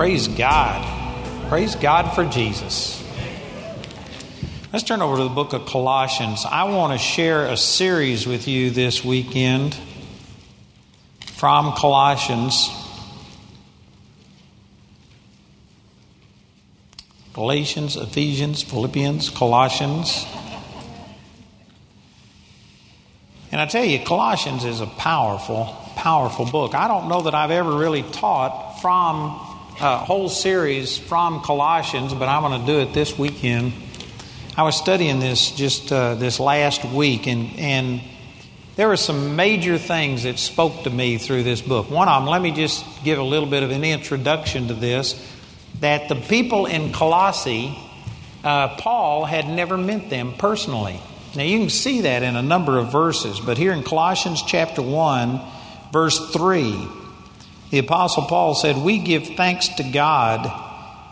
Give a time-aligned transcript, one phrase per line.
[0.00, 1.50] Praise God.
[1.50, 3.06] Praise God for Jesus.
[4.72, 6.46] Let's turn over to the book of Colossians.
[6.50, 9.78] I want to share a series with you this weekend
[11.34, 12.70] from Colossians.
[17.34, 20.24] Galatians, Ephesians, Philippians, Colossians.
[23.52, 26.74] And I tell you, Colossians is a powerful, powerful book.
[26.74, 29.48] I don't know that I've ever really taught from
[29.80, 33.72] a whole series from Colossians, but I'm going to do it this weekend.
[34.54, 38.02] I was studying this just uh, this last week, and, and
[38.76, 41.90] there were some major things that spoke to me through this book.
[41.90, 45.26] One of them, let me just give a little bit of an introduction to this
[45.80, 47.74] that the people in Colossae,
[48.44, 51.00] uh, Paul had never met them personally.
[51.34, 54.82] Now, you can see that in a number of verses, but here in Colossians chapter
[54.82, 55.40] 1,
[55.90, 56.99] verse 3,
[57.70, 60.50] the Apostle Paul said, We give thanks to God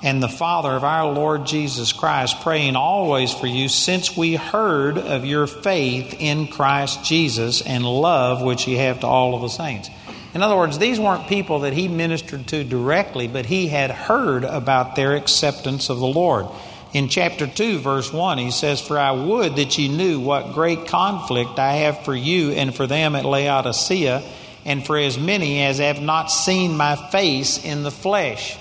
[0.02, 4.96] and the Father of our Lord Jesus Christ, praying always for you, since we heard
[4.98, 9.48] of your faith in Christ Jesus and love which you have to all of the
[9.48, 9.88] saints.
[10.34, 14.44] In other words, these weren't people that he ministered to directly, but he had heard
[14.44, 16.46] about their acceptance of the Lord.
[16.92, 20.86] In chapter 2, verse 1, he says, For I would that you knew what great
[20.86, 24.22] conflict I have for you and for them at Laodicea,
[24.68, 28.58] and for as many as have not seen my face in the flesh.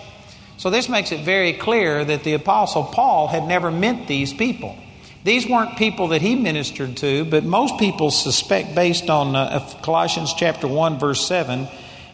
[0.55, 4.78] So this makes it very clear that the Apostle Paul had never met these people.
[5.25, 10.33] These weren't people that he ministered to, but most people suspect, based on uh, Colossians
[10.33, 11.67] chapter 1, verse 7,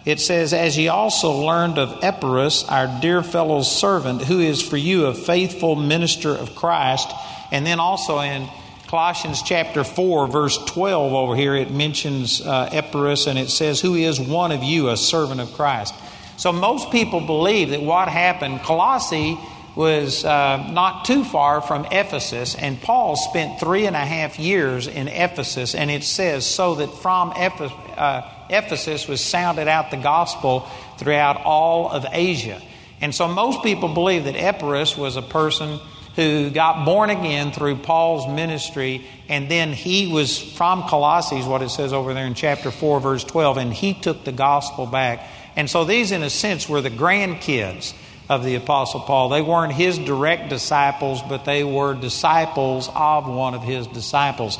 [0.06, 4.76] it says, As ye also learned of Epaphras, our dear fellow servant, who is for
[4.76, 7.12] you a faithful minister of Christ.
[7.52, 8.50] And then also in
[8.94, 13.96] Colossians chapter 4, verse 12 over here, it mentions uh, Epaphras and it says, Who
[13.96, 15.96] is one of you, a servant of Christ.
[16.38, 19.36] So most people believe that what happened, Colossae
[19.76, 24.86] was uh, not too far from Ephesus, and Paul spent three and a half years
[24.86, 29.98] in Ephesus, and it says, so that from Ephesus, uh, Ephesus was sounded out the
[29.98, 32.62] gospel throughout all of Asia.
[33.02, 35.80] And so most people believe that Epaphras was a person
[36.16, 41.70] who got born again through Paul's ministry, and then he was from Colossae, what it
[41.70, 45.28] says over there in chapter 4, verse 12, and he took the gospel back.
[45.56, 47.94] And so these, in a sense, were the grandkids
[48.30, 49.30] of the Apostle Paul.
[49.30, 54.58] They weren't his direct disciples, but they were disciples of one of his disciples.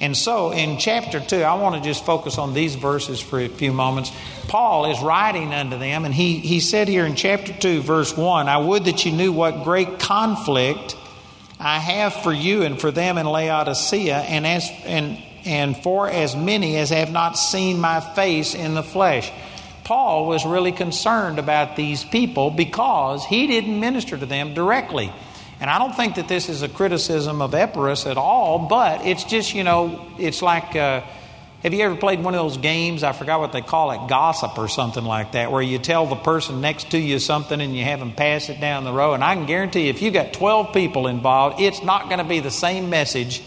[0.00, 3.48] And so in chapter 2, I want to just focus on these verses for a
[3.48, 4.12] few moments.
[4.48, 8.48] Paul is writing unto them, and he, he said here in chapter 2, verse 1
[8.48, 10.96] I would that you knew what great conflict
[11.58, 16.36] I have for you and for them in Laodicea, and, as, and, and for as
[16.36, 19.32] many as have not seen my face in the flesh.
[19.84, 25.12] Paul was really concerned about these people because he didn't minister to them directly.
[25.60, 29.24] And I don't think that this is a criticism of Epaphras at all, but it's
[29.24, 31.02] just, you know, it's like uh,
[31.62, 33.02] have you ever played one of those games?
[33.02, 36.16] I forgot what they call it, gossip or something like that, where you tell the
[36.16, 39.14] person next to you something and you have them pass it down the row.
[39.14, 42.24] And I can guarantee you, if you got 12 people involved, it's not going to
[42.24, 43.42] be the same message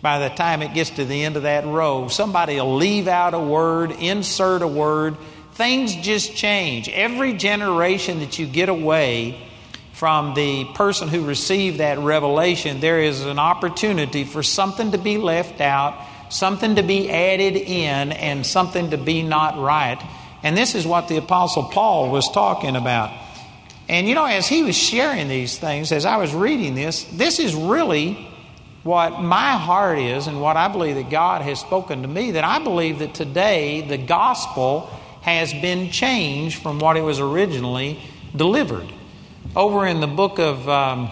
[0.00, 2.08] by the time it gets to the end of that row.
[2.08, 5.16] Somebody will leave out a word, insert a word
[5.60, 6.88] things just change.
[6.88, 9.46] Every generation that you get away
[10.00, 15.18] from the person who received that revelation, there is an opportunity for something to be
[15.18, 15.94] left out,
[16.30, 20.02] something to be added in, and something to be not right.
[20.42, 23.12] And this is what the Apostle Paul was talking about.
[23.90, 27.38] And you know, as he was sharing these things, as I was reading this, this
[27.38, 28.26] is really
[28.84, 32.30] what my heart is and what I believe that God has spoken to me.
[32.30, 34.86] That I believe that today the gospel
[35.20, 38.00] has been changed from what it was originally
[38.34, 38.90] delivered.
[39.56, 41.10] Over in the book of um,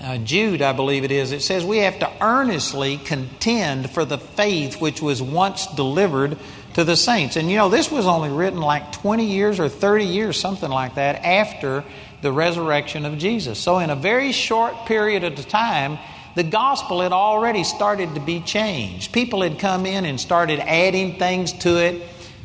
[0.00, 4.18] uh, Jude, I believe it is, it says we have to earnestly contend for the
[4.18, 6.38] faith which was once delivered
[6.74, 7.34] to the saints.
[7.34, 10.94] And you know, this was only written like 20 years or 30 years, something like
[10.94, 11.82] that, after
[12.20, 13.58] the resurrection of Jesus.
[13.58, 15.98] So, in a very short period of time,
[16.36, 19.12] the gospel had already started to be changed.
[19.12, 22.00] People had come in and started adding things to it.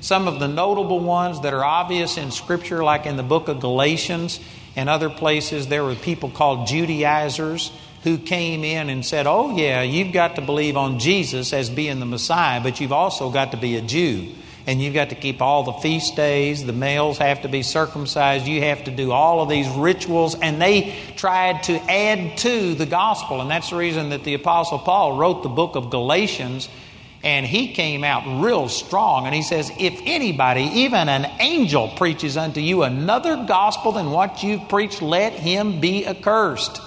[0.08, 3.60] Some of the notable ones that are obvious in Scripture, like in the book of
[3.60, 4.40] Galatians
[4.78, 7.74] and other places, there were people called Judaizers
[8.04, 12.00] who came in and said, Oh, yeah, you've got to believe on Jesus as being
[12.00, 14.34] the Messiah, but you've also got to be a Jew.
[14.66, 16.66] And you've got to keep all the feast days.
[16.66, 18.48] The males have to be circumcised.
[18.48, 20.40] You have to do all of these rituals.
[20.40, 23.42] And they tried to add to the gospel.
[23.42, 26.70] And that's the reason that the Apostle Paul wrote the book of Galatians
[27.28, 29.26] And he came out real strong.
[29.26, 34.44] And he says, If anybody, even an angel, preaches unto you another gospel than what
[34.44, 36.80] you've preached, let him be accursed.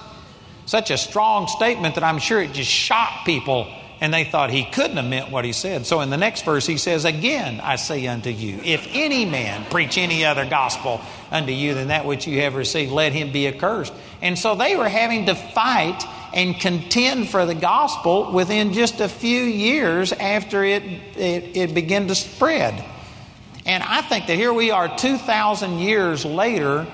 [0.65, 3.71] Such a strong statement that I'm sure it just shocked people
[4.01, 5.85] and they thought he couldn't have meant what he said.
[5.85, 9.67] So in the next verse, he says, Again, I say unto you, if any man
[9.67, 13.47] preach any other gospel unto you than that which you have received, let him be
[13.47, 13.93] accursed.
[14.23, 16.03] And so they were having to fight
[16.33, 20.83] and contend for the gospel within just a few years after it,
[21.17, 22.85] it, it began to spread.
[23.67, 26.87] And I think that here we are 2,000 years later,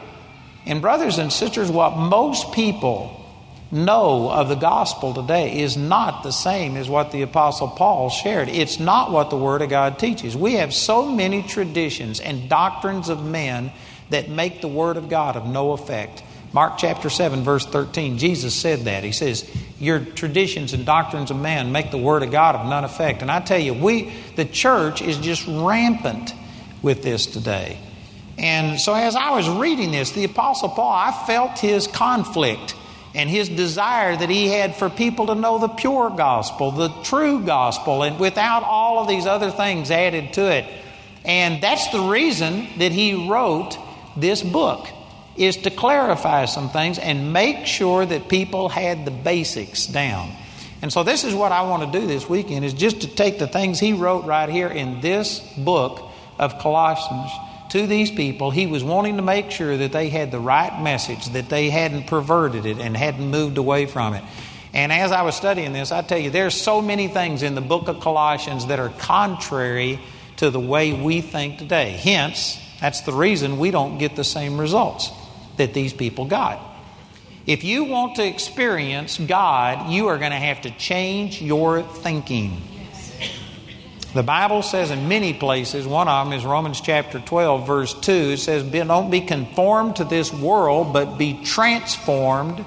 [0.64, 3.24] and brothers and sisters, what most people
[3.70, 8.48] know of the gospel today is not the same as what the Apostle Paul shared.
[8.48, 10.36] It's not what the Word of God teaches.
[10.36, 13.72] We have so many traditions and doctrines of men
[14.10, 16.22] that make the Word of God of no effect.
[16.52, 19.04] Mark chapter 7, verse 13, Jesus said that.
[19.04, 19.48] He says,
[19.78, 23.22] Your traditions and doctrines of man make the Word of God of none effect.
[23.22, 26.32] And I tell you, we, the church, is just rampant
[26.82, 27.78] with this today.
[28.38, 32.74] And so as I was reading this, the Apostle Paul, I felt his conflict
[33.14, 37.42] and his desire that he had for people to know the pure gospel, the true
[37.42, 40.66] gospel, and without all of these other things added to it.
[41.24, 43.78] And that's the reason that he wrote
[44.16, 44.86] this book
[45.36, 50.32] is to clarify some things and make sure that people had the basics down.
[50.82, 53.38] And so this is what I want to do this weekend is just to take
[53.38, 57.30] the things he wrote right here in this book of Colossians
[57.70, 61.26] to these people, he was wanting to make sure that they had the right message,
[61.30, 64.22] that they hadn't perverted it and hadn't moved away from it.
[64.72, 67.60] And as I was studying this, I tell you, there's so many things in the
[67.60, 69.98] book of Colossians that are contrary
[70.36, 71.90] to the way we think today.
[71.90, 75.10] Hence, that's the reason we don't get the same results
[75.56, 76.60] that these people got.
[77.46, 82.60] If you want to experience God, you are going to have to change your thinking.
[84.14, 88.12] The Bible says in many places, one of them is Romans chapter 12, verse 2,
[88.12, 92.64] it says, Don't be conformed to this world, but be transformed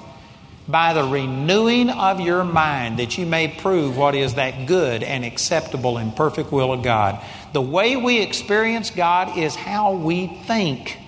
[0.68, 5.24] by the renewing of your mind, that you may prove what is that good and
[5.24, 7.20] acceptable and perfect will of God.
[7.52, 10.99] The way we experience God is how we think.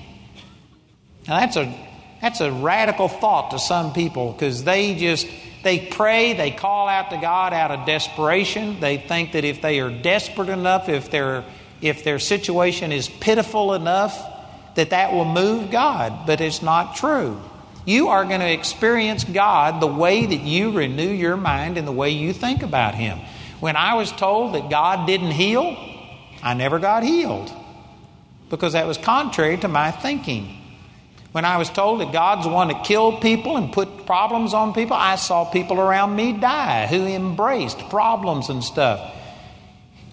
[1.32, 1.74] Now, that's a,
[2.20, 5.26] that's a radical thought to some people because they just
[5.62, 8.80] they pray, they call out to God out of desperation.
[8.80, 11.42] They think that if they are desperate enough, if, their
[11.80, 14.14] if their situation is pitiful enough,
[14.74, 16.26] that that will move God.
[16.26, 17.40] But it's not true.
[17.86, 21.92] You are going to experience God the way that you renew your mind and the
[21.92, 23.18] way you think about Him.
[23.58, 25.78] When I was told that God didn't heal,
[26.42, 27.50] I never got healed
[28.50, 30.58] because that was contrary to my thinking.
[31.32, 34.74] When I was told that God's the one that killed people and put problems on
[34.74, 39.14] people, I saw people around me die who embraced problems and stuff.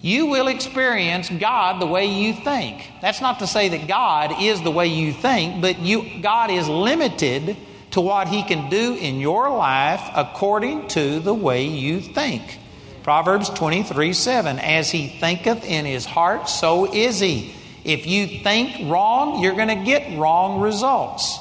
[0.02, 2.90] You will experience God the way you think.
[3.02, 6.66] That's not to say that God is the way you think, but you, God is
[6.68, 7.56] limited
[7.90, 12.58] to what He can do in your life according to the way you think.
[13.02, 17.54] Proverbs 23 7 As he thinketh in his heart, so is he.
[17.84, 21.38] If you think wrong, you're going to get wrong results.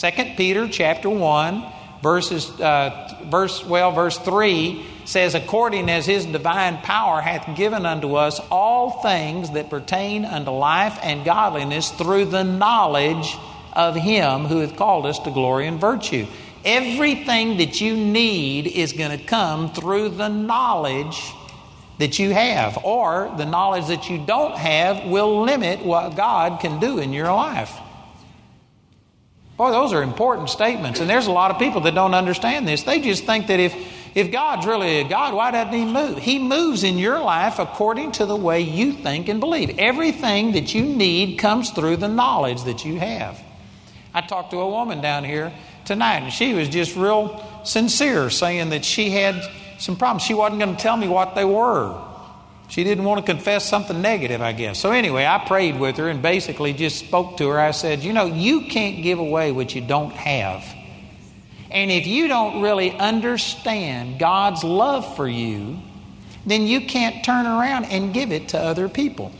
[0.00, 1.64] 2 Peter chapter 1,
[2.02, 8.14] verses, uh, verse, well, verse 3 says, According as his divine power hath given unto
[8.14, 13.36] us all things that pertain unto life and godliness through the knowledge
[13.72, 16.26] of him who hath called us to glory and virtue.
[16.64, 21.32] Everything that you need is going to come through the knowledge
[21.98, 26.80] that you have, or the knowledge that you don't have will limit what God can
[26.80, 27.72] do in your life.
[29.56, 32.82] Boy, those are important statements, and there's a lot of people that don't understand this.
[32.82, 33.74] They just think that if,
[34.16, 36.18] if God's really a God, why doesn't He move?
[36.18, 39.78] He moves in your life according to the way you think and believe.
[39.78, 43.40] Everything that you need comes through the knowledge that you have.
[44.14, 45.52] I talked to a woman down here
[45.84, 49.42] tonight, and she was just real sincere, saying that she had
[49.82, 50.22] some problems.
[50.22, 52.00] She wasn't going to tell me what they were.
[52.68, 54.78] She didn't want to confess something negative, I guess.
[54.78, 57.60] So, anyway, I prayed with her and basically just spoke to her.
[57.60, 60.64] I said, You know, you can't give away what you don't have.
[61.70, 65.78] And if you don't really understand God's love for you,
[66.46, 69.32] then you can't turn around and give it to other people.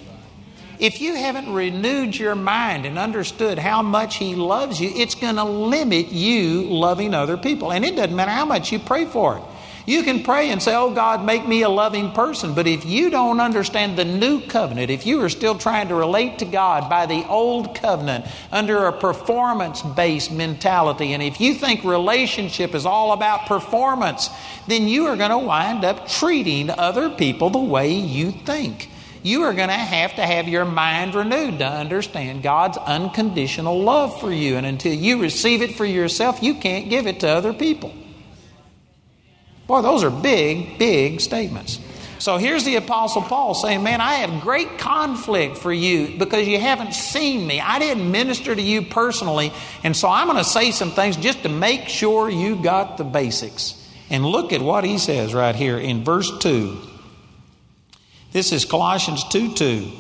[0.78, 5.36] If you haven't renewed your mind and understood how much He loves you, it's going
[5.36, 7.72] to limit you loving other people.
[7.72, 9.42] And it doesn't matter how much you pray for it.
[9.84, 12.54] You can pray and say, Oh God, make me a loving person.
[12.54, 16.38] But if you don't understand the new covenant, if you are still trying to relate
[16.38, 21.82] to God by the old covenant under a performance based mentality, and if you think
[21.82, 24.28] relationship is all about performance,
[24.68, 28.88] then you are going to wind up treating other people the way you think.
[29.24, 34.20] You are going to have to have your mind renewed to understand God's unconditional love
[34.20, 34.56] for you.
[34.56, 37.94] And until you receive it for yourself, you can't give it to other people.
[39.66, 41.78] Boy, those are big, big statements.
[42.18, 46.60] So here's the Apostle Paul saying, Man, I have great conflict for you because you
[46.60, 47.60] haven't seen me.
[47.60, 49.52] I didn't minister to you personally.
[49.82, 53.02] And so I'm going to say some things just to make sure you got the
[53.02, 53.74] basics.
[54.08, 56.78] And look at what he says right here in verse 2.
[58.30, 59.90] This is Colossians 2 2.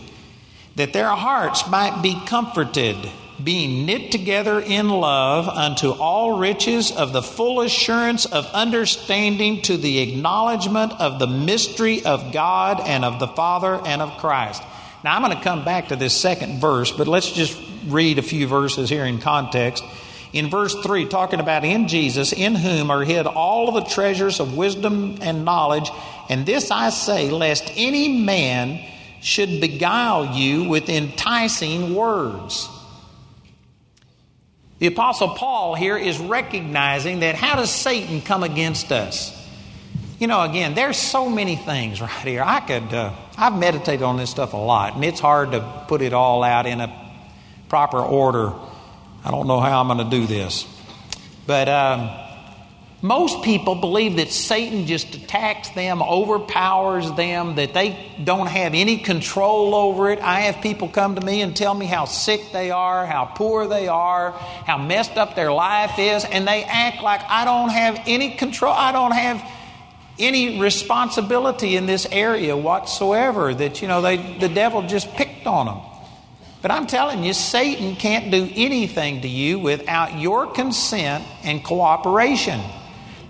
[0.76, 2.96] That their hearts might be comforted
[3.44, 9.76] being knit together in love unto all riches of the full assurance of understanding to
[9.76, 14.62] the acknowledgement of the mystery of God and of the Father and of Christ.
[15.04, 18.22] Now, I'm going to come back to this second verse, but let's just read a
[18.22, 19.82] few verses here in context.
[20.32, 24.56] In verse 3, talking about in Jesus, in whom are hid all the treasures of
[24.56, 25.90] wisdom and knowledge.
[26.28, 28.82] And this I say, lest any man
[29.20, 32.68] should beguile you with enticing words.
[34.82, 39.32] The Apostle Paul here is recognizing that how does Satan come against us?
[40.18, 42.42] You know, again, there's so many things right here.
[42.44, 46.02] I could, uh, I've meditated on this stuff a lot, and it's hard to put
[46.02, 47.12] it all out in a
[47.68, 48.54] proper order.
[49.24, 50.66] I don't know how I'm going to do this.
[51.46, 52.10] But um,
[53.02, 58.98] most people believe that Satan just attacks them, overpowers them, that they don't have any
[58.98, 60.20] control over it.
[60.20, 63.66] I have people come to me and tell me how sick they are, how poor
[63.66, 68.00] they are, how messed up their life is, and they act like I don't have
[68.06, 69.44] any control, I don't have
[70.20, 75.66] any responsibility in this area whatsoever, that, you know, they, the devil just picked on
[75.66, 75.80] them.
[76.60, 82.60] But I'm telling you, Satan can't do anything to you without your consent and cooperation.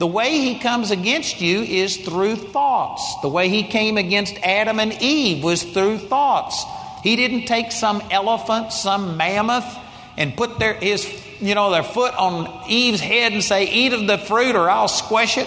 [0.03, 3.21] The way he comes against you is through thoughts.
[3.23, 6.65] The way he came against Adam and Eve was through thoughts.
[7.05, 9.79] He didn't take some elephant, some mammoth,
[10.17, 11.07] and put their his
[11.41, 14.89] you know their foot on Eve's head and say, "Eat of the fruit, or I'll
[14.89, 15.47] squash it."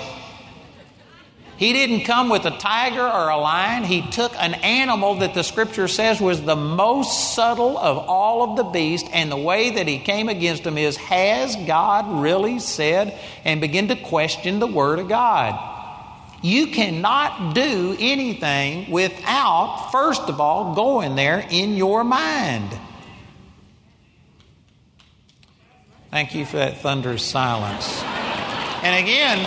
[1.58, 3.86] He didn't come with a tiger or a lion.
[3.86, 8.58] He took an animal that the scripture says was the most subtle of all of
[8.58, 13.18] the beasts, and the way that he came against them is Has God really said?
[13.46, 15.74] And begin to question the Word of God.
[16.42, 22.78] You cannot do anything without, first of all, going there in your mind.
[26.12, 28.02] Thank you for that thunderous silence.
[28.84, 29.40] And again,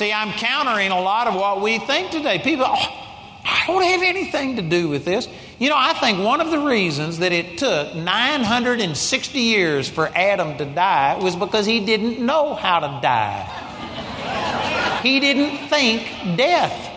[0.00, 2.38] See, I'm countering a lot of what we think today.
[2.38, 5.28] People, oh, I don't have anything to do with this.
[5.58, 10.56] You know, I think one of the reasons that it took 960 years for Adam
[10.56, 15.00] to die was because he didn't know how to die.
[15.02, 16.02] he didn't think
[16.38, 16.90] death.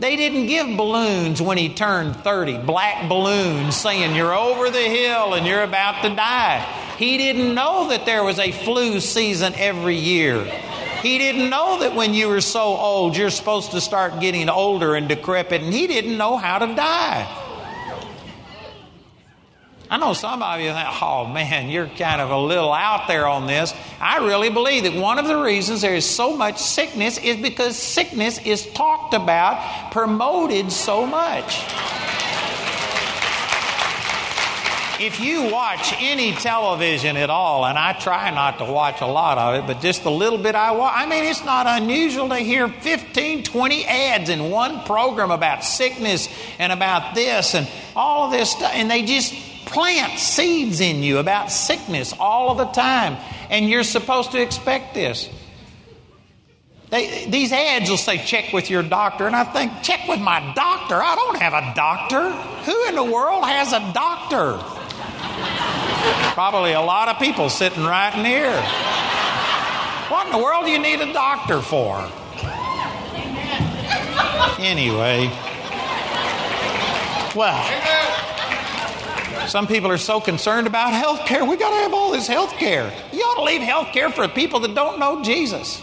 [0.00, 5.34] They didn't give balloons when he turned 30, black balloons saying you're over the hill
[5.34, 6.62] and you're about to die.
[6.98, 10.52] He didn't know that there was a flu season every year.
[11.02, 14.94] He didn't know that when you were so old, you're supposed to start getting older
[14.94, 17.42] and decrepit, and he didn't know how to die.
[19.88, 23.26] I know some of you think, oh man, you're kind of a little out there
[23.26, 23.72] on this.
[24.00, 27.76] I really believe that one of the reasons there is so much sickness is because
[27.76, 31.62] sickness is talked about, promoted so much.
[34.98, 39.36] If you watch any television at all, and I try not to watch a lot
[39.36, 42.36] of it, but just the little bit I watch, I mean, it's not unusual to
[42.36, 48.32] hear 15, 20 ads in one program about sickness and about this and all of
[48.32, 49.34] this stuff, and they just
[49.66, 53.18] plant seeds in you about sickness all of the time,
[53.50, 55.28] and you're supposed to expect this.
[56.88, 59.26] They, these ads will say, check with your doctor.
[59.26, 60.94] And I think, check with my doctor?
[60.94, 62.30] I don't have a doctor.
[62.30, 64.75] Who in the world has a doctor?
[66.34, 68.60] Probably a lot of people sitting right in here.
[70.08, 72.08] What in the world do you need a doctor for?
[74.58, 75.30] Anyway.
[77.34, 77.62] Well,
[79.48, 81.44] some people are so concerned about health care.
[81.44, 82.92] We got to have all this health care.
[83.12, 85.80] You ought to leave health care for people that don't know Jesus.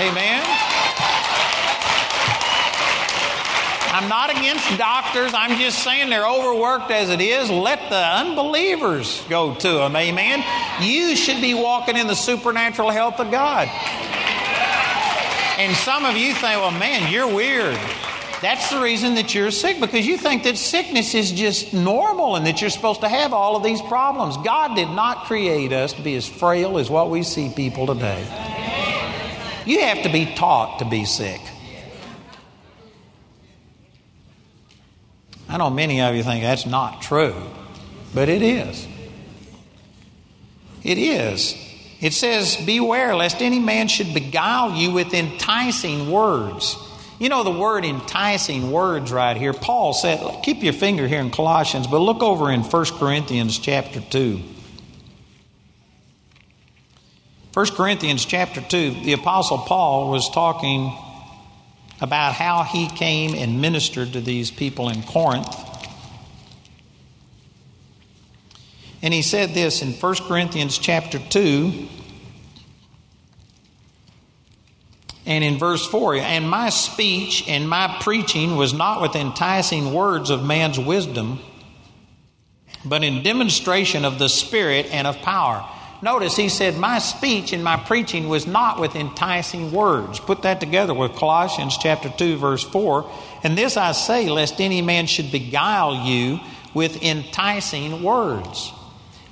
[0.00, 0.42] Amen.
[3.94, 5.32] I'm not against doctors.
[5.34, 7.48] I'm just saying they're overworked as it is.
[7.48, 9.94] Let the unbelievers go to them.
[9.94, 10.42] Amen.
[10.82, 13.68] You should be walking in the supernatural health of God.
[15.60, 17.78] And some of you think, well, man, you're weird.
[18.42, 22.44] That's the reason that you're sick because you think that sickness is just normal and
[22.48, 24.36] that you're supposed to have all of these problems.
[24.38, 28.22] God did not create us to be as frail as what we see people today.
[29.64, 31.40] You have to be taught to be sick.
[35.48, 37.34] I know many of you think that's not true,
[38.14, 38.86] but it is.
[40.82, 41.54] It is.
[42.00, 46.76] It says, Beware lest any man should beguile you with enticing words.
[47.18, 49.52] You know the word enticing words right here.
[49.52, 54.00] Paul said, keep your finger here in Colossians, but look over in 1 Corinthians chapter
[54.00, 54.40] 2.
[57.54, 60.92] 1 Corinthians chapter 2, the Apostle Paul was talking
[62.04, 65.48] about how he came and ministered to these people in Corinth.
[69.00, 71.88] And he said this in 1 Corinthians chapter 2
[75.26, 80.28] And in verse 4, and my speech and my preaching was not with enticing words
[80.28, 81.40] of man's wisdom,
[82.84, 85.66] but in demonstration of the Spirit and of power.
[86.04, 90.20] Notice he said, My speech and my preaching was not with enticing words.
[90.20, 93.10] Put that together with Colossians chapter 2, verse 4.
[93.42, 96.40] And this I say, lest any man should beguile you
[96.74, 98.70] with enticing words.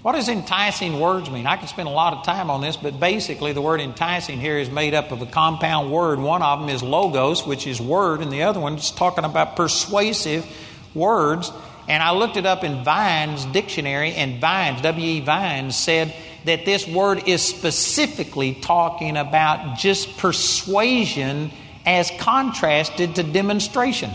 [0.01, 1.47] What does enticing words mean?
[1.47, 4.57] I could spend a lot of time on this, but basically, the word enticing here
[4.57, 6.21] is made up of a compound word.
[6.21, 9.57] One of them is logos, which is word, and the other one is talking about
[9.57, 10.47] persuasive
[10.95, 11.53] words.
[11.87, 15.21] And I looked it up in Vine's dictionary, and Vine's, W.E.
[15.21, 21.51] Vines, said that this word is specifically talking about just persuasion
[21.87, 24.11] as contrasted to demonstration.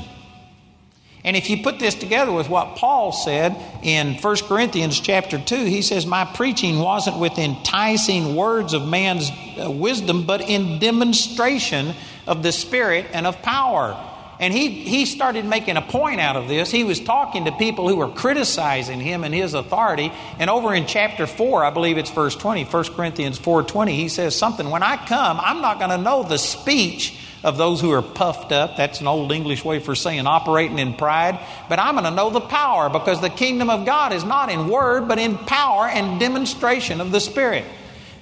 [1.24, 5.65] And if you put this together with what Paul said in 1 Corinthians chapter 2,
[5.65, 9.29] he says, My preaching wasn't with enticing words of man's
[9.60, 11.96] uh, wisdom, but in demonstration
[12.27, 14.01] of the Spirit and of power.
[14.39, 16.70] And he, he started making a point out of this.
[16.70, 20.12] He was talking to people who were criticizing him and his authority.
[20.38, 24.36] And over in chapter 4, I believe it's verse 20, 1 Corinthians 4.20, he says
[24.36, 28.02] something, When I come, I'm not going to know the speech of those who are
[28.02, 28.78] puffed up.
[28.78, 31.39] That's an old English way for saying operating in pride.
[31.69, 34.67] But I'm going to know the power because the kingdom of God is not in
[34.67, 37.65] word, but in power and demonstration of the Spirit.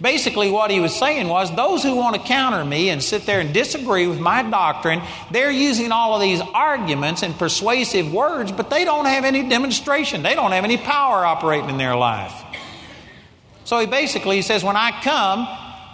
[0.02, 3.40] Basically, what he was saying was those who want to counter me and sit there
[3.40, 8.70] and disagree with my doctrine, they're using all of these arguments and persuasive words, but
[8.70, 10.22] they don't have any demonstration.
[10.22, 12.34] They don't have any power operating in their life.
[13.64, 15.48] So he basically says, When I come,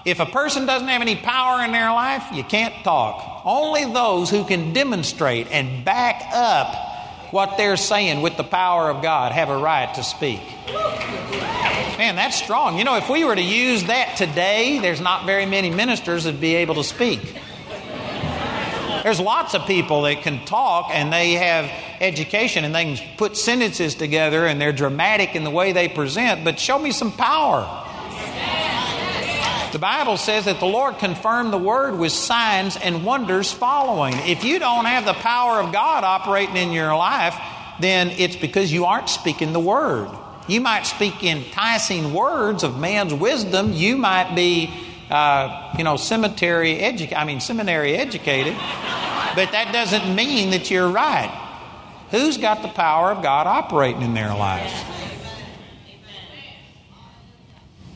[0.06, 3.44] if a person doesn't have any power in their life, you can't talk.
[3.46, 9.02] Only those who can demonstrate and back up what they're saying with the power of
[9.02, 10.42] God have a right to speak.
[11.98, 12.78] Man, that's strong.
[12.78, 16.42] You know, if we were to use that today, there's not very many ministers that'd
[16.42, 17.36] be able to speak.
[19.04, 23.36] There's lots of people that can talk and they have education and they can put
[23.36, 27.88] sentences together and they're dramatic in the way they present, but show me some power.
[29.72, 34.14] The Bible says that the Lord confirmed the word with signs and wonders following.
[34.26, 37.36] If you don't have the power of God operating in your life,
[37.80, 40.10] then it's because you aren't speaking the word.
[40.52, 43.72] You might speak enticing words of man's wisdom.
[43.72, 44.70] You might be,
[45.10, 47.14] uh, you know, cemetery educated.
[47.18, 51.32] I mean, seminary educated, but that doesn't mean that you're right.
[52.10, 54.74] Who's got the power of God operating in their lives?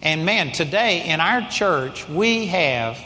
[0.01, 2.97] And man, today in our church, we have,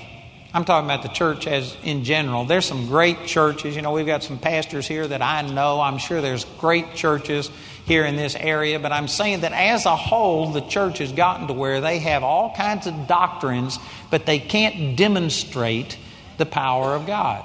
[0.54, 3.76] I'm talking about the church as in general, there's some great churches.
[3.76, 5.82] You know, we've got some pastors here that I know.
[5.82, 7.50] I'm sure there's great churches
[7.90, 11.48] here in this area, but I'm saying that as a whole, the church has gotten
[11.48, 13.80] to where they have all kinds of doctrines,
[14.12, 15.98] but they can't demonstrate
[16.38, 17.44] the power of God.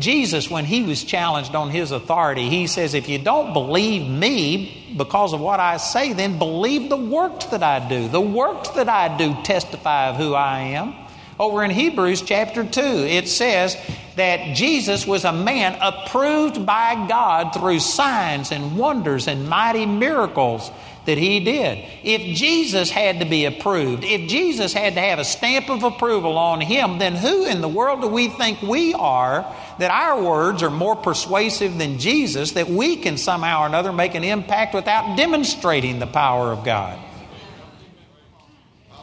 [0.00, 4.94] Jesus, when he was challenged on his authority, he says, If you don't believe me
[4.96, 8.08] because of what I say, then believe the works that I do.
[8.08, 10.94] The works that I do testify of who I am.
[11.38, 13.76] Over in Hebrews chapter 2, it says
[14.18, 20.70] that Jesus was a man approved by God through signs and wonders and mighty miracles
[21.06, 21.84] that he did.
[22.02, 26.36] If Jesus had to be approved, if Jesus had to have a stamp of approval
[26.36, 30.62] on him, then who in the world do we think we are that our words
[30.62, 35.16] are more persuasive than Jesus, that we can somehow or another make an impact without
[35.16, 36.98] demonstrating the power of God?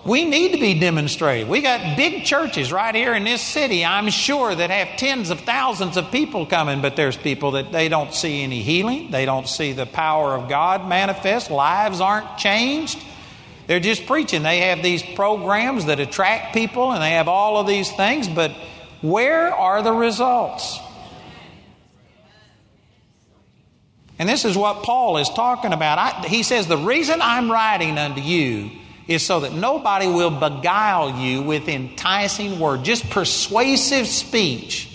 [0.06, 1.50] We need to be demonstrated.
[1.50, 5.40] We got big churches right here in this city, I'm sure, that have tens of
[5.42, 9.10] thousands of people coming, but there's people that they don't see any healing.
[9.10, 11.50] They don't see the power of God manifest.
[11.50, 13.04] Lives aren't changed.
[13.66, 14.44] They're just preaching.
[14.44, 18.56] They have these programs that attract people and they have all of these things, but
[19.02, 20.80] Where are the results?
[24.18, 25.98] And this is what Paul is talking about.
[25.98, 28.72] I, he says, The reason I'm writing unto you
[29.08, 34.92] is so that nobody will beguile you with enticing words, just persuasive speech.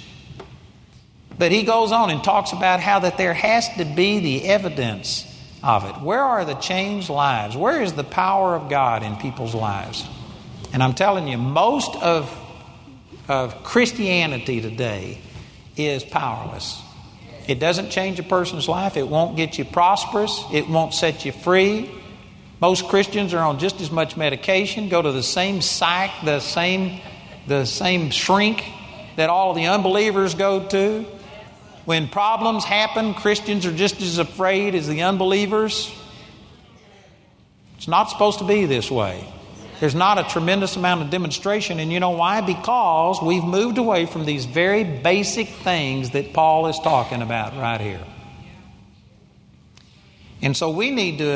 [1.39, 5.25] But he goes on and talks about how that there has to be the evidence
[5.63, 6.03] of it.
[6.03, 7.57] Where are the changed lives?
[7.57, 10.07] Where is the power of God in people's lives?
[10.73, 12.37] And I'm telling you, most of,
[13.29, 15.21] of Christianity today
[15.77, 16.83] is powerless.
[17.49, 18.97] It doesn't change a person's life.
[18.97, 20.45] It won't get you prosperous.
[20.53, 21.91] It won't set you free.
[22.61, 27.01] Most Christians are on just as much medication, go to the same psych, the same,
[27.47, 28.63] the same shrink
[29.17, 31.07] that all the unbelievers go to.
[31.87, 35.91] When problems happen, Christians are just as afraid as the unbelievers.
[37.79, 39.27] It's not supposed to be this way.
[39.81, 41.81] There's not a tremendous amount of demonstration.
[41.81, 42.43] And you know why?
[42.43, 47.81] Because we've moved away from these very basic things that Paul is talking about right
[47.81, 48.05] here.
[50.43, 51.31] And so we need to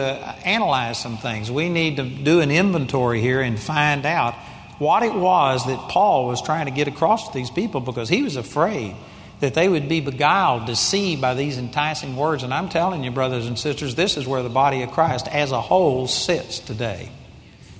[0.44, 1.50] analyze some things.
[1.50, 4.34] We need to do an inventory here and find out
[4.78, 8.22] what it was that Paul was trying to get across to these people because he
[8.22, 8.96] was afraid
[9.40, 12.42] that they would be beguiled, deceived by these enticing words.
[12.42, 15.52] And I'm telling you, brothers and sisters, this is where the body of Christ as
[15.52, 17.10] a whole sits today.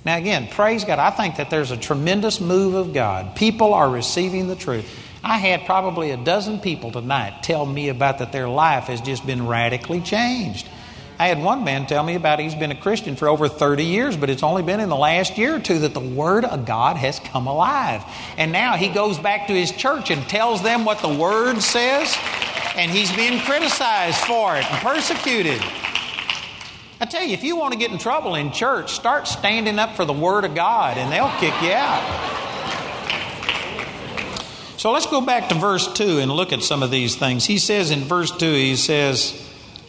[0.05, 0.99] Now, again, praise God.
[0.99, 3.35] I think that there's a tremendous move of God.
[3.35, 4.85] People are receiving the truth.
[5.23, 9.25] I had probably a dozen people tonight tell me about that their life has just
[9.25, 10.69] been radically changed.
[11.17, 14.17] I had one man tell me about he's been a Christian for over 30 years,
[14.17, 16.97] but it's only been in the last year or two that the Word of God
[16.97, 18.03] has come alive.
[18.37, 22.13] And now he goes back to his church and tells them what the Word says,
[22.75, 25.61] and he's being criticized for it and persecuted.
[26.99, 29.95] I tell you, if you want to get in trouble in church, start standing up
[29.95, 32.41] for the Word of God, and they'll kick you out.
[34.77, 37.45] So let's go back to verse 2 and look at some of these things.
[37.45, 39.44] He says in verse 2, he says,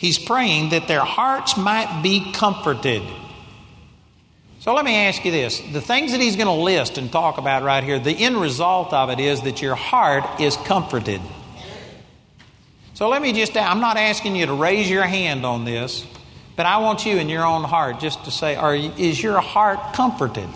[0.07, 3.03] He's praying that their hearts might be comforted.
[4.61, 7.39] So let me ask you this the things that he's going to list and talk
[7.39, 11.21] about right here, the end result of it is that your heart is comforted.
[12.95, 16.07] So let me just, I'm not asking you to raise your hand on this,
[16.55, 19.93] but I want you in your own heart just to say, are, is your heart
[19.95, 20.49] comforted?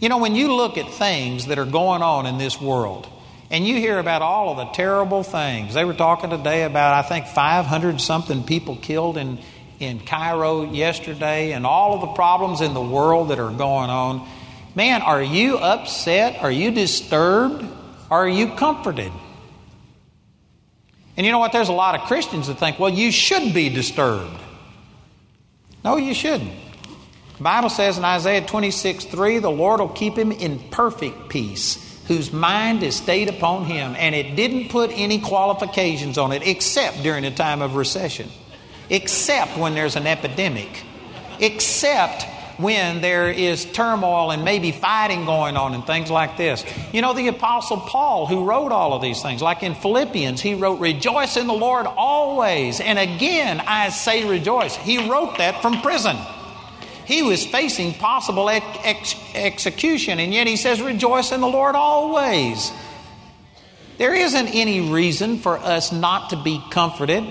[0.00, 3.06] You know, when you look at things that are going on in this world,
[3.52, 5.74] and you hear about all of the terrible things.
[5.74, 9.38] They were talking today about, I think, 500 something people killed in,
[9.78, 14.26] in Cairo yesterday, and all of the problems in the world that are going on.
[14.74, 16.42] Man, are you upset?
[16.42, 17.62] Are you disturbed?
[18.10, 19.12] Are you comforted?
[21.18, 21.52] And you know what?
[21.52, 24.40] There's a lot of Christians that think, well, you should be disturbed.
[25.84, 26.54] No, you shouldn't.
[27.36, 31.91] The Bible says in Isaiah 26 3, the Lord will keep him in perfect peace
[32.12, 33.94] whose mind is stayed upon him.
[33.96, 38.28] And it didn't put any qualifications on it except during a time of recession,
[38.90, 40.84] except when there's an epidemic,
[41.40, 42.24] except
[42.58, 46.64] when there is turmoil and maybe fighting going on and things like this.
[46.92, 50.54] You know, the Apostle Paul, who wrote all of these things, like in Philippians, he
[50.54, 52.78] wrote, Rejoice in the Lord always.
[52.78, 54.76] And again, I say rejoice.
[54.76, 56.18] He wrote that from prison.
[57.06, 62.70] He was facing possible ex- execution, and yet he says, Rejoice in the Lord always.
[63.98, 67.24] There isn't any reason for us not to be comforted.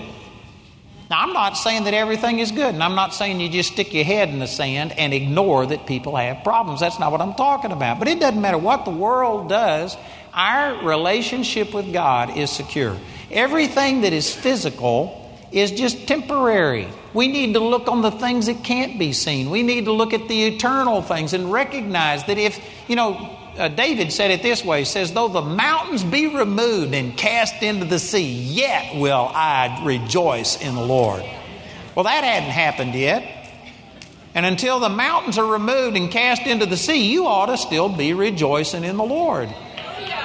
[1.10, 3.92] Now, I'm not saying that everything is good, and I'm not saying you just stick
[3.92, 6.80] your head in the sand and ignore that people have problems.
[6.80, 7.98] That's not what I'm talking about.
[7.98, 9.94] But it doesn't matter what the world does,
[10.32, 12.96] our relationship with God is secure.
[13.30, 16.88] Everything that is physical is just temporary.
[17.14, 19.50] We need to look on the things that can't be seen.
[19.50, 23.68] We need to look at the eternal things and recognize that if, you know, uh,
[23.68, 27.84] David said it this way he says, Though the mountains be removed and cast into
[27.84, 31.22] the sea, yet will I rejoice in the Lord.
[31.94, 33.40] Well, that hadn't happened yet.
[34.34, 37.90] And until the mountains are removed and cast into the sea, you ought to still
[37.90, 39.54] be rejoicing in the Lord.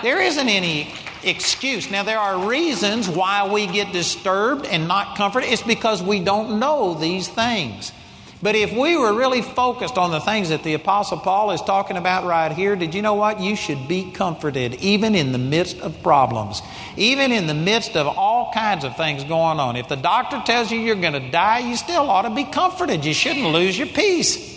[0.02, 0.93] There isn't any
[1.28, 1.92] excuse.
[1.92, 5.50] Now, there are reasons why we get disturbed and not comforted.
[5.50, 7.92] It's because we don't know these things.
[8.40, 11.98] But if we were really focused on the things that the Apostle Paul is talking
[11.98, 13.40] about right here, did you know what?
[13.40, 16.62] You should be comforted even in the midst of problems,
[16.98, 19.76] even in the midst of all kinds of things going on.
[19.76, 23.04] If the doctor tells you you're going to die, you still ought to be comforted.
[23.06, 24.56] You shouldn't lose your peace.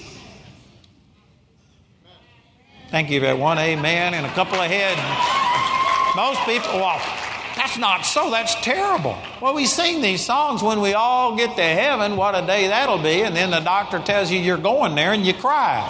[2.90, 3.58] Thank you, everyone.
[3.58, 4.12] Amen.
[4.12, 5.49] And a couple of heads.
[6.16, 6.98] Most people, well,
[7.56, 8.30] that's not so.
[8.30, 9.16] That's terrible.
[9.40, 12.16] Well, we sing these songs when we all get to heaven.
[12.16, 13.22] What a day that'll be.
[13.22, 15.80] And then the doctor tells you you're going there and you cry.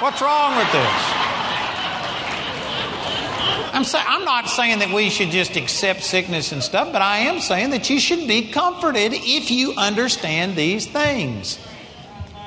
[0.00, 1.34] What's wrong with this?
[3.74, 7.20] I'm, say, I'm not saying that we should just accept sickness and stuff, but I
[7.20, 11.58] am saying that you should be comforted if you understand these things.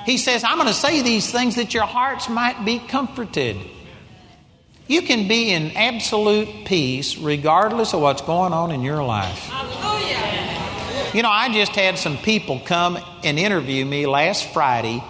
[0.06, 3.58] He says, I'm going to say these things that your hearts might be comforted.
[4.88, 9.52] You can be in absolute peace regardless of what's going on in your life.
[11.14, 15.04] You know, I just had some people come and interview me last Friday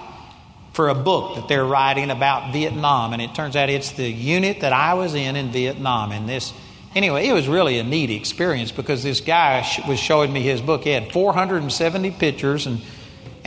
[0.73, 4.61] for a book that they're writing about Vietnam, and it turns out it's the unit
[4.61, 6.11] that I was in in Vietnam.
[6.11, 6.53] And this,
[6.95, 10.83] anyway, it was really a neat experience because this guy was showing me his book.
[10.83, 12.79] He had 470 pictures, and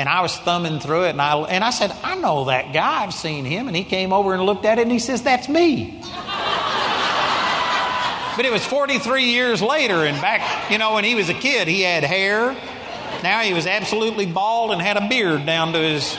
[0.00, 3.04] and I was thumbing through it, and I and I said, I know that guy.
[3.04, 5.46] I've seen him, and he came over and looked at it, and he says, That's
[5.46, 6.00] me.
[8.34, 11.68] But it was 43 years later, and back, you know, when he was a kid,
[11.68, 12.56] he had hair.
[13.22, 16.16] Now he was absolutely bald and had a beard down to his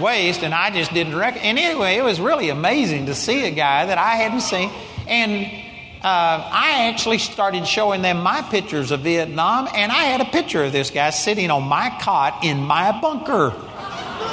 [0.00, 1.42] waist, and I just didn't reckon.
[1.42, 4.72] And anyway, it was really amazing to see a guy that I hadn't seen.
[5.06, 5.63] And
[6.04, 10.62] uh, I actually started showing them my pictures of Vietnam, and I had a picture
[10.62, 13.54] of this guy sitting on my cot in my bunker.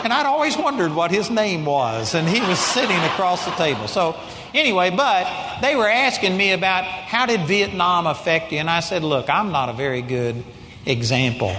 [0.03, 3.88] And I'd always wondered what his name was, and he was sitting across the table.
[3.88, 4.15] So
[4.53, 8.57] Anyway, but they were asking me about how did Vietnam affect you?
[8.57, 10.43] And I said, look, I'm not a very good
[10.86, 11.55] example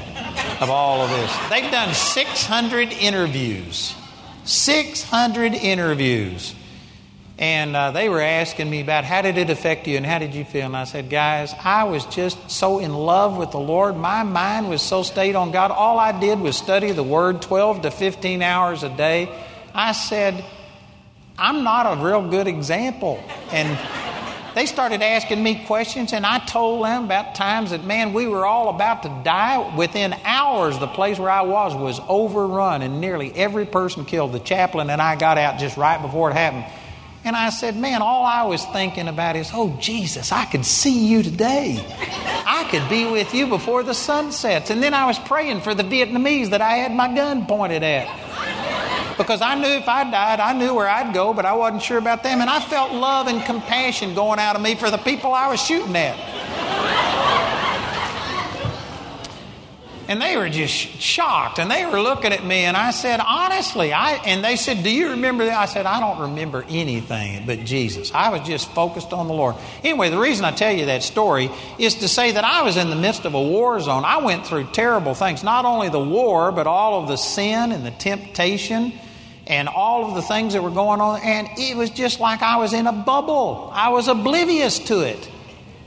[0.60, 1.34] of all of this.
[1.48, 3.94] They've done 600 interviews.
[4.44, 6.54] 600 interviews.
[7.42, 10.32] And uh, they were asking me about how did it affect you and how did
[10.32, 10.66] you feel?
[10.66, 13.96] And I said, guys, I was just so in love with the Lord.
[13.96, 15.72] My mind was so stayed on God.
[15.72, 19.28] All I did was study the Word 12 to 15 hours a day.
[19.74, 20.44] I said,
[21.36, 23.20] I'm not a real good example.
[23.50, 23.76] And
[24.54, 28.46] they started asking me questions, and I told them about times that, man, we were
[28.46, 29.74] all about to die.
[29.76, 34.30] Within hours, the place where I was was overrun, and nearly every person killed.
[34.30, 36.66] The chaplain and I got out just right before it happened.
[37.24, 41.06] And I said, man, all I was thinking about is, oh, Jesus, I could see
[41.06, 41.84] you today.
[42.44, 44.70] I could be with you before the sun sets.
[44.70, 48.08] And then I was praying for the Vietnamese that I had my gun pointed at
[49.16, 51.98] because I knew if I died, I knew where I'd go, but I wasn't sure
[51.98, 52.40] about them.
[52.40, 55.60] And I felt love and compassion going out of me for the people I was
[55.60, 56.16] shooting at.
[60.08, 63.92] And they were just shocked and they were looking at me and I said, honestly,
[63.92, 65.56] I and they said, Do you remember that?
[65.56, 68.12] I said, I don't remember anything but Jesus.
[68.12, 69.54] I was just focused on the Lord.
[69.84, 72.90] Anyway, the reason I tell you that story is to say that I was in
[72.90, 74.04] the midst of a war zone.
[74.04, 77.86] I went through terrible things, not only the war, but all of the sin and
[77.86, 78.92] the temptation
[79.46, 81.20] and all of the things that were going on.
[81.22, 83.70] And it was just like I was in a bubble.
[83.72, 85.30] I was oblivious to it.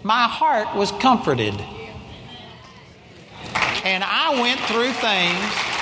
[0.03, 1.53] My heart was comforted.
[3.83, 5.75] And I went through things.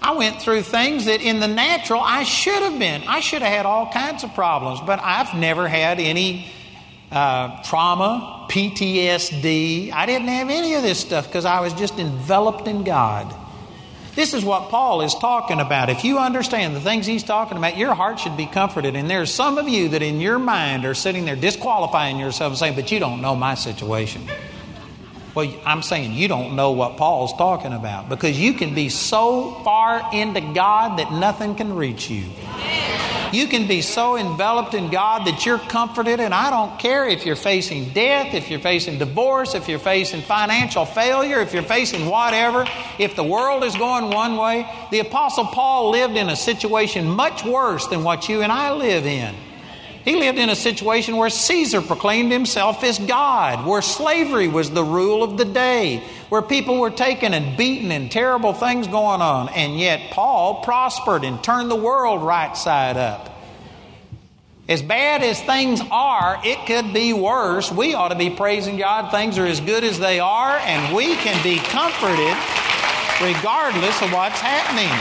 [0.00, 3.02] I went through things that in the natural I should have been.
[3.06, 6.50] I should have had all kinds of problems, but I've never had any
[7.10, 9.92] uh, trauma, PTSD.
[9.92, 13.34] I didn't have any of this stuff because I was just enveloped in God.
[14.18, 15.90] This is what Paul is talking about.
[15.90, 18.96] If you understand the things he's talking about, your heart should be comforted.
[18.96, 22.58] And there's some of you that in your mind are sitting there disqualifying yourself and
[22.58, 24.26] saying, But you don't know my situation.
[25.36, 29.52] Well, I'm saying you don't know what Paul's talking about because you can be so
[29.62, 32.24] far into God that nothing can reach you.
[33.32, 37.26] You can be so enveloped in God that you're comforted, and I don't care if
[37.26, 42.06] you're facing death, if you're facing divorce, if you're facing financial failure, if you're facing
[42.06, 42.66] whatever,
[42.98, 44.66] if the world is going one way.
[44.90, 49.04] The Apostle Paul lived in a situation much worse than what you and I live
[49.04, 49.34] in.
[50.04, 54.82] He lived in a situation where Caesar proclaimed himself as God, where slavery was the
[54.82, 59.48] rule of the day, where people were taken and beaten and terrible things going on.
[59.50, 63.34] And yet Paul prospered and turned the world right side up.
[64.68, 67.72] As bad as things are, it could be worse.
[67.72, 69.10] We ought to be praising God.
[69.10, 72.36] Things are as good as they are, and we can be comforted
[73.22, 74.92] regardless of what's happening.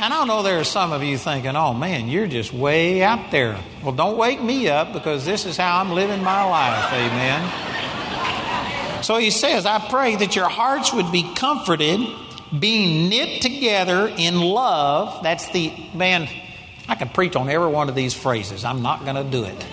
[0.00, 3.32] And I know there are some of you thinking, oh man, you're just way out
[3.32, 3.58] there.
[3.82, 6.92] Well, don't wake me up because this is how I'm living my life.
[6.92, 7.87] Amen.
[9.02, 12.00] So he says, I pray that your hearts would be comforted,
[12.58, 15.22] being knit together in love.
[15.22, 16.28] That's the, man,
[16.88, 18.64] I could preach on every one of these phrases.
[18.64, 19.66] I'm not going to do it.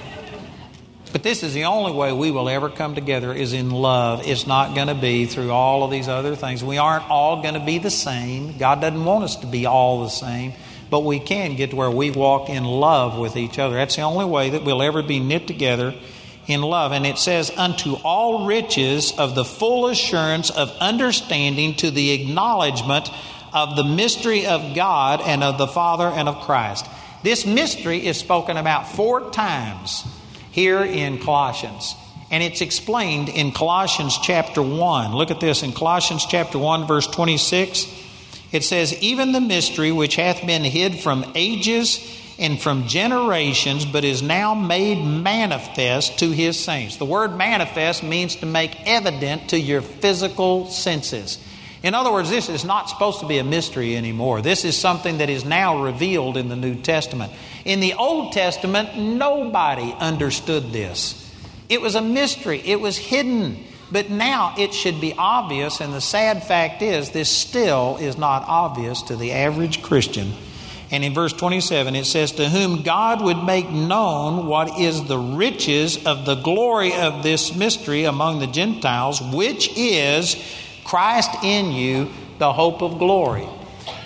[1.11, 4.27] But this is the only way we will ever come together is in love.
[4.27, 6.61] It's not going to be through all of these other things.
[6.61, 8.57] We aren't all going to be the same.
[8.57, 10.51] God doesn't want us to be all the same.
[10.89, 13.75] But we can get to where we walk in love with each other.
[13.75, 15.95] That's the only way that we'll ever be knit together
[16.47, 16.91] in love.
[16.91, 23.09] And it says, unto all riches of the full assurance of understanding to the acknowledgement
[23.53, 26.85] of the mystery of God and of the Father and of Christ.
[27.23, 30.05] This mystery is spoken about four times
[30.51, 31.95] here in Colossians.
[32.29, 35.13] And it's explained in Colossians chapter 1.
[35.13, 37.87] Look at this in Colossians chapter 1, verse 26.
[38.51, 41.99] It says, Even the mystery which hath been hid from ages
[42.37, 46.97] and from generations, but is now made manifest to his saints.
[46.97, 51.37] The word manifest means to make evident to your physical senses.
[51.81, 54.41] In other words, this is not supposed to be a mystery anymore.
[54.41, 57.31] This is something that is now revealed in the New Testament.
[57.63, 61.21] In the Old Testament, nobody understood this.
[61.69, 63.63] It was a mystery, it was hidden.
[63.91, 68.43] But now it should be obvious, and the sad fact is, this still is not
[68.47, 70.33] obvious to the average Christian.
[70.95, 75.17] And in verse 27, it says, To whom God would make known what is the
[75.17, 80.41] riches of the glory of this mystery among the Gentiles, which is
[80.85, 83.45] Christ in you, the hope of glory.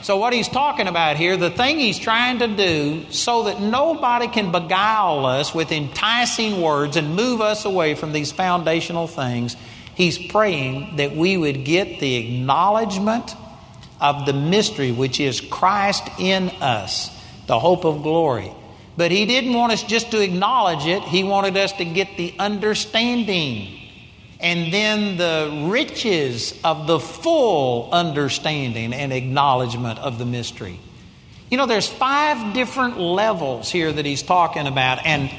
[0.02, 4.28] So, what he's talking about here, the thing he's trying to do so that nobody
[4.28, 9.56] can beguile us with enticing words and move us away from these foundational things,
[9.94, 13.36] he's praying that we would get the acknowledgement
[14.00, 17.10] of the mystery which is Christ in us,
[17.48, 18.52] the hope of glory.
[18.98, 22.34] But he didn't want us just to acknowledge it, he wanted us to get the
[22.38, 23.76] understanding
[24.40, 30.80] and then the riches of the full understanding and acknowledgement of the mystery.
[31.52, 35.30] You know, there's five different levels here that he's talking about, and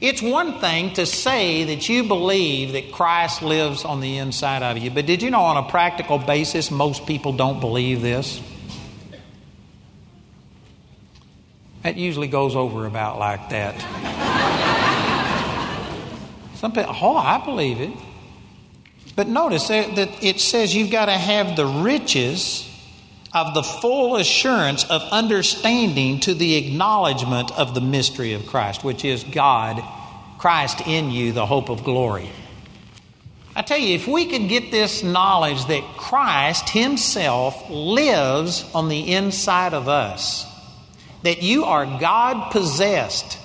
[0.00, 4.78] it's one thing to say that you believe that Christ lives on the inside of
[4.78, 8.40] you, but did you know on a practical basis, most people don't believe this?
[11.82, 13.74] That usually goes over about like that.
[16.56, 17.92] Some people, oh, I believe it.
[19.16, 22.68] But notice that it says you've got to have the riches
[23.34, 29.04] of the full assurance of understanding to the acknowledgement of the mystery of Christ, which
[29.04, 29.82] is God,
[30.38, 32.30] Christ in you, the hope of glory.
[33.56, 39.12] I tell you, if we could get this knowledge that Christ Himself lives on the
[39.12, 40.46] inside of us,
[41.22, 43.38] that you are God possessed,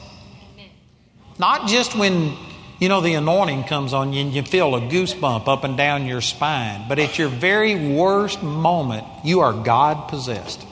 [1.39, 2.35] not just when
[2.79, 6.05] you know, the anointing comes on you and you feel a goosebump up and down
[6.05, 6.85] your spine.
[6.87, 10.65] But at your very worst moment, you are God possessed.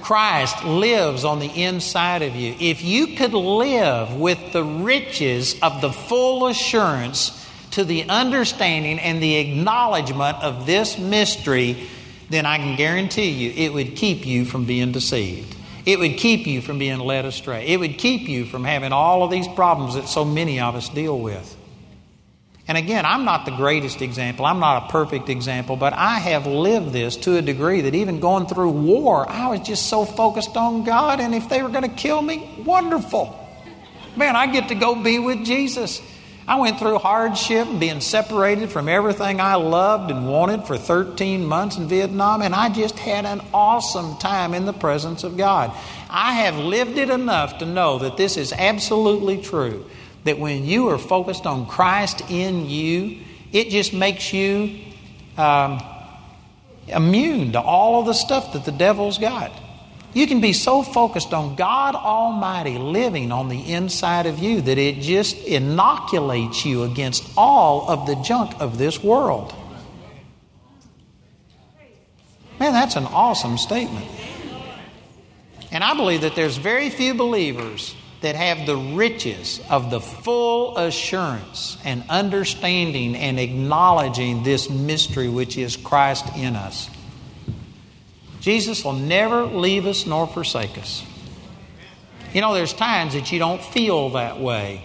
[0.00, 2.54] Christ lives on the inside of you.
[2.60, 9.20] If you could live with the riches of the full assurance to the understanding and
[9.20, 11.88] the acknowledgement of this mystery,
[12.28, 15.56] then I can guarantee you it would keep you from being deceived.
[15.86, 17.66] It would keep you from being led astray.
[17.66, 20.88] It would keep you from having all of these problems that so many of us
[20.88, 21.56] deal with.
[22.66, 24.46] And again, I'm not the greatest example.
[24.46, 28.20] I'm not a perfect example, but I have lived this to a degree that even
[28.20, 31.82] going through war, I was just so focused on God, and if they were going
[31.82, 33.38] to kill me, wonderful.
[34.16, 36.00] Man, I get to go be with Jesus.
[36.46, 41.44] I went through hardship and being separated from everything I loved and wanted for 13
[41.44, 45.72] months in Vietnam, and I just had an awesome time in the presence of God.
[46.10, 49.86] I have lived it enough to know that this is absolutely true.
[50.24, 54.80] That when you are focused on Christ in you, it just makes you
[55.38, 55.82] um,
[56.88, 59.50] immune to all of the stuff that the devil's got.
[60.14, 64.78] You can be so focused on God Almighty living on the inside of you that
[64.78, 69.52] it just inoculates you against all of the junk of this world.
[72.60, 74.06] Man, that's an awesome statement.
[75.72, 80.76] And I believe that there's very few believers that have the riches of the full
[80.78, 86.88] assurance and understanding and acknowledging this mystery which is Christ in us.
[88.44, 91.02] Jesus will never leave us nor forsake us.
[92.34, 94.84] You know, there's times that you don't feel that way.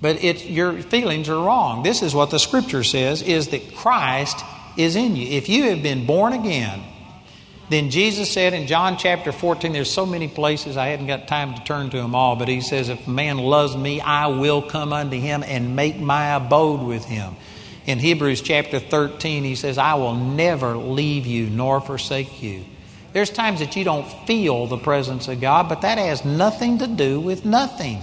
[0.00, 1.82] But it, your feelings are wrong.
[1.82, 4.42] This is what the scripture says is that Christ
[4.78, 5.36] is in you.
[5.36, 6.82] If you have been born again,
[7.68, 11.52] then Jesus said in John chapter 14, there's so many places, I hadn't got time
[11.56, 14.62] to turn to them all, but he says, If a man loves me, I will
[14.62, 17.36] come unto him and make my abode with him.
[17.86, 22.64] In Hebrews chapter 13, he says, I will never leave you nor forsake you.
[23.12, 26.86] There's times that you don't feel the presence of God, but that has nothing to
[26.86, 28.00] do with nothing.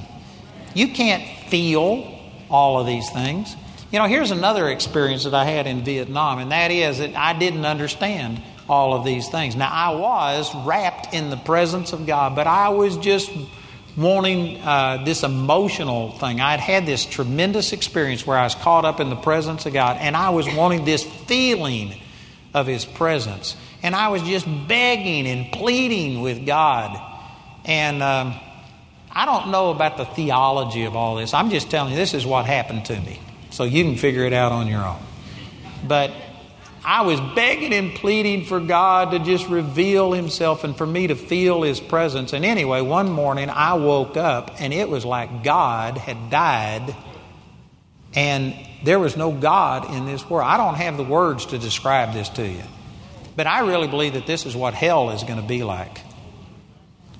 [0.73, 2.19] You can't feel
[2.49, 3.55] all of these things.
[3.91, 7.37] You know, here's another experience that I had in Vietnam, and that is that I
[7.37, 9.55] didn't understand all of these things.
[9.55, 13.31] Now, I was wrapped in the presence of God, but I was just
[13.99, 16.39] wanting uh, this emotional thing.
[16.39, 19.97] I'd had this tremendous experience where I was caught up in the presence of God,
[19.99, 21.93] and I was wanting this feeling
[22.53, 23.55] of His presence.
[23.83, 26.99] And I was just begging and pleading with God.
[27.65, 28.35] And um,
[29.11, 31.33] I don't know about the theology of all this.
[31.33, 33.19] I'm just telling you, this is what happened to me.
[33.51, 34.99] So you can figure it out on your own.
[35.87, 36.11] But
[36.83, 41.15] I was begging and pleading for God to just reveal Himself and for me to
[41.15, 42.33] feel His presence.
[42.33, 46.95] And anyway, one morning I woke up and it was like God had died
[48.15, 50.47] and there was no God in this world.
[50.47, 52.63] I don't have the words to describe this to you.
[53.35, 56.01] But I really believe that this is what hell is going to be like.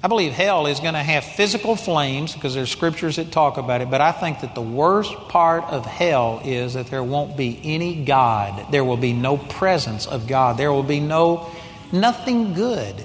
[0.02, 3.82] I believe hell is going to have physical flames because there's scriptures that talk about
[3.82, 7.60] it, but I think that the worst part of hell is that there won't be
[7.64, 8.72] any God.
[8.72, 10.56] There will be no presence of God.
[10.56, 11.52] There will be no
[11.91, 12.95] nothing good.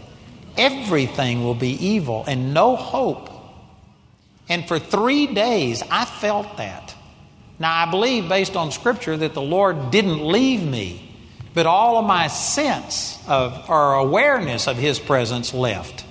[0.57, 3.28] Everything will be evil and no hope.
[4.49, 6.95] And for 3 days I felt that.
[7.59, 11.12] Now I believe based on scripture that the Lord didn't leave me,
[11.55, 16.03] but all of my sense of or awareness of his presence left.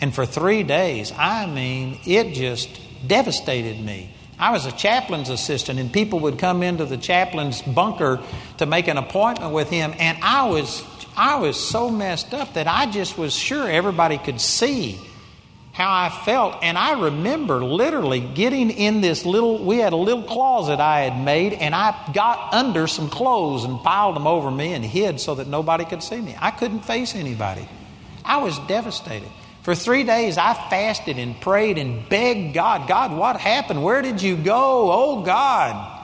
[0.00, 2.68] And for three days, I mean, it just
[3.06, 4.10] devastated me.
[4.38, 8.20] I was a chaplain's assistant, and people would come into the chaplain's bunker
[8.58, 10.82] to make an appointment with him, and I was,
[11.16, 14.98] I was so messed up that I just was sure everybody could see
[15.72, 16.62] how I felt.
[16.62, 21.24] And I remember literally getting in this little, we had a little closet I had
[21.24, 25.36] made, and I got under some clothes and piled them over me and hid so
[25.36, 26.36] that nobody could see me.
[26.40, 27.68] I couldn't face anybody.
[28.24, 29.30] I was devastated.
[29.64, 33.82] For three days, I fasted and prayed and begged God, God, what happened?
[33.82, 34.92] Where did you go?
[34.92, 36.02] Oh, God.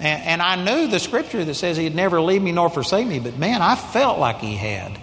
[0.00, 3.20] And, and I knew the scripture that says He'd never leave me nor forsake me,
[3.20, 4.98] but man, I felt like He had.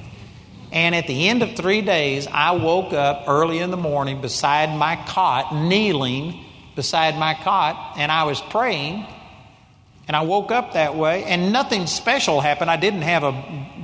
[0.73, 4.77] And at the end of three days, I woke up early in the morning beside
[4.77, 6.43] my cot, kneeling
[6.75, 9.05] beside my cot, and I was praying.
[10.09, 12.69] And I woke up that way, and nothing special happened.
[12.69, 13.31] I didn't have a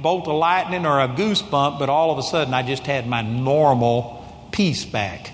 [0.03, 3.21] bolt of lightning or a goosebump, but all of a sudden I just had my
[3.21, 5.31] normal peace back.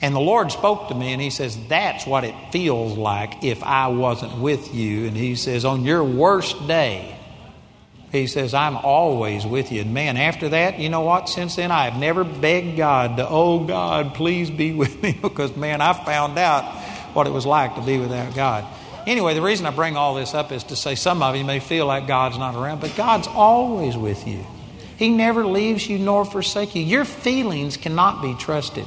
[0.00, 3.62] And the Lord spoke to me, and He says, That's what it feels like if
[3.62, 5.06] I wasn't with you.
[5.06, 7.18] And He says, On your worst day,
[8.12, 9.80] He says, I'm always with you.
[9.80, 11.28] And man, after that, you know what?
[11.28, 15.56] Since then, I have never begged God to, Oh God, please be with me, because
[15.56, 16.64] man, I found out
[17.14, 18.66] what it was like to be without God.
[19.06, 21.60] Anyway, the reason I bring all this up is to say some of you may
[21.60, 24.44] feel like God's not around, but God's always with you.
[24.98, 26.82] He never leaves you nor forsakes you.
[26.82, 28.86] Your feelings cannot be trusted.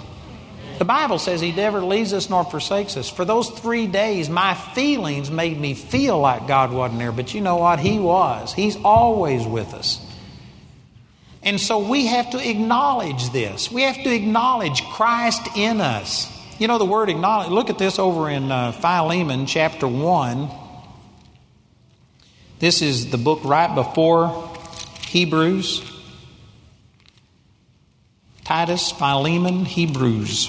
[0.78, 3.10] The Bible says He never leaves us nor forsakes us.
[3.10, 7.42] For those three days, my feelings made me feel like God wasn't there, but you
[7.42, 7.80] know what?
[7.80, 8.54] He was.
[8.54, 10.06] He's always with us.
[11.44, 13.72] And so we have to acknowledge this.
[13.72, 16.30] We have to acknowledge Christ in us.
[16.60, 20.50] You know, the word acknowledge, look at this over in uh, Philemon chapter 1.
[22.60, 24.52] This is the book right before
[25.08, 25.90] Hebrews.
[28.44, 30.48] Titus, Philemon, Hebrews.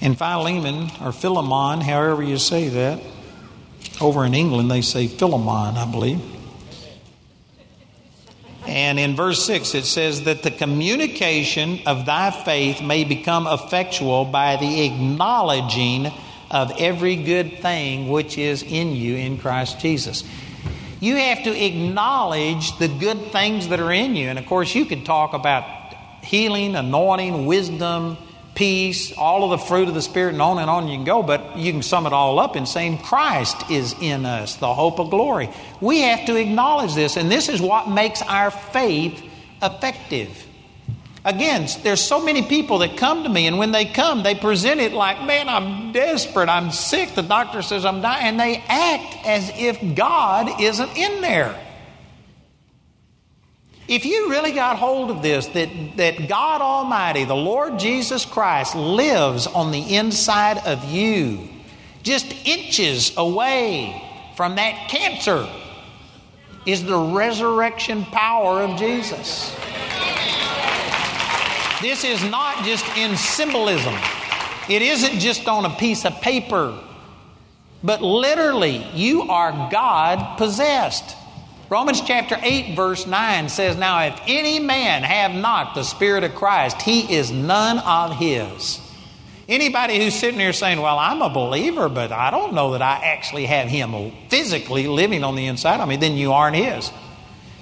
[0.00, 3.00] And Philemon, or Philemon, however you say that,
[4.00, 6.35] over in England they say Philemon, I believe.
[8.66, 14.24] And in verse 6, it says that the communication of thy faith may become effectual
[14.24, 16.12] by the acknowledging
[16.50, 20.24] of every good thing which is in you in Christ Jesus.
[21.00, 24.28] You have to acknowledge the good things that are in you.
[24.28, 25.64] And of course, you could talk about
[26.22, 28.16] healing, anointing, wisdom,
[28.56, 31.22] peace, all of the fruit of the Spirit, and on and on you can go,
[31.22, 34.98] but you can sum it all up in saying Christ is in us, the hope
[34.98, 35.50] of glory.
[35.80, 39.22] We have to acknowledge this, and this is what makes our faith
[39.62, 40.44] effective.
[41.24, 44.80] Again, there's so many people that come to me, and when they come, they present
[44.80, 49.26] it like, man, I'm desperate, I'm sick, the doctor says I'm dying, and they act
[49.26, 51.60] as if God isn't in there.
[53.88, 58.74] If you really got hold of this, that, that God Almighty, the Lord Jesus Christ,
[58.74, 61.48] lives on the inside of you,
[62.02, 64.02] just inches away
[64.36, 65.48] from that cancer,
[66.66, 69.54] is the resurrection power of Jesus.
[71.80, 73.94] This is not just in symbolism,
[74.68, 76.76] it isn't just on a piece of paper,
[77.84, 81.15] but literally, you are God possessed.
[81.68, 86.34] Romans chapter 8, verse 9 says, Now if any man have not the Spirit of
[86.34, 88.80] Christ, he is none of his.
[89.48, 93.00] Anybody who's sitting here saying, Well, I'm a believer, but I don't know that I
[93.04, 96.90] actually have him physically living on the inside of me, then you aren't his.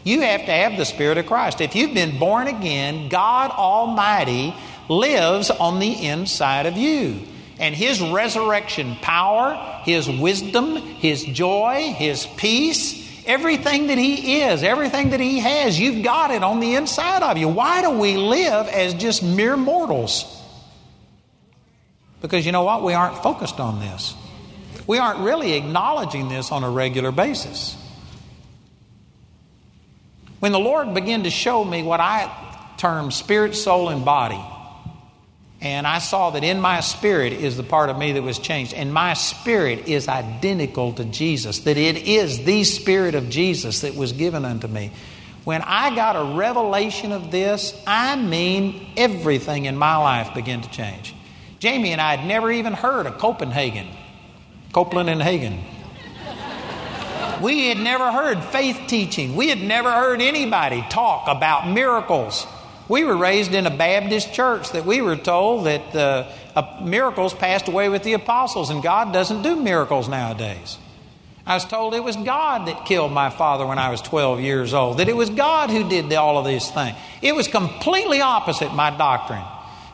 [0.03, 1.63] You have to have the Spirit of Christ.
[1.63, 4.55] If you've been born again, God Almighty
[4.89, 7.21] lives on the inside of you.
[7.59, 15.11] And His resurrection power His wisdom, His joy, His peace, everything that He is, everything
[15.11, 17.49] that He has, you've got it on the inside of you.
[17.49, 20.25] Why do we live as just mere mortals?
[22.21, 22.83] Because you know what?
[22.83, 24.15] We aren't focused on this.
[24.87, 27.77] We aren't really acknowledging this on a regular basis.
[30.41, 32.31] When the Lord began to show me what I
[32.77, 34.43] term spirit, soul, and body,
[35.65, 38.75] and I saw that in my spirit is the part of me that was changed,
[38.75, 43.95] and my spirit is identical to Jesus, that it is the spirit of Jesus that
[43.95, 44.93] was given unto me.
[45.45, 50.71] When I got a revelation of this, I mean everything in my life began to
[50.71, 51.15] change.
[51.61, 53.89] Jamie and I had never even heard of Copenhagen,
[54.73, 55.63] Copeland and Hagin.
[57.43, 59.35] We had never heard faith teaching.
[59.35, 62.47] We had never heard anybody talk about miracles.
[62.89, 67.33] We were raised in a Baptist church that we were told that uh, uh, miracles
[67.33, 70.79] passed away with the apostles, and God doesn't do miracles nowadays.
[71.47, 74.73] I was told it was God that killed my father when I was 12 years
[74.73, 76.97] old, that it was God who did all of these things.
[77.21, 79.45] It was completely opposite my doctrine.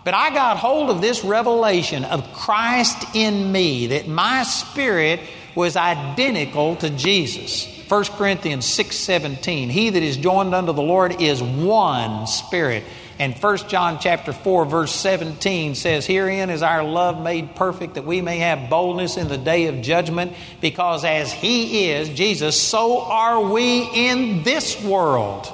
[0.04, 5.20] But I got hold of this revelation of Christ in me, that my spirit
[5.54, 7.66] was identical to Jesus.
[7.90, 12.84] 1 Corinthians 6:17 He that is joined unto the Lord is one spirit.
[13.18, 18.06] And 1 John chapter 4 verse 17 says herein is our love made perfect that
[18.06, 23.00] we may have boldness in the day of judgment because as he is Jesus so
[23.00, 25.52] are we in this world.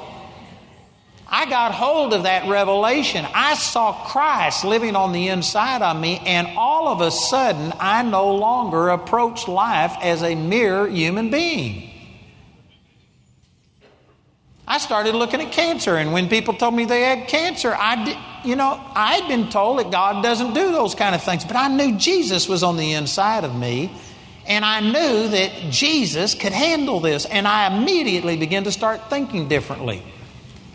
[1.27, 3.27] I got hold of that revelation.
[3.35, 8.03] I saw Christ living on the inside of me, and all of a sudden, I
[8.03, 11.96] no longer approached life as a mere human being.
[14.69, 18.17] I started looking at cancer, and when people told me they had cancer, I did,
[18.45, 21.69] you know, I'd been told that God doesn't do those kind of things, but I
[21.69, 23.93] knew Jesus was on the inside of me,
[24.45, 29.49] and I knew that Jesus could handle this, and I immediately began to start thinking
[29.49, 30.03] differently.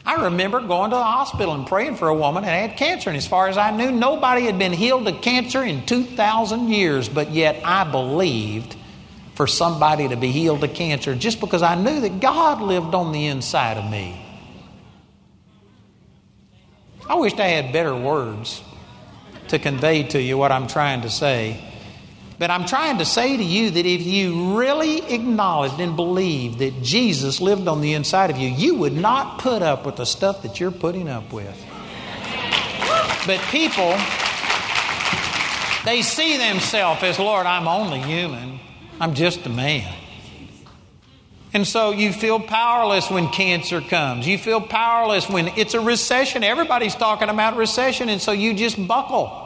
[0.05, 3.17] I remember going to the hospital and praying for a woman that had cancer, and
[3.17, 7.31] as far as I knew, nobody had been healed of cancer in 2,000 years, but
[7.31, 8.77] yet I believed
[9.41, 13.11] for somebody to be healed of cancer just because I knew that God lived on
[13.11, 14.23] the inside of me.
[17.09, 18.61] I wished I had better words
[19.47, 21.59] to convey to you what I'm trying to say.
[22.37, 26.83] But I'm trying to say to you that if you really acknowledged and believed that
[26.83, 30.43] Jesus lived on the inside of you, you would not put up with the stuff
[30.43, 31.57] that you're putting up with.
[33.25, 33.97] But people,
[35.83, 38.59] they see themselves as, Lord, I'm only human,
[39.01, 39.91] I'm just a man.
[41.53, 44.27] And so you feel powerless when cancer comes.
[44.27, 46.43] You feel powerless when it's a recession.
[46.43, 49.39] Everybody's talking about recession, and so you just buckle.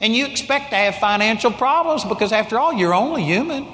[0.00, 3.66] And you expect to have financial problems because, after all, you're only human.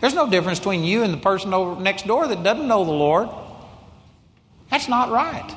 [0.00, 2.92] There's no difference between you and the person over next door that doesn't know the
[2.92, 3.28] Lord.
[4.70, 5.52] That's not right.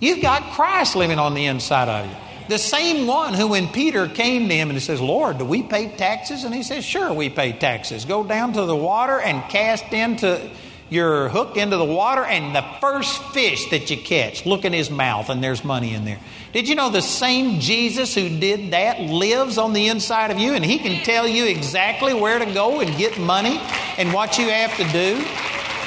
[0.00, 2.27] You've got Christ living on the inside of you.
[2.48, 5.62] The same one who, when Peter came to him and he says, Lord, do we
[5.62, 6.44] pay taxes?
[6.44, 8.04] And he says, Sure, we pay taxes.
[8.04, 10.50] Go down to the water and cast into
[10.90, 14.90] your hook into the water, and the first fish that you catch, look in his
[14.90, 16.18] mouth, and there's money in there.
[16.52, 20.54] Did you know the same Jesus who did that lives on the inside of you,
[20.54, 23.60] and he can tell you exactly where to go and get money
[23.98, 25.22] and what you have to do?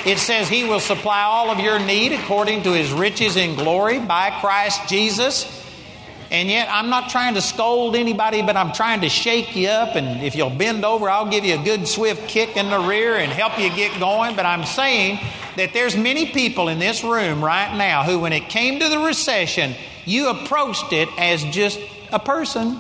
[0.08, 4.00] It says he will supply all of your need according to his riches in glory
[4.00, 5.61] by Christ Jesus.
[6.32, 9.98] And yet, I'm not trying to scold anybody, but I'm trying to shake you up.
[9.98, 13.18] And if you'll bend over, I'll give you a good swift kick in the rear
[13.18, 14.38] and help you get going.
[14.38, 15.20] But I'm saying
[15.58, 19.00] that there's many people in this room right now who, when it came to the
[19.00, 19.76] recession,
[20.06, 21.82] you approached it as just
[22.14, 22.80] a person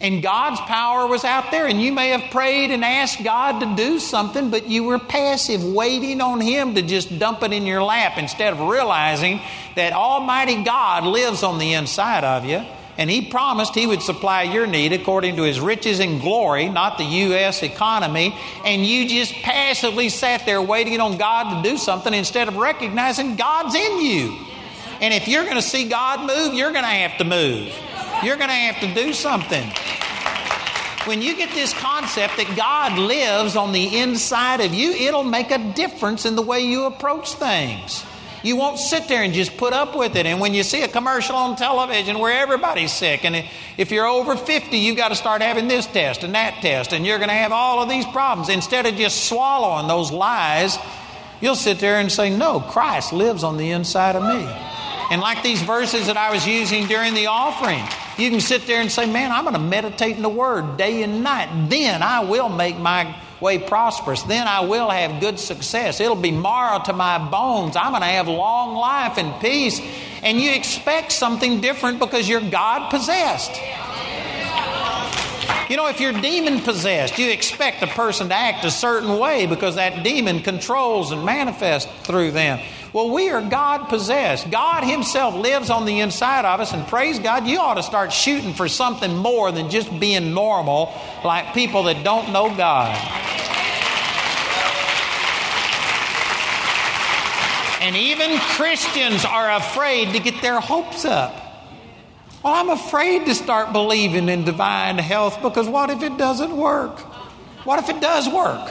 [0.00, 3.76] and God's power was out there, and you may have prayed and asked God to
[3.76, 7.82] do something, but you were passive, waiting on Him to just dump it in your
[7.82, 9.42] lap instead of realizing
[9.76, 12.64] that Almighty God lives on the inside of you.
[12.96, 16.96] And He promised He would supply your need according to His riches and glory, not
[16.96, 17.62] the U.S.
[17.62, 18.34] economy.
[18.64, 23.36] And you just passively sat there waiting on God to do something instead of recognizing
[23.36, 24.36] God's in you.
[25.02, 27.74] And if you're going to see God move, you're going to have to move.
[28.22, 29.66] You're going to have to do something.
[31.06, 35.50] When you get this concept that God lives on the inside of you, it'll make
[35.50, 38.04] a difference in the way you approach things.
[38.42, 40.26] You won't sit there and just put up with it.
[40.26, 43.36] And when you see a commercial on television where everybody's sick, and
[43.78, 47.06] if you're over 50, you've got to start having this test and that test, and
[47.06, 48.50] you're going to have all of these problems.
[48.50, 50.76] Instead of just swallowing those lies,
[51.40, 54.46] you'll sit there and say, No, Christ lives on the inside of me.
[55.10, 57.84] And like these verses that I was using during the offering,
[58.20, 61.02] You can sit there and say, Man, I'm going to meditate in the Word day
[61.02, 61.68] and night.
[61.68, 64.22] Then I will make my way prosperous.
[64.22, 66.00] Then I will have good success.
[66.00, 67.76] It'll be marrow to my bones.
[67.76, 69.80] I'm going to have long life and peace.
[70.22, 73.52] And you expect something different because you're God possessed.
[75.70, 79.46] You know, if you're demon possessed, you expect a person to act a certain way
[79.46, 82.58] because that demon controls and manifests through them.
[82.92, 84.50] Well, we are God possessed.
[84.50, 88.12] God Himself lives on the inside of us, and praise God, you ought to start
[88.12, 90.92] shooting for something more than just being normal
[91.24, 92.96] like people that don't know God.
[97.80, 101.49] And even Christians are afraid to get their hopes up.
[102.42, 106.98] Well, I'm afraid to start believing in divine health because what if it doesn't work?
[107.66, 108.66] What if it does work?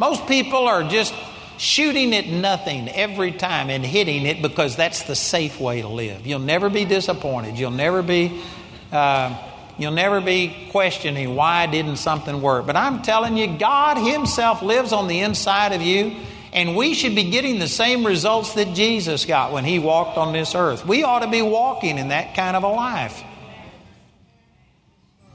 [0.00, 1.14] Most people are just
[1.58, 6.26] shooting at nothing every time and hitting it because that's the safe way to live.
[6.26, 7.56] You'll never be disappointed.
[7.56, 8.42] You'll never be.
[8.90, 9.38] Uh,
[9.78, 12.66] you'll never be questioning why didn't something work.
[12.66, 16.16] But I'm telling you, God Himself lives on the inside of you,
[16.52, 20.32] and we should be getting the same results that Jesus got when He walked on
[20.32, 20.86] this earth.
[20.86, 23.22] We ought to be walking in that kind of a life.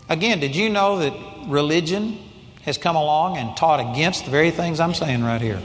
[0.09, 1.13] Again, did you know that
[1.47, 2.17] religion
[2.63, 5.61] has come along and taught against the very things I'm saying right here?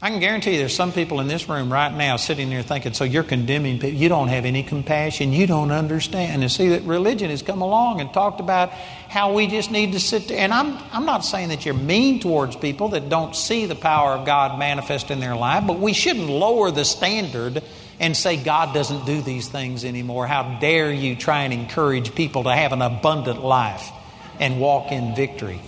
[0.00, 2.92] I can guarantee you there's some people in this room right now sitting there thinking,
[2.92, 3.98] so you're condemning people.
[3.98, 5.32] You don't have any compassion.
[5.32, 6.40] You don't understand.
[6.40, 10.00] And see that religion has come along and talked about how we just need to
[10.00, 10.38] sit there.
[10.38, 14.12] And I'm, I'm not saying that you're mean towards people that don't see the power
[14.12, 17.64] of God manifest in their life, but we shouldn't lower the standard
[17.98, 20.28] and say God doesn't do these things anymore.
[20.28, 23.90] How dare you try and encourage people to have an abundant life
[24.38, 25.60] and walk in victory?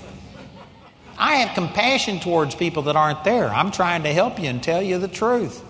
[1.20, 3.50] I have compassion towards people that aren't there.
[3.50, 5.62] I'm trying to help you and tell you the truth.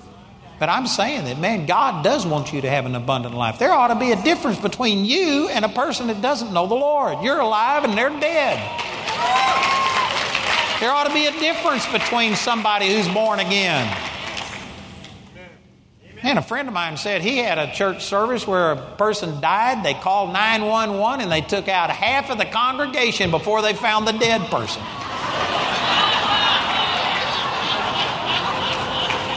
[0.61, 3.59] But I'm saying that, man, God does want you to have an abundant life.
[3.59, 6.76] There ought to be a difference between you and a person that doesn't know the
[6.76, 7.24] Lord.
[7.24, 8.59] You're alive and they're dead.
[10.78, 13.92] There ought to be a difference between somebody who's born again.
[16.22, 19.84] Man, a friend of mine said he had a church service where a person died.
[19.84, 24.12] They called 911 and they took out half of the congregation before they found the
[24.12, 24.82] dead person.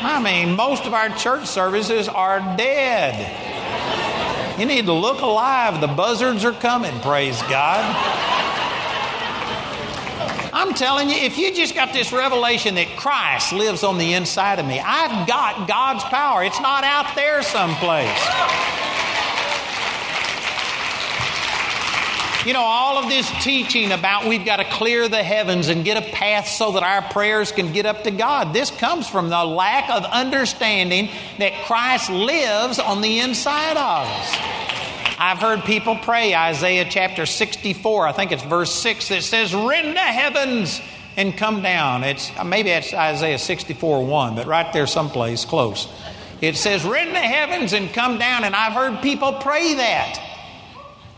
[0.06, 4.60] I mean, most of our church services are dead.
[4.60, 5.80] You need to look alive.
[5.80, 7.96] The buzzards are coming, praise God.
[10.54, 14.60] I'm telling you, if you just got this revelation that Christ lives on the inside
[14.60, 16.44] of me, I've got God's power.
[16.44, 18.20] It's not out there someplace.
[22.46, 25.96] You know, all of this teaching about we've got to clear the heavens and get
[25.96, 29.46] a path so that our prayers can get up to God, this comes from the
[29.46, 31.08] lack of understanding
[31.40, 34.36] that Christ lives on the inside of us.
[35.18, 39.96] I've heard people pray Isaiah chapter 64, I think it's verse 6, that says, Rend
[39.96, 40.82] the heavens
[41.16, 42.04] and come down.
[42.04, 45.88] It's uh, maybe it's Isaiah 64 1, but right there someplace close.
[46.42, 48.44] It says, Rend the heavens and come down.
[48.44, 50.33] And I've heard people pray that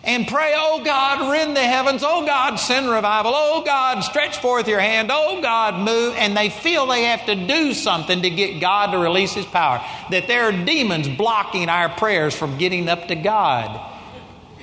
[0.05, 2.03] and pray, Oh God, rend the heavens.
[2.05, 3.31] Oh God, send revival.
[3.33, 5.09] Oh God, stretch forth your hand.
[5.11, 6.15] Oh God, move.
[6.15, 9.83] And they feel they have to do something to get God to release His power.
[10.11, 13.93] That there are demons blocking our prayers from getting up to God.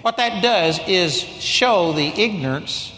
[0.02, 2.92] What that does is show the ignorance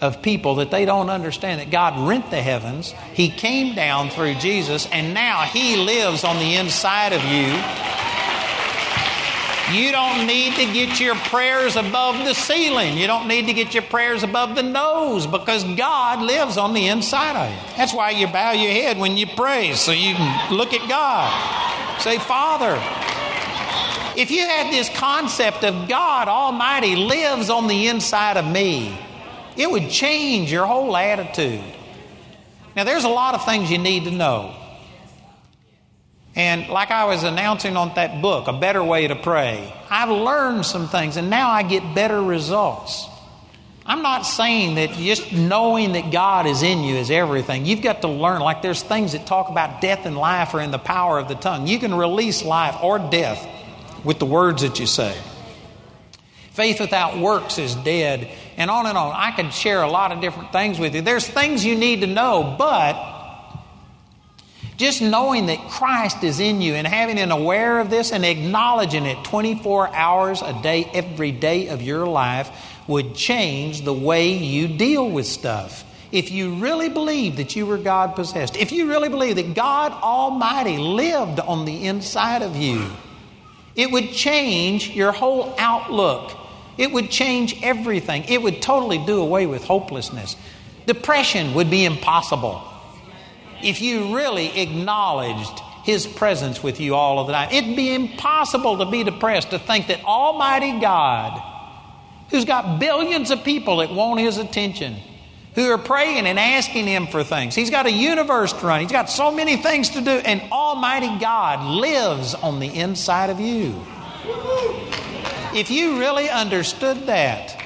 [0.00, 2.92] of people that they don't understand that God rent the heavens.
[3.14, 7.48] He came down through Jesus, and now He lives on the inside of you.
[9.72, 12.96] You don't need to get your prayers above the ceiling.
[12.96, 16.88] You don't need to get your prayers above the nose because God lives on the
[16.88, 17.76] inside of you.
[17.76, 22.00] That's why you bow your head when you pray so you can look at God.
[22.00, 22.80] Say, Father,
[24.18, 28.98] if you had this concept of God Almighty lives on the inside of me,
[29.56, 31.62] it would change your whole attitude.
[32.74, 34.54] Now, there's a lot of things you need to know.
[36.38, 40.64] And like I was announcing on that book, A Better Way to Pray, I've learned
[40.64, 43.08] some things and now I get better results.
[43.84, 47.66] I'm not saying that just knowing that God is in you is everything.
[47.66, 48.40] You've got to learn.
[48.40, 51.34] Like there's things that talk about death and life are in the power of the
[51.34, 51.66] tongue.
[51.66, 53.44] You can release life or death
[54.04, 55.16] with the words that you say.
[56.52, 59.12] Faith without works is dead, and on and on.
[59.14, 61.02] I could share a lot of different things with you.
[61.02, 63.17] There's things you need to know, but
[64.78, 69.04] just knowing that Christ is in you and having an aware of this and acknowledging
[69.04, 72.50] it 24 hours a day, every day of your life,
[72.86, 75.84] would change the way you deal with stuff.
[76.10, 79.92] If you really believe that you were God possessed, if you really believe that God
[79.92, 82.90] Almighty lived on the inside of you,
[83.78, 86.36] It would change your whole outlook.
[86.76, 88.24] It would change everything.
[88.24, 90.34] It would totally do away with hopelessness.
[90.86, 92.60] Depression would be impossible
[93.62, 97.50] if you really acknowledged His presence with you all of the time.
[97.50, 101.42] It'd be impossible to be depressed to think that Almighty God,
[102.30, 104.96] who's got billions of people that want His attention,
[105.54, 108.92] who are praying and asking Him for things, He's got a universe to run, He's
[108.92, 113.80] got so many things to do, and Almighty God lives on the inside of you.
[115.54, 117.64] If you really understood that,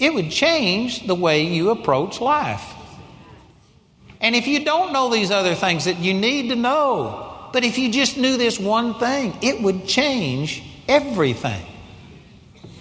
[0.00, 2.71] it would change the way you approach life.
[4.22, 7.76] And if you don't know these other things that you need to know, but if
[7.76, 11.66] you just knew this one thing, it would change everything.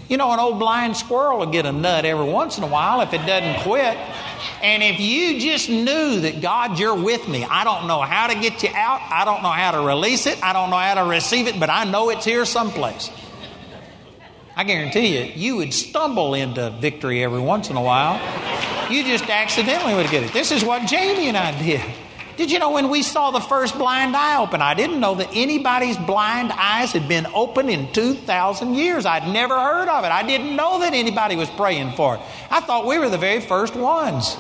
[0.08, 3.02] You know, an old blind squirrel will get a nut every once in a while
[3.02, 3.98] if it doesn't quit.
[4.62, 8.36] And if you just knew that God, you're with me, I don't know how to
[8.36, 11.10] get you out, I don't know how to release it, I don't know how to
[11.10, 13.10] receive it, but I know it's here someplace.
[14.56, 18.20] I guarantee you, you would stumble into victory every once in a while.
[18.92, 20.34] You just accidentally would get it.
[20.34, 21.82] This is what Jamie and I did.
[22.36, 24.62] Did you know when we saw the first blind eye open?
[24.62, 29.06] I didn't know that anybody's blind eyes had been open in 2,000 years.
[29.06, 30.08] I'd never heard of it.
[30.08, 32.22] I didn't know that anybody was praying for it.
[32.50, 34.36] I thought we were the very first ones.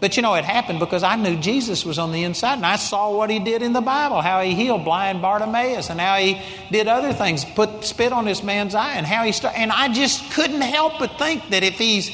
[0.00, 2.76] But you know, it happened because I knew Jesus was on the inside and I
[2.76, 6.40] saw what he did in the Bible how he healed blind Bartimaeus and how he
[6.70, 9.58] did other things, put spit on this man's eye, and how he started.
[9.58, 12.10] And I just couldn't help but think that if he's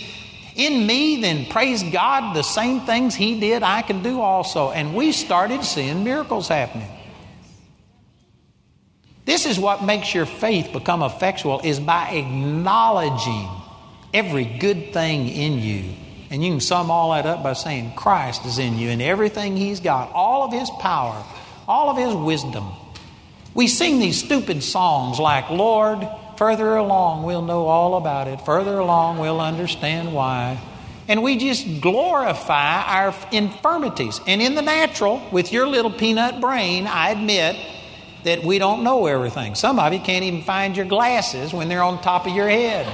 [0.54, 4.70] in me, then praise God, the same things he did, I can do also.
[4.70, 6.88] And we started seeing miracles happening.
[9.24, 13.48] This is what makes your faith become effectual is by acknowledging
[14.12, 15.94] every good thing in you.
[16.30, 19.56] And you can sum all that up by saying Christ is in you and everything
[19.56, 21.24] he's got, all of his power,
[21.66, 22.66] all of his wisdom.
[23.54, 28.40] We sing these stupid songs like, Lord, Further along, we'll know all about it.
[28.40, 30.60] Further along, we'll understand why.
[31.06, 34.20] And we just glorify our infirmities.
[34.26, 37.56] And in the natural, with your little peanut brain, I admit
[38.24, 39.54] that we don't know everything.
[39.54, 42.86] Some of you can't even find your glasses when they're on top of your head.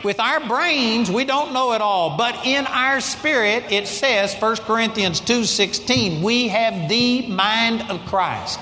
[0.04, 4.56] with our brains we don't know it all but in our spirit it says 1
[4.58, 8.60] corinthians 2.16 we have the mind of christ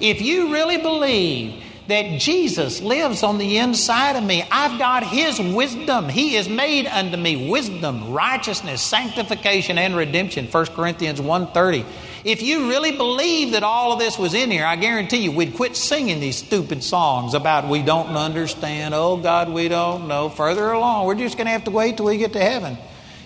[0.00, 4.44] if you really believe that Jesus lives on the inside of me.
[4.50, 6.08] I've got His wisdom.
[6.08, 10.46] He is made unto me wisdom, righteousness, sanctification, and redemption.
[10.46, 11.84] 1 Corinthians 1.30.
[12.24, 15.54] If you really believe that all of this was in here, I guarantee you we'd
[15.54, 20.28] quit singing these stupid songs about we don't understand, oh God, we don't know.
[20.28, 22.78] Further along, we're just going to have to wait till we get to heaven.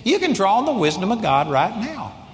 [0.03, 2.26] You can draw on the wisdom of God right now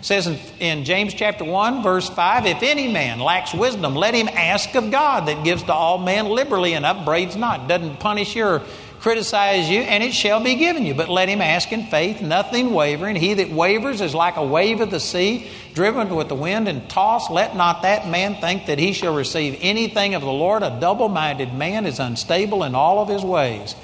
[0.00, 4.28] says in, in, James chapter 1, verse 5 If any man lacks wisdom, let him
[4.28, 8.44] ask of God that gives to all men liberally and upbraids not, doesn't punish you
[8.44, 8.62] or
[9.00, 10.94] criticize you, and it shall be given you.
[10.94, 13.16] But let him ask in faith, nothing wavering.
[13.16, 16.88] He that wavers is like a wave of the sea, driven with the wind and
[16.88, 17.30] tossed.
[17.30, 20.62] Let not that man think that he shall receive anything of the Lord.
[20.62, 23.74] A double minded man is unstable in all of his ways.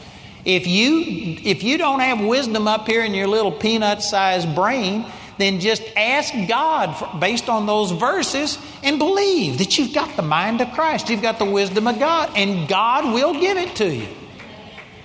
[0.45, 1.03] If you,
[1.43, 5.05] if you don't have wisdom up here in your little peanut sized brain,
[5.39, 10.22] then just ask God for, based on those verses and believe that you've got the
[10.22, 11.11] mind of Christ.
[11.11, 14.09] You've got the wisdom of God, and God will give it to you.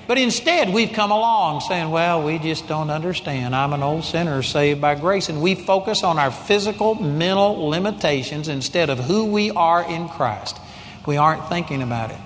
[0.07, 3.55] But instead, we've come along saying, well, we just don't understand.
[3.55, 5.29] I'm an old sinner saved by grace.
[5.29, 10.57] And we focus on our physical, mental limitations instead of who we are in Christ.
[11.05, 12.17] We aren't thinking about it.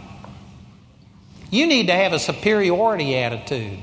[1.52, 3.80] You need to have a superiority attitude,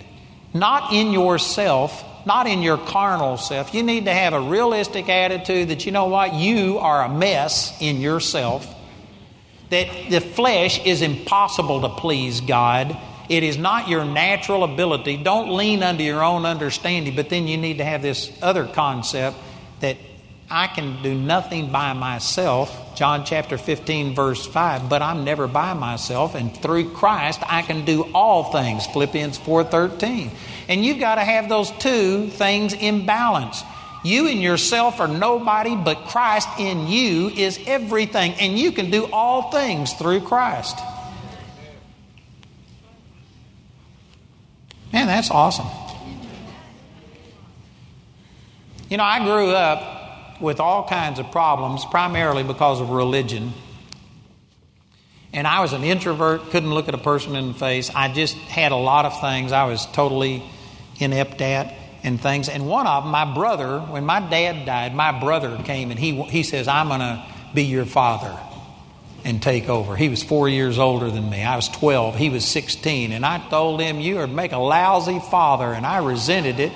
[0.52, 3.74] not in yourself, not in your carnal self.
[3.74, 6.34] You need to have a realistic attitude that you know what?
[6.34, 8.66] You are a mess in yourself.
[9.70, 12.96] That the flesh is impossible to please God.
[13.28, 15.16] It is not your natural ability.
[15.22, 19.36] Don't lean under your own understanding, but then you need to have this other concept
[19.80, 19.96] that
[20.52, 22.94] I can do nothing by myself.
[22.94, 24.90] John chapter 15, verse 5.
[24.90, 28.86] But I'm never by myself, and through Christ I can do all things.
[28.86, 30.30] Philippians 4 13.
[30.68, 33.62] And you've got to have those two things in balance.
[34.04, 38.34] You and yourself are nobody, but Christ in you is everything.
[38.34, 40.78] And you can do all things through Christ.
[44.92, 45.68] Man, that's awesome.
[48.90, 49.91] You know, I grew up
[50.42, 53.52] with all kinds of problems, primarily because of religion.
[55.32, 57.90] And I was an introvert, couldn't look at a person in the face.
[57.94, 60.42] I just had a lot of things I was totally
[60.98, 62.48] inept at and things.
[62.48, 66.20] And one of them, my brother, when my dad died, my brother came and he,
[66.24, 67.24] he says, I'm going to
[67.54, 68.38] be your father
[69.24, 69.96] and take over.
[69.96, 71.42] He was four years older than me.
[71.42, 72.16] I was 12.
[72.16, 73.12] He was 16.
[73.12, 75.72] And I told him, You are make a lousy father.
[75.72, 76.72] And I resented it.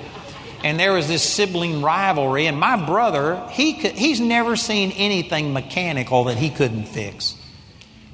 [0.63, 2.47] And there was this sibling rivalry.
[2.47, 7.35] And my brother, he could, he's never seen anything mechanical that he couldn't fix.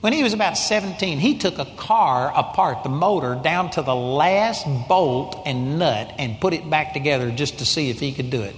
[0.01, 3.95] When he was about 17, he took a car apart, the motor, down to the
[3.95, 8.29] last bolt and nut and put it back together just to see if he could
[8.29, 8.55] do it.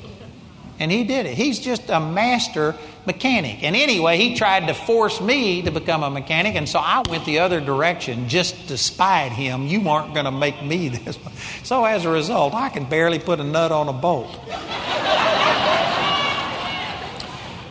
[0.80, 1.36] And he did it.
[1.38, 3.63] He's just a master mechanic.
[3.63, 7.26] And anyway, he tried to force me to become a mechanic, and so I went
[7.26, 9.67] the other direction just to spite him.
[9.67, 11.17] You aren't going to make me this.
[11.63, 14.38] So as a result, I can barely put a nut on a bolt.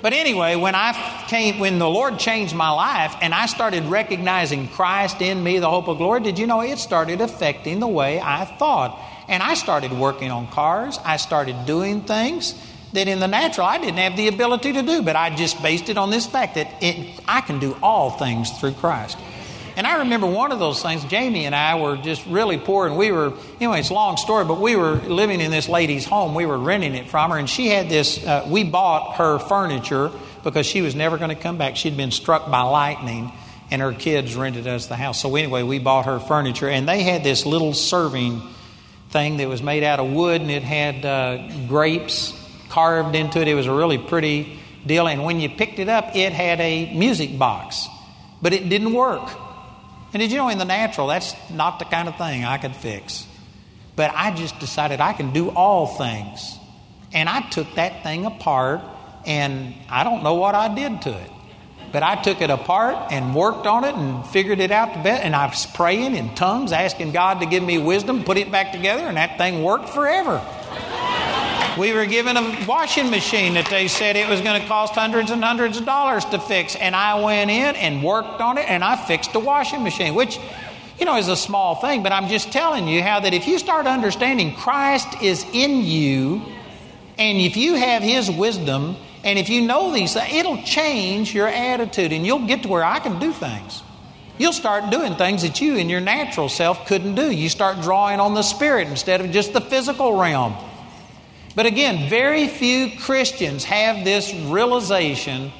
[0.00, 4.68] but anyway, when I came, when the Lord changed my life and I started recognizing
[4.68, 8.20] Christ in me, the hope of glory, did you know it started affecting the way
[8.20, 8.98] I thought?
[9.26, 10.98] And I started working on cars.
[11.02, 12.54] I started doing things
[12.94, 15.88] that in the natural I didn't have the ability to do, but I just based
[15.88, 19.18] it on this fact that it, I can do all things through Christ.
[19.76, 22.96] And I remember one of those things, Jamie and I were just really poor, and
[22.96, 26.36] we were, anyway, it's a long story, but we were living in this lady's home.
[26.36, 30.12] We were renting it from her, and she had this, uh, we bought her furniture
[30.44, 31.74] because she was never going to come back.
[31.74, 33.32] She'd been struck by lightning,
[33.72, 35.20] and her kids rented us the house.
[35.20, 38.42] So anyway, we bought her furniture, and they had this little serving
[39.10, 42.32] thing that was made out of wood, and it had uh, grapes
[42.74, 43.46] carved into it.
[43.46, 45.06] It was a really pretty deal.
[45.06, 47.86] And when you picked it up, it had a music box,
[48.42, 49.30] but it didn't work.
[50.12, 52.74] And did you know in the natural, that's not the kind of thing I could
[52.74, 53.26] fix.
[53.94, 56.58] But I just decided I can do all things.
[57.12, 58.80] And I took that thing apart,
[59.24, 61.30] and I don't know what I did to it.
[61.92, 65.20] But I took it apart and worked on it and figured it out to bed.
[65.22, 68.72] And I was praying in tongues, asking God to give me wisdom, put it back
[68.72, 70.44] together, and that thing worked forever.
[71.78, 75.32] We were given a washing machine that they said it was going to cost hundreds
[75.32, 76.76] and hundreds of dollars to fix.
[76.76, 80.38] And I went in and worked on it and I fixed the washing machine, which,
[81.00, 82.04] you know, is a small thing.
[82.04, 86.42] But I'm just telling you how that if you start understanding Christ is in you
[87.18, 88.94] and if you have His wisdom
[89.24, 92.84] and if you know these things, it'll change your attitude and you'll get to where
[92.84, 93.82] I can do things.
[94.38, 97.32] You'll start doing things that you in your natural self couldn't do.
[97.32, 100.54] You start drawing on the Spirit instead of just the physical realm.
[101.54, 105.52] But again, very few Christians have this realization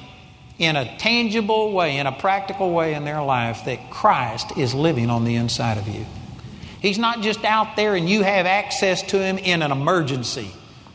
[0.57, 5.09] in a tangible way, in a practical way in their life, that Christ is living
[5.09, 6.05] on the inside of you.
[6.81, 10.51] He's not just out there and you have access to Him in an emergency,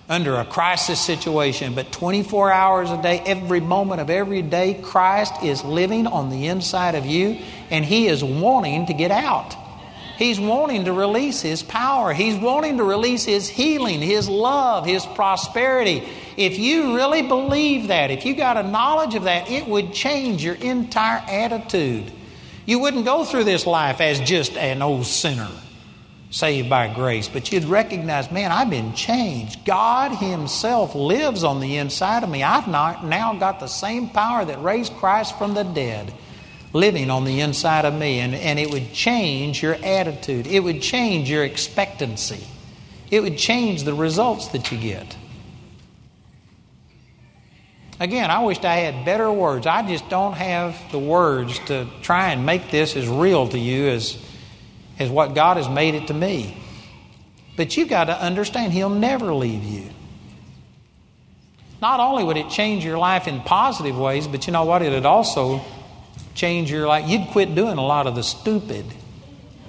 [0.09, 5.43] under a crisis situation, but 24 hours a day, every moment of every day, Christ
[5.43, 7.39] is living on the inside of you
[7.71, 9.57] and He is wanting to get out.
[10.21, 12.13] He's wanting to release His power.
[12.13, 16.07] He's wanting to release His healing, His love, His prosperity.
[16.37, 20.45] If you really believe that, if you got a knowledge of that, it would change
[20.45, 22.13] your entire attitude.
[22.67, 25.49] You wouldn't go through this life as just an old sinner
[26.31, 29.65] saved by grace, but you'd recognize, man, I've been changed.
[29.65, 32.43] God Himself lives on the inside of me.
[32.43, 36.13] I've not, now got the same power that raised Christ from the dead
[36.73, 40.47] living on the inside of me, and, and it would change your attitude.
[40.47, 42.47] It would change your expectancy.
[43.11, 45.17] It would change the results that you get.
[47.99, 49.67] Again, I wished I had better words.
[49.67, 53.89] I just don't have the words to try and make this as real to you
[53.89, 54.17] as,
[54.99, 56.57] as what God has made it to me.
[57.57, 59.91] But you've got to understand, He'll never leave you.
[61.83, 64.81] Not only would it change your life in positive ways, but you know what?
[64.81, 65.63] It would also
[66.35, 67.09] change your life.
[67.09, 68.85] You'd quit doing a lot of the stupid,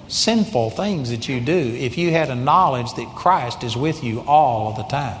[0.08, 4.20] sinful things that you do if you had a knowledge that Christ is with you
[4.20, 5.20] all of the time.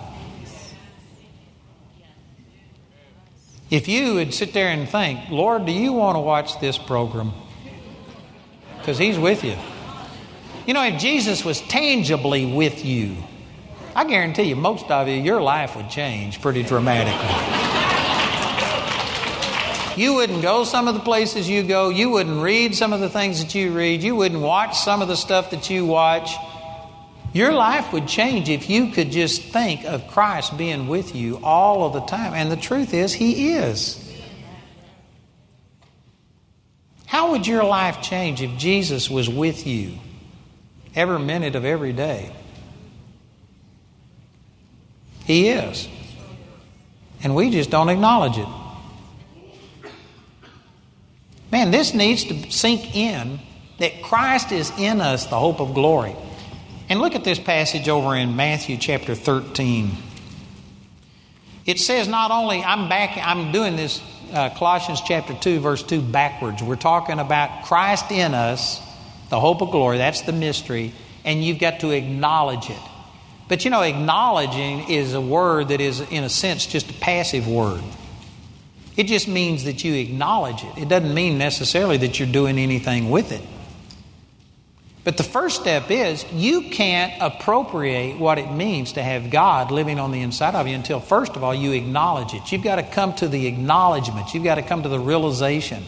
[3.70, 7.32] If you would sit there and think, Lord, do you want to watch this program?
[8.78, 9.56] Because He's with you.
[10.66, 13.16] You know, if Jesus was tangibly with you,
[13.96, 17.81] I guarantee you, most of you, your life would change pretty dramatically.
[19.96, 21.90] You wouldn't go some of the places you go.
[21.90, 24.02] You wouldn't read some of the things that you read.
[24.02, 26.30] You wouldn't watch some of the stuff that you watch.
[27.32, 31.84] Your life would change if you could just think of Christ being with you all
[31.84, 32.34] of the time.
[32.34, 33.98] And the truth is, He is.
[37.06, 39.98] How would your life change if Jesus was with you
[40.94, 42.34] every minute of every day?
[45.24, 45.88] He is.
[47.22, 48.48] And we just don't acknowledge it.
[51.52, 53.38] Man, this needs to sink in
[53.78, 56.16] that Christ is in us, the hope of glory.
[56.88, 59.90] And look at this passage over in Matthew chapter 13.
[61.66, 64.00] It says not only, I'm back, I'm doing this
[64.32, 66.62] uh, Colossians chapter 2, verse 2 backwards.
[66.62, 68.80] We're talking about Christ in us,
[69.28, 69.98] the hope of glory.
[69.98, 70.94] That's the mystery.
[71.22, 72.80] And you've got to acknowledge it.
[73.48, 77.46] But you know, acknowledging is a word that is, in a sense, just a passive
[77.46, 77.82] word.
[78.96, 80.78] It just means that you acknowledge it.
[80.78, 83.42] It doesn't mean necessarily that you're doing anything with it.
[85.04, 89.98] But the first step is you can't appropriate what it means to have God living
[89.98, 92.52] on the inside of you until, first of all, you acknowledge it.
[92.52, 95.82] You've got to come to the acknowledgement, you've got to come to the realization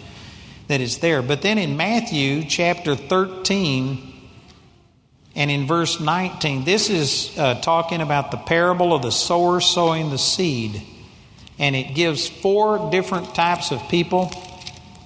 [0.67, 1.23] that it's there.
[1.23, 4.13] But then in Matthew chapter 13
[5.37, 10.11] and in verse 19, this is uh, talking about the parable of the sower sowing
[10.11, 10.83] the seed.
[11.59, 14.31] And it gives four different types of people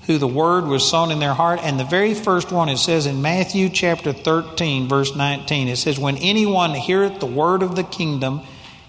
[0.08, 1.60] who the word was sown in their heart.
[1.62, 5.98] And the very first one, it says in Matthew chapter 13, verse 19, it says,
[5.98, 8.40] When anyone heareth the word of the kingdom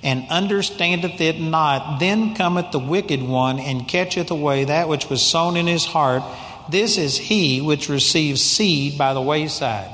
[0.01, 5.22] and understandeth it not, then cometh the wicked one and catcheth away that which was
[5.22, 6.24] sown in his heart.
[6.70, 9.93] This is he which receives seed by the wayside.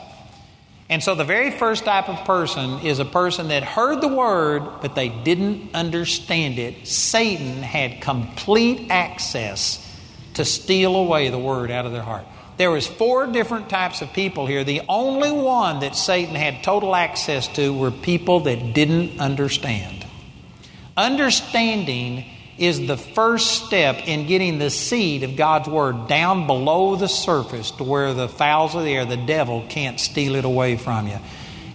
[0.90, 4.62] And so the very first type of person is a person that heard the word,
[4.82, 6.88] but they didn't understand it.
[6.88, 9.82] Satan had complete access
[10.36, 12.26] to steal away the word out of their heart.
[12.58, 14.64] There was four different types of people here.
[14.64, 20.06] The only one that Satan had total access to were people that didn't understand.
[20.96, 22.26] Understanding
[22.58, 27.72] is the first step in getting the seed of God's Word down below the surface
[27.72, 31.18] to where the fowls of the air, the devil, can't steal it away from you.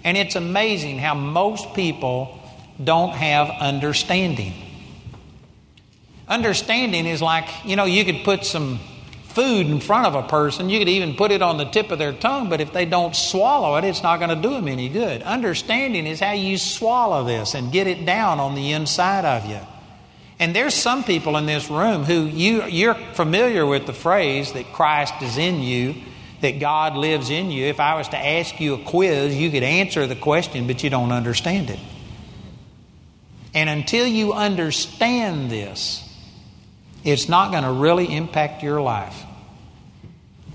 [0.04, 2.38] And it's amazing how most people
[2.82, 4.54] don't have understanding.
[6.26, 8.78] Understanding is like, you know, you could put some
[9.24, 11.98] food in front of a person, you could even put it on the tip of
[11.98, 14.88] their tongue, but if they don't swallow it, it's not going to do them any
[14.88, 15.22] good.
[15.22, 19.60] Understanding is how you swallow this and get it down on the inside of you.
[20.40, 24.72] And there's some people in this room who you, you're familiar with the phrase that
[24.72, 25.94] Christ is in you,
[26.40, 27.66] that God lives in you.
[27.66, 30.88] If I was to ask you a quiz, you could answer the question, but you
[30.88, 31.78] don't understand it.
[33.52, 36.08] And until you understand this,
[37.04, 39.22] it's not going to really impact your life.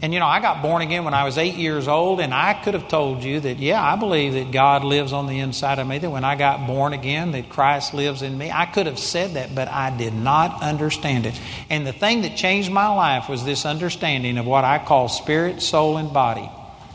[0.02, 2.54] And you know, I got born again when I was eight years old, and I
[2.54, 5.88] could have told you that, yeah, I believe that God lives on the inside of
[5.88, 8.52] me, that when I got born again, that Christ lives in me.
[8.52, 11.40] I could have said that, but I did not understand it.
[11.70, 15.62] And the thing that changed my life was this understanding of what I call spirit,
[15.62, 16.50] soul, and body.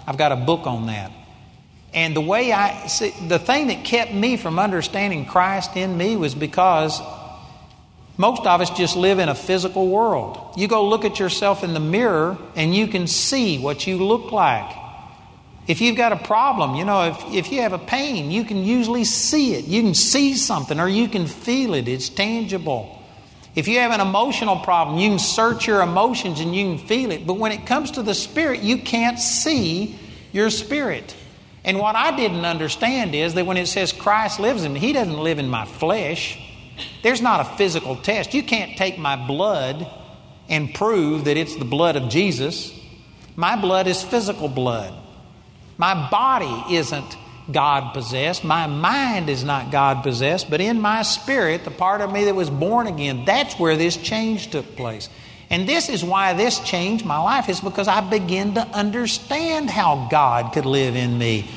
[0.06, 1.10] I've got a book on that.
[1.92, 6.16] And the way I, see, the thing that kept me from understanding Christ in me
[6.16, 7.00] was because
[8.20, 10.52] most of us just live in a physical world.
[10.54, 14.30] You go look at yourself in the mirror and you can see what you look
[14.30, 14.76] like.
[15.66, 18.62] If you've got a problem, you know, if, if you have a pain, you can
[18.62, 19.64] usually see it.
[19.64, 23.02] You can see something or you can feel it, it's tangible.
[23.54, 27.12] If you have an emotional problem, you can search your emotions and you can feel
[27.12, 27.26] it.
[27.26, 29.98] But when it comes to the spirit, you can't see
[30.30, 31.16] your spirit.
[31.64, 34.92] And what I didn't understand is that when it says Christ lives in me, He
[34.92, 36.38] doesn't live in my flesh.
[37.02, 38.34] There's not a physical test.
[38.34, 39.86] You can't take my blood
[40.48, 42.72] and prove that it's the blood of Jesus.
[43.36, 44.92] My blood is physical blood.
[45.78, 47.16] My body isn't
[47.50, 48.44] God possessed.
[48.44, 52.34] My mind is not God possessed, but in my spirit, the part of me that
[52.34, 55.08] was born again, that's where this change took place.
[55.48, 60.08] And this is why this changed my life, is because I began to understand how
[60.10, 61.50] God could live in me.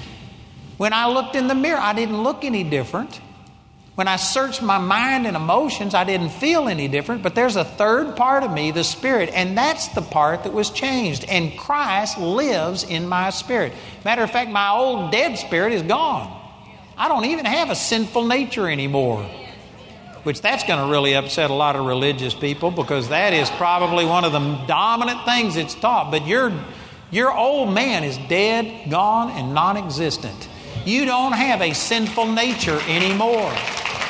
[0.78, 3.20] When I looked in the mirror, I didn't look any different.
[3.96, 7.64] When I searched my mind and emotions, I didn't feel any different, but there's a
[7.64, 11.26] third part of me, the Spirit, and that's the part that was changed.
[11.26, 13.72] And Christ lives in my spirit.
[14.04, 16.40] Matter of fact, my old dead spirit is gone.
[16.98, 19.24] I don't even have a sinful nature anymore.
[20.24, 24.06] Which that's going to really upset a lot of religious people because that is probably
[24.06, 26.10] one of the dominant things it's taught.
[26.10, 26.52] But your,
[27.12, 30.50] your old man is dead, gone, and non existent.
[30.84, 33.54] You don't have a sinful nature anymore.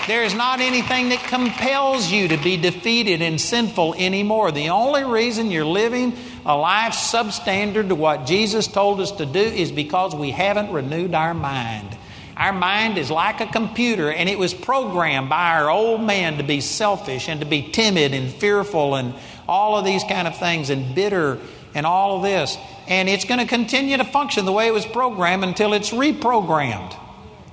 [0.05, 4.51] There is not anything that compels you to be defeated and sinful anymore.
[4.51, 6.13] The only reason you're living
[6.45, 11.15] a life substandard to what Jesus told us to do is because we haven't renewed
[11.15, 11.87] our mind.
[12.35, 16.43] Our mind is like a computer, and it was programmed by our old man to
[16.43, 19.13] be selfish and to be timid and fearful and
[19.47, 21.39] all of these kind of things and bitter
[21.73, 22.57] and all of this.
[22.87, 26.99] And it's going to continue to function the way it was programmed until it's reprogrammed.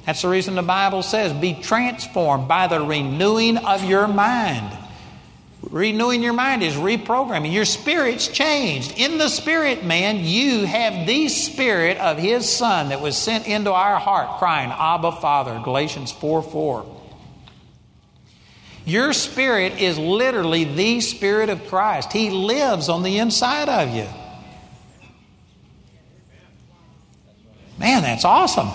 [0.07, 4.77] That's the reason the Bible says, be transformed by the renewing of your mind.
[5.63, 7.53] Renewing your mind is reprogramming.
[7.53, 8.99] Your spirit's changed.
[8.99, 13.71] In the spirit, man, you have the spirit of his son that was sent into
[13.71, 16.97] our heart, crying, Abba, Father, Galatians 4 4.
[18.87, 22.13] Your spirit is literally the Spirit of Christ.
[22.13, 24.07] He lives on the inside of you.
[27.79, 28.69] Man, that's awesome.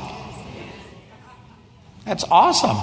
[2.06, 2.78] That's awesome.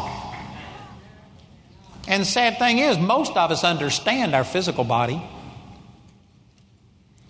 [2.08, 5.22] And the sad thing is, most of us understand our physical body.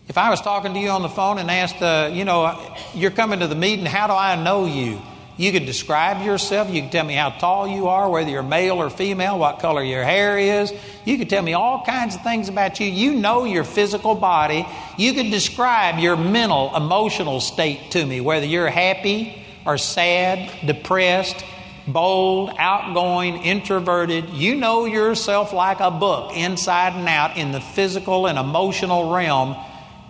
[0.09, 3.11] If I was talking to you on the phone and asked, uh, you know, you're
[3.11, 5.01] coming to the meeting, how do I know you?
[5.37, 6.71] You could describe yourself.
[6.71, 9.83] You could tell me how tall you are, whether you're male or female, what color
[9.83, 10.73] your hair is.
[11.05, 12.87] You could tell me all kinds of things about you.
[12.87, 14.67] You know your physical body.
[14.99, 21.45] You could describe your mental, emotional state to me, whether you're happy or sad, depressed,
[21.87, 24.31] bold, outgoing, introverted.
[24.31, 29.57] You know yourself like a book, inside and out, in the physical and emotional realm.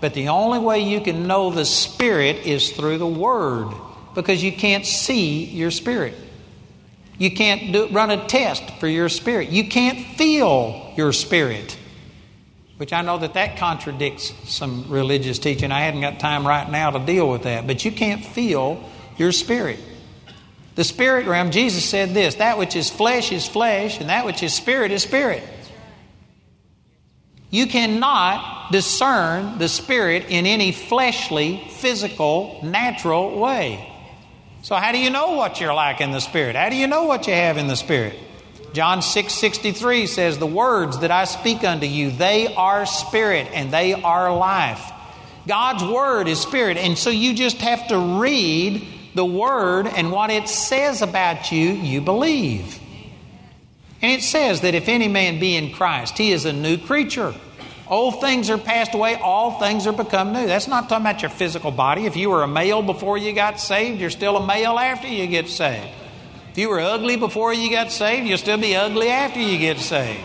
[0.00, 3.72] But the only way you can know the Spirit is through the Word
[4.14, 6.14] because you can't see your spirit.
[7.18, 9.50] You can't do, run a test for your spirit.
[9.50, 11.76] You can't feel your spirit,
[12.78, 15.70] which I know that that contradicts some religious teaching.
[15.70, 18.82] I hadn't got time right now to deal with that, but you can't feel
[19.16, 19.78] your spirit.
[20.74, 24.42] The spirit realm, Jesus said this that which is flesh is flesh, and that which
[24.42, 25.42] is spirit is spirit.
[27.50, 33.88] You cannot discern the spirit in any fleshly, physical, natural way.
[34.62, 36.54] So, how do you know what you're like in the Spirit?
[36.54, 38.16] How do you know what you have in the Spirit?
[38.72, 43.72] John 6 63 says, The words that I speak unto you, they are spirit and
[43.72, 44.90] they are life.
[45.46, 50.30] God's word is spirit, and so you just have to read the word and what
[50.30, 52.78] it says about you, you believe.
[54.00, 57.34] And it says that if any man be in Christ, he is a new creature.
[57.86, 60.46] Old things are passed away, all things are become new.
[60.46, 62.06] That's not talking about your physical body.
[62.06, 65.26] If you were a male before you got saved, you're still a male after you
[65.26, 65.88] get saved.
[66.50, 69.78] If you were ugly before you got saved, you'll still be ugly after you get
[69.78, 70.20] saved.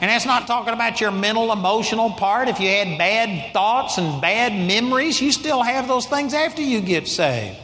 [0.00, 2.48] And that's not talking about your mental, emotional part.
[2.48, 6.80] If you had bad thoughts and bad memories, you still have those things after you
[6.80, 7.56] get saved.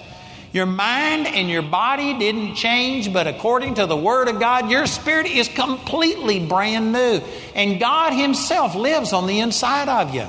[0.56, 4.86] Your mind and your body didn't change, but according to the Word of God, your
[4.86, 7.20] spirit is completely brand new.
[7.54, 10.26] And God Himself lives on the inside of you.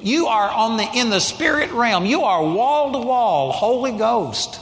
[0.00, 2.06] You are on the, in the spirit realm.
[2.06, 4.60] You are wall to wall, Holy Ghost.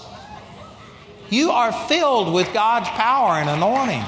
[1.28, 4.03] You are filled with God's power and anointing.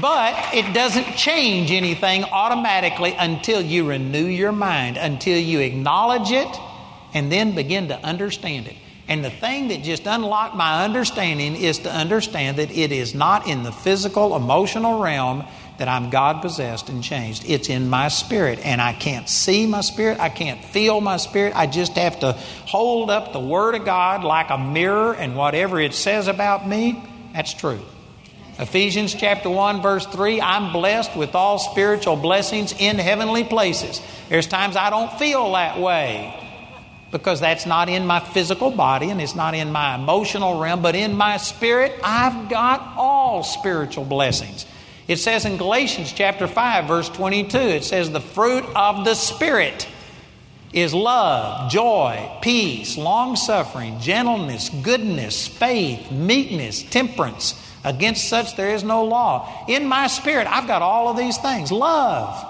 [0.00, 6.48] But it doesn't change anything automatically until you renew your mind, until you acknowledge it,
[7.12, 8.76] and then begin to understand it.
[9.06, 13.46] And the thing that just unlocked my understanding is to understand that it is not
[13.46, 15.44] in the physical, emotional realm
[15.78, 17.44] that I'm God possessed and changed.
[17.46, 18.60] It's in my spirit.
[18.64, 20.20] And I can't see my spirit.
[20.20, 21.54] I can't feel my spirit.
[21.54, 25.80] I just have to hold up the Word of God like a mirror, and whatever
[25.80, 27.02] it says about me,
[27.32, 27.80] that's true.
[28.58, 34.00] Ephesians chapter 1, verse 3 I'm blessed with all spiritual blessings in heavenly places.
[34.28, 36.43] There's times I don't feel that way
[37.14, 40.96] because that's not in my physical body and it's not in my emotional realm, but
[40.96, 44.66] in my spirit, I've got all spiritual blessings.
[45.06, 49.86] It says in Galatians chapter 5, verse 22, it says, The fruit of the Spirit
[50.72, 57.54] is love, joy, peace, long suffering, gentleness, goodness, faith, meekness, temperance.
[57.84, 59.66] Against such there is no law.
[59.68, 61.70] In my spirit, I've got all of these things.
[61.70, 62.44] Love.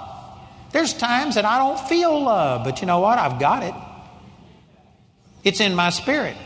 [0.73, 3.19] There's times that I don't feel love, but you know what?
[3.19, 3.75] I've got it.
[5.45, 6.37] It's in my spirit.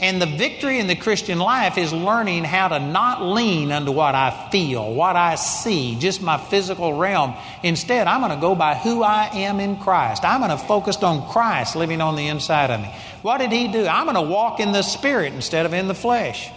[0.00, 4.14] And the victory in the Christian life is learning how to not lean unto what
[4.14, 7.34] I feel, what I see, just my physical realm.
[7.64, 10.24] Instead, I'm going to go by who I am in Christ.
[10.24, 12.94] I'm going to focus on Christ living on the inside of me.
[13.22, 13.86] What did He do?
[13.88, 16.48] I'm going to walk in the Spirit instead of in the flesh.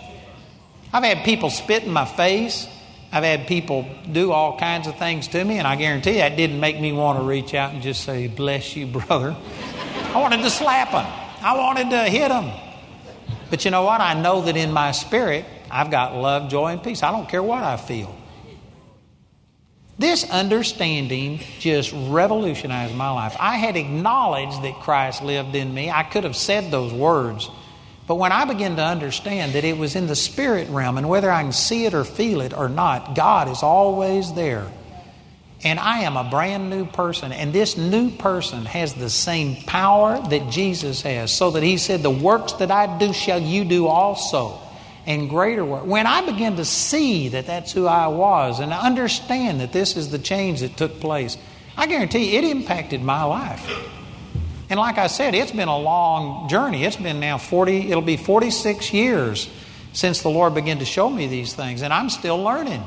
[0.94, 2.68] I've had people spit in my face.
[3.12, 6.38] I've had people do all kinds of things to me, and I guarantee you that
[6.38, 9.36] didn't make me want to reach out and just say, Bless you, brother.
[10.14, 11.21] I wanted to slap them.
[11.42, 12.52] I wanted to hit them.
[13.50, 14.00] But you know what?
[14.00, 17.04] I know that in my spirit, I've got love, joy, and peace.
[17.04, 18.16] I don't care what I feel.
[19.98, 23.36] This understanding just revolutionized my life.
[23.40, 25.92] I had acknowledged that Christ lived in me.
[25.92, 27.50] I could have said those words.
[28.08, 31.30] But when I began to understand that it was in the spirit realm, and whether
[31.30, 34.72] I can see it or feel it or not, God is always there.
[35.64, 37.32] And I am a brand new person.
[37.32, 41.32] And this new person has the same power that Jesus has.
[41.32, 44.60] So that he said, The works that I do shall you do also.
[45.06, 45.86] And greater work.
[45.86, 50.10] When I began to see that that's who I was and understand that this is
[50.10, 51.38] the change that took place,
[51.76, 53.68] I guarantee you it impacted my life.
[54.70, 56.86] And like I said, it's been a long journey.
[56.86, 59.50] It's been now 40, it'll be 46 years
[59.92, 61.82] since the Lord began to show me these things.
[61.82, 62.84] And I'm still learning.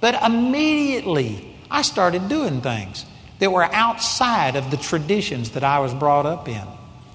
[0.00, 3.04] But immediately, I started doing things
[3.38, 6.64] that were outside of the traditions that I was brought up in.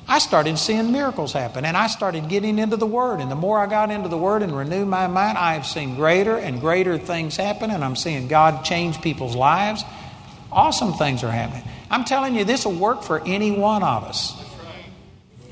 [0.07, 3.19] I started seeing miracles happen and I started getting into the Word.
[3.19, 5.95] And the more I got into the Word and renewed my mind, I have seen
[5.95, 9.83] greater and greater things happen and I'm seeing God change people's lives.
[10.51, 11.63] Awesome things are happening.
[11.89, 14.39] I'm telling you, this will work for any one of us.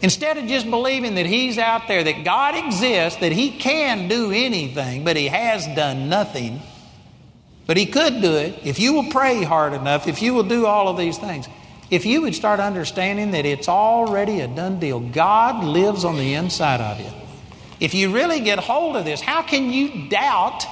[0.02, 4.32] Instead of just believing that He's out there, that God exists, that He can do
[4.32, 6.60] anything, but He has done nothing,
[7.68, 10.66] but He could do it if you will pray hard enough, if you will do
[10.66, 11.48] all of these things.
[11.90, 16.36] If you would start understanding that it's already a done deal, God lives on the
[16.36, 17.12] inside of you.
[17.82, 20.66] If you really get hold of this, how can you doubt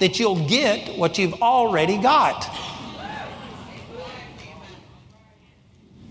[0.00, 2.48] that you'll get what you've already got?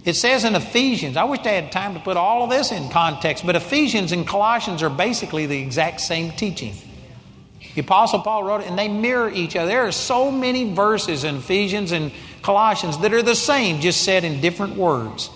[0.06, 2.90] It says in Ephesians, I wish I had time to put all of this in
[2.90, 6.76] context, but Ephesians and Colossians are basically the exact same teaching.
[7.76, 9.68] The Apostle Paul wrote it, and they mirror each other.
[9.68, 12.12] There are so many verses in Ephesians and
[12.42, 15.30] Colossians that are the same, just said in different words.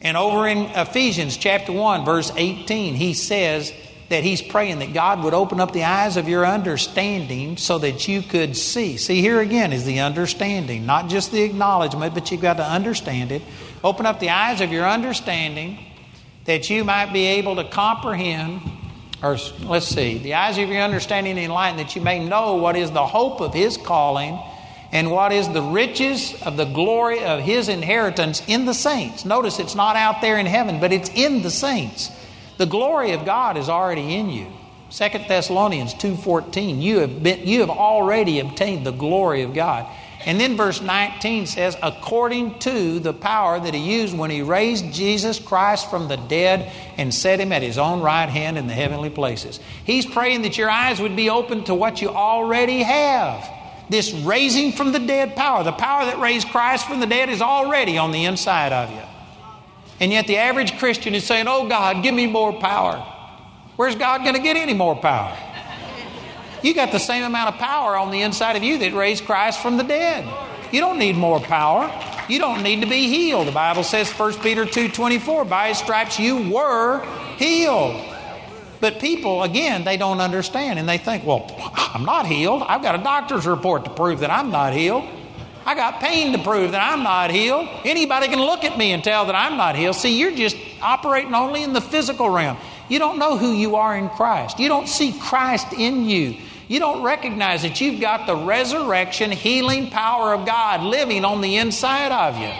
[0.00, 3.72] And over in Ephesians chapter 1, verse 18, he says
[4.10, 8.06] that he's praying that God would open up the eyes of your understanding so that
[8.06, 8.96] you could see.
[8.96, 13.32] See, here again is the understanding, not just the acknowledgement, but you've got to understand
[13.32, 13.42] it.
[13.82, 15.78] Open up the eyes of your understanding
[16.44, 18.60] that you might be able to comprehend,
[19.24, 22.90] or let's see, the eyes of your understanding enlightened, that you may know what is
[22.90, 24.38] the hope of his calling
[24.92, 29.24] and what is the riches of the glory of his inheritance in the saints.
[29.24, 32.10] Notice it's not out there in heaven, but it's in the saints.
[32.58, 34.46] The glory of God is already in you.
[34.90, 39.86] 2 Thessalonians 2:14 you have been you have already obtained the glory of God.
[40.26, 44.92] And then verse 19 says according to the power that he used when he raised
[44.92, 48.72] Jesus Christ from the dead and set him at his own right hand in the
[48.72, 49.60] heavenly places.
[49.84, 53.50] He's praying that your eyes would be open to what you already have
[53.90, 57.42] this raising from the dead power, the power that raised Christ from the dead, is
[57.42, 59.02] already on the inside of you.
[60.00, 62.96] And yet the average Christian is saying, Oh God, give me more power.
[63.76, 65.36] Where's God going to get any more power?
[66.64, 69.60] You got the same amount of power on the inside of you that raised Christ
[69.60, 70.26] from the dead.
[70.72, 71.92] You don't need more power.
[72.26, 73.48] You don't need to be healed.
[73.48, 77.04] The Bible says 1 Peter 2:24, by his stripes you were
[77.36, 78.02] healed.
[78.80, 82.62] But people, again, they don't understand and they think, well, I'm not healed.
[82.62, 85.04] I've got a doctor's report to prove that I'm not healed.
[85.66, 87.68] I got pain to prove that I'm not healed.
[87.84, 89.96] Anybody can look at me and tell that I'm not healed.
[89.96, 92.56] See, you're just operating only in the physical realm.
[92.88, 94.58] You don't know who you are in Christ.
[94.58, 96.36] You don't see Christ in you.
[96.68, 101.56] You don't recognize that you've got the resurrection, healing power of God living on the
[101.56, 102.50] inside of you.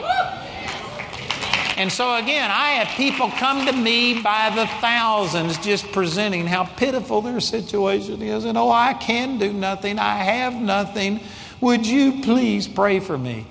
[1.76, 6.64] And so, again, I have people come to me by the thousands just presenting how
[6.64, 8.44] pitiful their situation is.
[8.44, 9.98] And oh, I can do nothing.
[9.98, 11.20] I have nothing.
[11.60, 13.47] Would you please pray for me?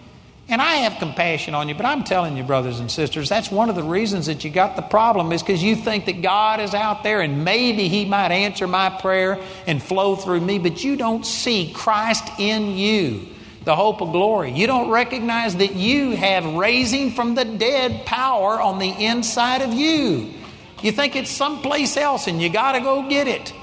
[0.50, 3.70] And I have compassion on you, but I'm telling you, brothers and sisters, that's one
[3.70, 6.74] of the reasons that you got the problem is because you think that God is
[6.74, 10.98] out there and maybe He might answer my prayer and flow through me, but you
[10.98, 13.28] don't see Christ in you
[13.64, 14.52] the hope of glory.
[14.52, 19.74] You don't recognize that you have raising from the dead power on the inside of
[19.74, 20.34] you.
[20.82, 23.54] You think it's someplace else and you got to go get it.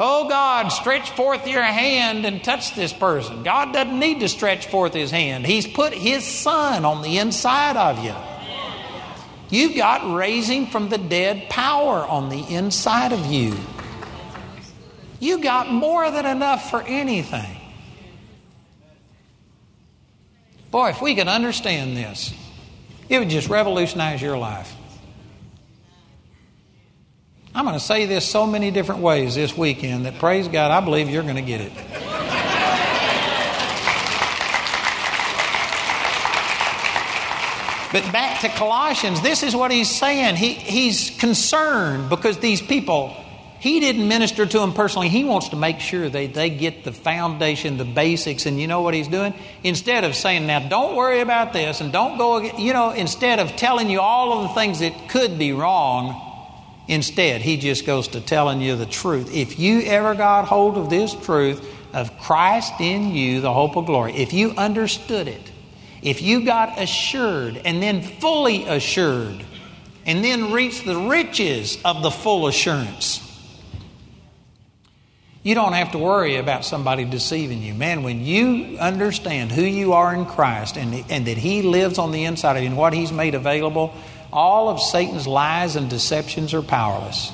[0.00, 3.42] Oh God, stretch forth your hand and touch this person.
[3.42, 5.44] God doesn't need to stretch forth his hand.
[5.44, 8.14] He's put his son on the inside of you.
[9.50, 13.56] You've got raising from the dead power on the inside of you.
[15.18, 17.56] You got more than enough for anything.
[20.70, 22.32] Boy, if we could understand this,
[23.08, 24.77] it would just revolutionize your life.
[27.58, 30.78] I'm going to say this so many different ways this weekend that praise God, I
[30.78, 31.72] believe you're going to get it.
[37.90, 40.36] But back to Colossians, this is what he's saying.
[40.36, 43.16] He, he's concerned because these people
[43.58, 45.08] he didn't minister to them personally.
[45.08, 48.82] He wants to make sure they, they get the foundation, the basics, and you know
[48.82, 49.34] what he's doing?
[49.64, 53.56] Instead of saying, now don't worry about this and don't go, you know, instead of
[53.56, 56.27] telling you all of the things that could be wrong,
[56.88, 59.32] instead, he just goes to telling you the truth.
[59.32, 63.86] If you ever got hold of this truth of Christ in you, the hope of
[63.86, 65.52] glory, if you understood it,
[66.02, 69.44] if you got assured and then fully assured,
[70.06, 73.24] and then reached the riches of the full assurance,
[75.42, 77.72] you don't have to worry about somebody deceiving you.
[77.72, 82.10] Man, when you understand who you are in Christ and, and that He lives on
[82.10, 83.94] the inside of you and what He's made available,
[84.32, 87.32] all of Satan's lies and deceptions are powerless.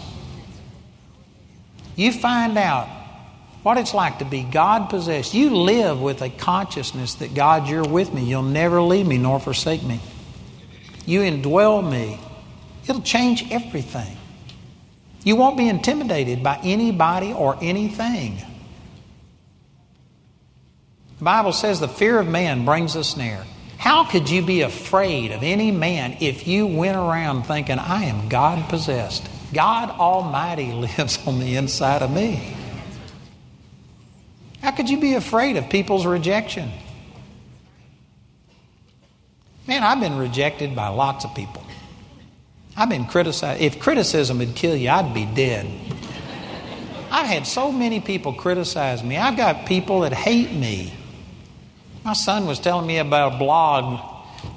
[1.96, 2.88] You find out
[3.62, 5.32] what it's like to be God possessed.
[5.32, 8.24] You live with a consciousness that God, you're with me.
[8.24, 10.00] You'll never leave me nor forsake me.
[11.06, 12.20] You indwell me.
[12.86, 14.16] It'll change everything.
[15.22, 18.36] You won't be intimidated by anybody or anything.
[21.18, 23.44] The Bible says the fear of man brings a snare.
[23.78, 28.28] How could you be afraid of any man if you went around thinking, I am
[28.28, 29.28] God possessed?
[29.52, 32.54] God Almighty lives on the inside of me.
[34.62, 36.70] How could you be afraid of people's rejection?
[39.66, 41.64] Man, I've been rejected by lots of people.
[42.76, 43.62] I've been criticized.
[43.62, 45.66] If criticism would kill you, I'd be dead.
[47.10, 49.16] I've had so many people criticize me.
[49.16, 50.92] I've got people that hate me.
[52.04, 53.98] My son was telling me about a blog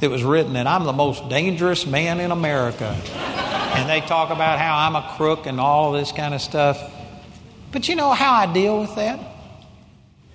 [0.02, 2.86] that was written that I'm the most dangerous man in America.
[2.86, 6.78] and they talk about how I'm a crook and all this kind of stuff.
[7.72, 9.20] But you know how I deal with that?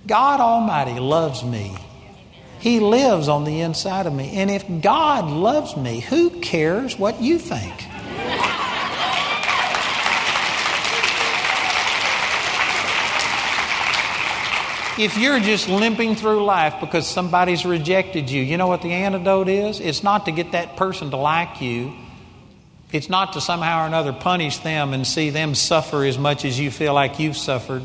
[0.07, 1.77] God Almighty loves me.
[2.61, 4.37] He lives on the inside of me.
[4.37, 7.75] And if God loves me, who cares what you think?
[14.99, 19.49] If you're just limping through life because somebody's rejected you, you know what the antidote
[19.49, 19.81] is?
[19.81, 21.95] It's not to get that person to like you.
[22.93, 26.61] It's not to somehow or another punish them and see them suffer as much as
[26.61, 27.83] you feel like you've suffered.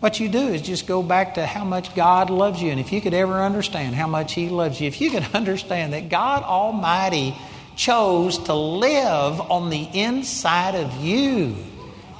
[0.00, 2.72] What you do is just go back to how much God loves you.
[2.72, 5.92] And if you could ever understand how much He loves you, if you could understand
[5.92, 7.36] that God Almighty
[7.76, 11.54] chose to live on the inside of you,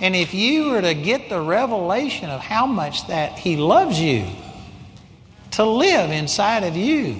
[0.02, 4.26] and if you were to get the revelation of how much that He loves you,
[5.52, 7.16] to live inside of you,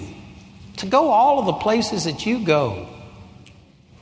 [0.77, 2.89] to go all of the places that you go,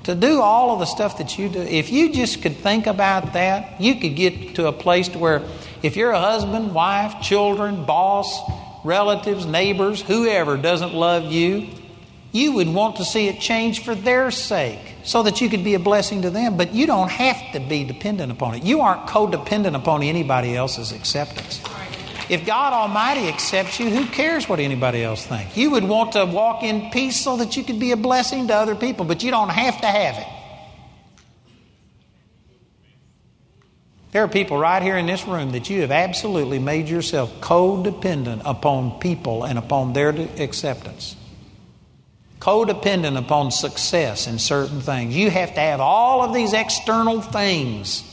[0.05, 3.33] to do all of the stuff that you do, if you just could think about
[3.33, 5.43] that, you could get to a place to where
[5.83, 8.41] if you're a husband, wife, children, boss,
[8.83, 11.67] relatives, neighbors, whoever doesn't love you,
[12.31, 15.73] you would want to see it change for their sake so that you could be
[15.73, 16.57] a blessing to them.
[16.57, 18.63] But you don't have to be dependent upon it.
[18.63, 21.61] You aren't codependent upon anybody else's acceptance.
[22.29, 25.57] If God Almighty accepts you, who cares what anybody else thinks?
[25.57, 28.55] You would want to walk in peace so that you could be a blessing to
[28.55, 30.27] other people, but you don't have to have it.
[34.13, 38.41] There are people right here in this room that you have absolutely made yourself codependent
[38.45, 41.15] upon people and upon their acceptance.
[42.41, 45.15] Codependent upon success in certain things.
[45.15, 48.03] You have to have all of these external things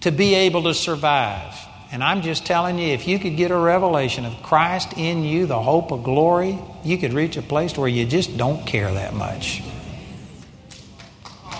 [0.00, 1.54] to be able to survive.
[1.92, 5.46] And I'm just telling you, if you could get a revelation of Christ in you,
[5.46, 9.14] the hope of glory, you could reach a place where you just don't care that
[9.14, 9.62] much.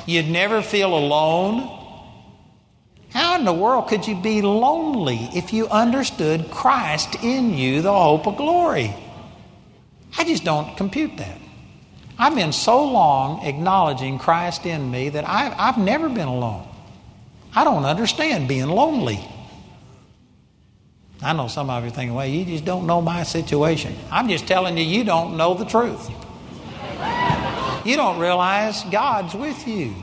[0.06, 1.72] You'd never feel alone.
[3.10, 7.92] How in the world could you be lonely if you understood Christ in you, the
[7.92, 8.92] hope of glory?
[10.16, 11.38] I just don't compute that.
[12.18, 16.66] I've been so long acknowledging Christ in me that I've, I've never been alone.
[17.54, 19.20] I don't understand being lonely.
[21.22, 23.96] I know some of you are thinking, well, you just don't know my situation.
[24.10, 26.10] I'm just telling you, you don't know the truth.
[27.84, 29.94] You don't realize God's with you.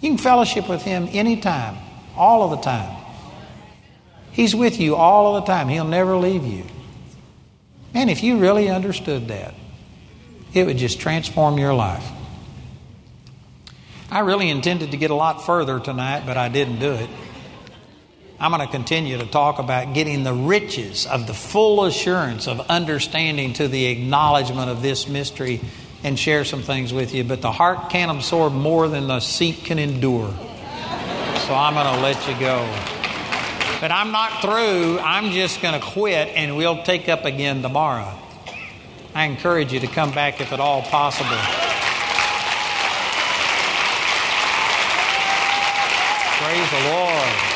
[0.00, 1.76] You can fellowship with Him anytime,
[2.16, 2.96] all of the time.
[4.32, 5.68] He's with you all of the time.
[5.68, 6.64] He'll never leave you.
[7.94, 9.54] And if you really understood that,
[10.54, 12.06] it would just transform your life.
[14.10, 17.10] I really intended to get a lot further tonight, but I didn't do it.
[18.40, 22.60] I'm going to continue to talk about getting the riches of the full assurance of
[22.70, 25.60] understanding to the acknowledgement of this mystery
[26.04, 29.64] and share some things with you, but the heart can't absorb more than the seat
[29.64, 30.30] can endure.
[30.30, 32.97] So I'm going to let you go.
[33.80, 34.98] But I'm not through.
[34.98, 38.12] I'm just going to quit and we'll take up again tomorrow.
[39.14, 41.28] I encourage you to come back if at all possible.
[46.38, 47.47] Praise the Lord.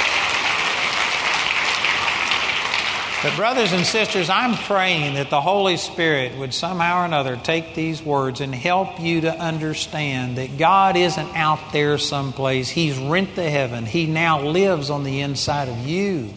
[3.23, 7.77] But, brothers and sisters, I'm praying that the Holy Spirit would somehow or another take
[7.77, 12.69] these words and help you to understand that God isn't out there someplace.
[12.69, 13.87] He's rent the heaven.
[13.87, 16.35] He now lives on the inside of you.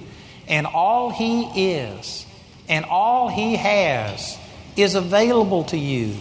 [0.47, 2.23] And all He is
[2.69, 4.37] and all He has
[4.77, 6.15] is available to you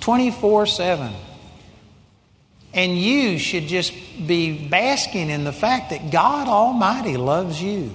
[0.00, 1.12] 24 7.
[2.72, 3.92] And you should just
[4.26, 7.92] be basking in the fact that God Almighty loves you.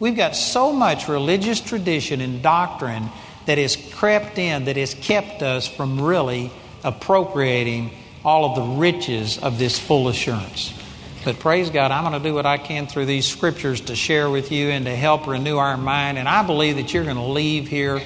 [0.00, 3.10] We've got so much religious tradition and doctrine
[3.44, 6.50] that has crept in, that has kept us from really
[6.82, 7.90] appropriating
[8.24, 10.74] all of the riches of this full assurance.
[11.22, 14.30] But praise God, I'm going to do what I can through these scriptures to share
[14.30, 16.16] with you and to help renew our mind.
[16.16, 18.00] And I believe that you're going to leave here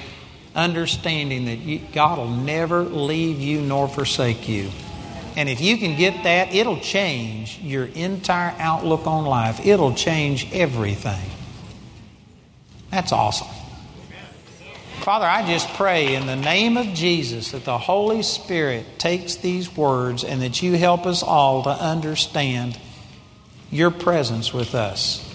[0.53, 4.69] understanding that you, God will never leave you nor forsake you.
[5.37, 9.65] And if you can get that, it'll change your entire outlook on life.
[9.65, 11.21] It'll change everything.
[12.95, 13.49] That's awesome.
[15.01, 19.75] Father, I just pray in the name of Jesus that the Holy Spirit takes these
[19.75, 22.79] words and that you help us all to understand
[23.69, 25.29] your presence with us.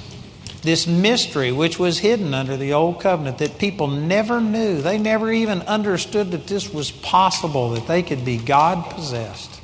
[0.63, 5.31] This mystery which was hidden under the old covenant that people never knew, they never
[5.31, 9.61] even understood that this was possible, that they could be God possessed,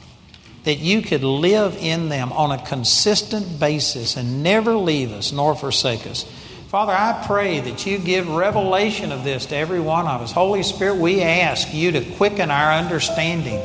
[0.64, 5.56] that you could live in them on a consistent basis and never leave us nor
[5.56, 6.26] forsake us.
[6.68, 10.32] Father, I pray that you give revelation of this to every one of us.
[10.32, 13.60] Holy Spirit, we ask you to quicken our understanding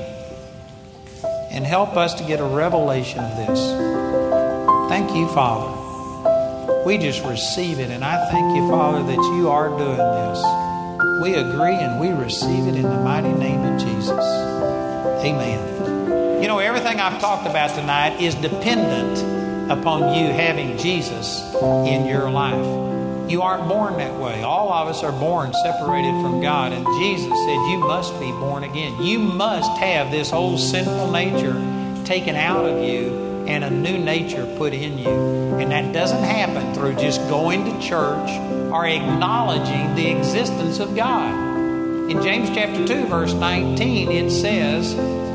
[1.49, 3.59] and help us to get a revelation of this.
[4.87, 6.83] Thank you, Father.
[6.85, 11.23] We just receive it, and I thank you, Father, that you are doing this.
[11.23, 14.23] We agree and we receive it in the mighty name of Jesus.
[15.25, 16.41] Amen.
[16.41, 22.29] You know, everything I've talked about tonight is dependent upon you having Jesus in your
[22.29, 22.90] life.
[23.29, 24.43] You aren't born that way.
[24.43, 28.63] All of us are born separated from God, and Jesus said, You must be born
[28.63, 29.01] again.
[29.01, 31.53] You must have this old sinful nature
[32.05, 35.09] taken out of you and a new nature put in you.
[35.57, 38.29] And that doesn't happen through just going to church
[38.71, 41.33] or acknowledging the existence of God.
[42.09, 44.93] In James chapter 2, verse 19, it says,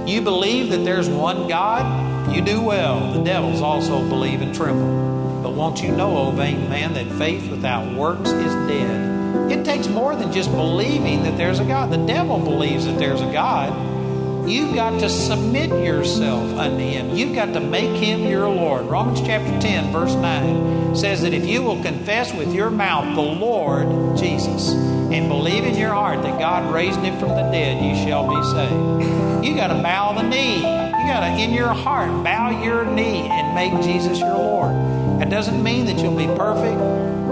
[0.08, 2.34] You believe that there's one God?
[2.34, 3.12] You do well.
[3.12, 5.25] The devils also believe and tremble.
[5.46, 9.52] But won't you know, O vain man, that faith without works is dead?
[9.52, 11.92] It takes more than just believing that there's a God.
[11.92, 14.50] The devil believes that there's a God.
[14.50, 17.14] You've got to submit yourself unto Him.
[17.14, 18.86] You've got to make Him your Lord.
[18.86, 23.22] Romans chapter 10, verse 9 says that if you will confess with your mouth the
[23.22, 27.94] Lord Jesus and believe in your heart that God raised Him from the dead, you
[28.04, 29.46] shall be saved.
[29.46, 30.56] You got to bow the knee.
[30.56, 34.85] You got to, in your heart, bow your knee and make Jesus your Lord.
[35.18, 36.78] That doesn't mean that you'll be perfect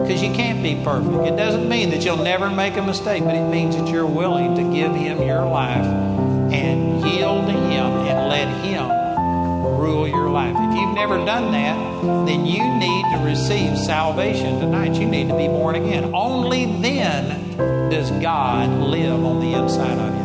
[0.03, 1.29] because you can't be perfect.
[1.29, 4.55] It doesn't mean that you'll never make a mistake, but it means that you're willing
[4.57, 5.85] to give Him your life
[6.53, 8.89] and yield to Him and let Him
[9.79, 10.57] rule your life.
[10.57, 14.95] If you've never done that, then you need to receive salvation tonight.
[14.95, 16.15] You need to be born again.
[16.15, 17.57] Only then
[17.91, 20.24] does God live on the inside of you.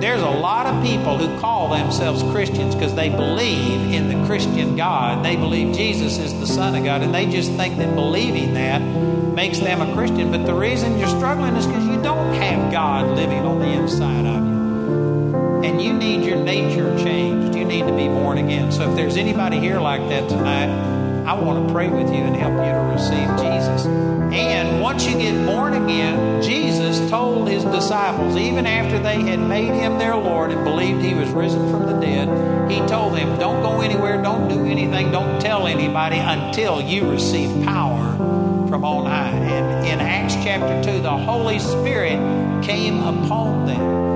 [0.00, 4.76] There's a lot of people who call themselves Christians because they believe in the Christian
[4.76, 5.24] God.
[5.24, 8.80] They believe Jesus is the Son of God, and they just think that believing that
[8.80, 10.30] makes them a Christian.
[10.30, 14.26] But the reason you're struggling is because you don't have God living on the inside
[14.26, 14.56] of you
[15.66, 17.56] and you need your nature changed.
[17.56, 18.70] You need to be born again.
[18.70, 20.95] So if there's anybody here like that tonight,
[21.26, 23.84] I want to pray with you and help you to receive Jesus.
[23.86, 29.74] And once you get born again, Jesus told his disciples, even after they had made
[29.74, 33.60] him their Lord and believed he was risen from the dead, he told them, Don't
[33.60, 38.16] go anywhere, don't do anything, don't tell anybody until you receive power
[38.68, 39.30] from on high.
[39.30, 42.18] And in Acts chapter 2, the Holy Spirit
[42.64, 44.06] came upon them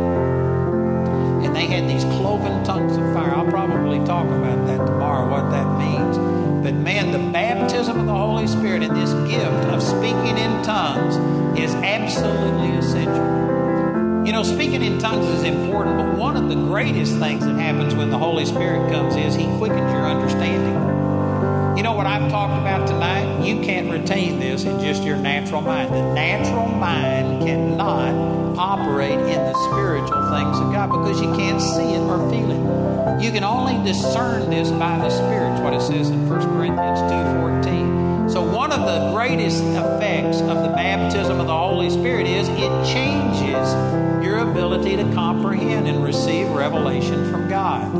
[1.45, 3.35] and they had these cloven tongues of fire.
[3.35, 6.30] I'll probably talk about that tomorrow, what that means.
[6.63, 11.17] But man, the baptism of the Holy Spirit and this gift of speaking in tongues
[11.59, 14.27] is absolutely essential.
[14.27, 17.95] You know, speaking in tongues is important, but one of the greatest things that happens
[17.95, 21.79] when the Holy Spirit comes is He quickens your understanding.
[21.79, 23.43] You know what I've talked about tonight?
[23.43, 25.95] You can't retain this in just your natural mind.
[25.95, 31.95] The natural mind cannot operate in the spiritual things of God because you can't see
[31.95, 33.23] it or feel it.
[33.25, 35.40] You can only discern this by the Spirit.
[35.61, 38.31] It's what it says in 1 Corinthians 2.14.
[38.31, 42.87] So one of the greatest effects of the baptism of the Holy Spirit is it
[42.87, 47.93] changes your ability to comprehend and receive revelation from God.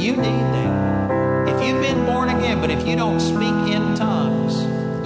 [0.00, 1.48] You need that.
[1.48, 4.54] If you've been born again, but if you don't speak in tongues,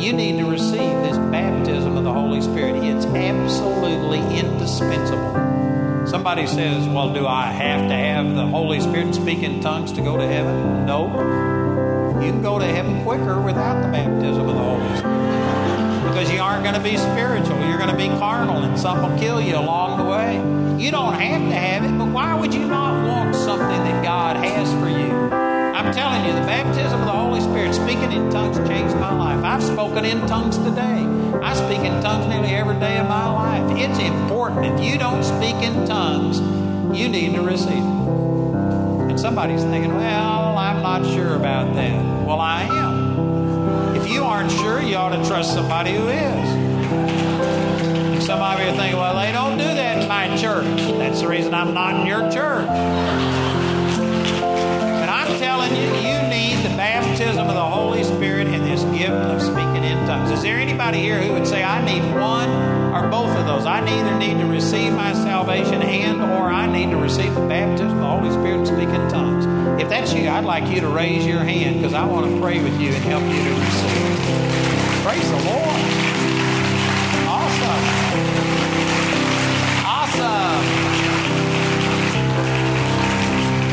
[0.05, 2.77] you need to receive this baptism of the Holy Spirit.
[2.85, 6.07] It's absolutely indispensable.
[6.07, 10.03] Somebody says, Well, do I have to have the Holy Spirit speak in tongues to
[10.03, 10.85] go to heaven?
[10.85, 11.60] No.
[12.21, 16.05] You can go to heaven quicker without the baptism of the Holy Spirit.
[16.09, 17.59] Because you aren't going to be spiritual.
[17.67, 20.37] You're going to be carnal, and something will kill you along the way.
[20.83, 24.37] You don't have to have it, but why would you not want something that God
[24.37, 25.11] has for you?
[25.81, 29.43] I'm telling you, the baptism of the Holy Spirit, speaking in tongues, changed my life.
[29.43, 31.07] I've spoken in tongues today.
[31.43, 33.79] I speak in tongues nearly every day of my life.
[33.79, 34.67] It's important.
[34.67, 36.39] If you don't speak in tongues,
[36.99, 38.01] you need to receive it.
[39.11, 42.10] And somebody's thinking, well, I'm not sure about that.
[42.31, 43.97] Well, I am.
[43.97, 46.49] If you aren't sure, you ought to trust somebody who is.
[48.25, 50.65] Some of you are thinking, well, they don't do that in my church.
[50.99, 52.69] That's the reason I'm not in your church.
[54.39, 59.11] But I'm telling you, you need the baptism of the Holy Spirit and this gift
[59.11, 60.31] of speaking in tongues.
[60.31, 62.49] Is there anybody here who would say, I need one
[62.95, 63.67] or both of those?
[63.67, 67.91] I either need to receive my salvation and or I need to receive the baptism
[67.91, 69.60] of the Holy Spirit and speak in tongues.
[69.81, 72.63] If that's you, I'd like you to raise your hand because I want to pray
[72.63, 74.21] with you and help you to receive.
[75.01, 75.81] Praise the Lord.
[77.25, 77.83] Awesome.
[79.89, 80.61] Awesome.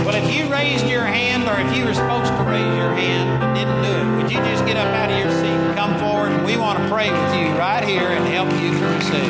[0.06, 3.42] Well, if you raised your hand or if you were supposed to raise your hand
[3.42, 6.00] but didn't do it, would you just get up out of your seat and come
[6.00, 6.32] forward?
[6.32, 9.28] And we want to pray with you right here and help you to receive.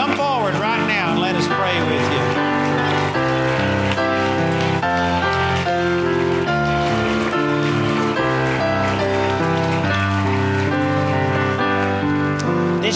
[0.00, 2.37] Come forward right now and let us pray with you.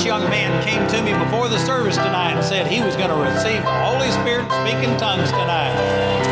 [0.03, 3.11] This young man came to me before the service tonight and said he was going
[3.11, 5.71] to receive the Holy Spirit and speak in tongues tonight.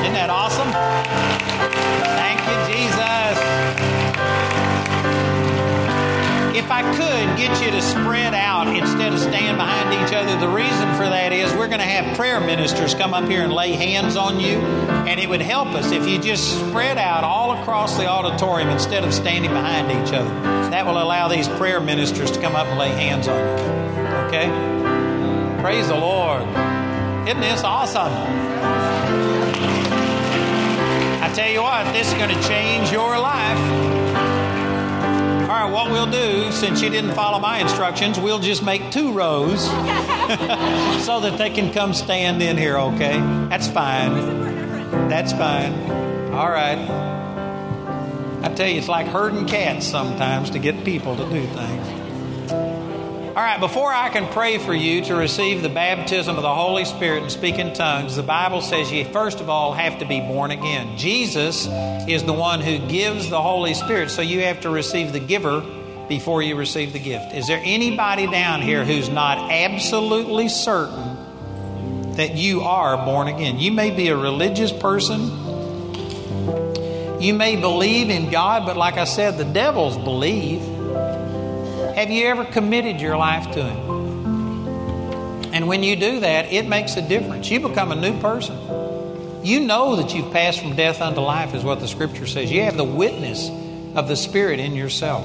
[0.01, 0.67] Isn't that awesome?
[2.19, 3.39] Thank you, Jesus.
[6.59, 10.49] If I could get you to spread out instead of stand behind each other, the
[10.49, 13.71] reason for that is we're going to have prayer ministers come up here and lay
[13.71, 14.59] hands on you,
[15.09, 19.05] and it would help us if you just spread out all across the auditorium instead
[19.05, 20.31] of standing behind each other.
[20.71, 23.65] That will allow these prayer ministers to come up and lay hands on you.
[24.29, 24.49] Okay?
[25.63, 26.43] Praise the Lord.
[27.29, 28.13] Isn't this awesome?
[31.23, 33.59] I tell you what, this is going to change your life.
[35.43, 39.13] All right, what we'll do, since you didn't follow my instructions, we'll just make two
[39.13, 39.65] rows
[41.05, 43.19] so that they can come stand in here, okay?
[43.49, 44.50] That's fine.
[44.91, 45.73] That's fine.
[46.33, 46.79] All right.
[48.43, 52.53] I tell you, it's like herding cats sometimes to get people to do things.
[53.41, 56.85] All right, before I can pray for you to receive the baptism of the Holy
[56.85, 60.21] Spirit and speak in tongues, the Bible says you first of all have to be
[60.21, 60.97] born again.
[60.99, 61.69] Jesus
[62.09, 65.61] is the one who gives the Holy Spirit, so you have to receive the giver
[66.09, 67.33] before you receive the gift.
[67.33, 71.10] Is there anybody down here who's not absolutely certain
[72.21, 73.59] that you are born again?
[73.59, 75.21] You may be a religious person.
[77.19, 80.61] You may believe in God, but like I said, the devils believe.
[81.97, 83.91] Have you ever committed your life to Him?
[85.55, 87.51] And when you do that, it makes a difference.
[87.51, 88.57] You become a new person.
[89.43, 92.53] You know that you've passed from death unto life, is what the scripture says.
[92.53, 93.49] You have the witness
[93.95, 95.25] of the Spirit in yourself.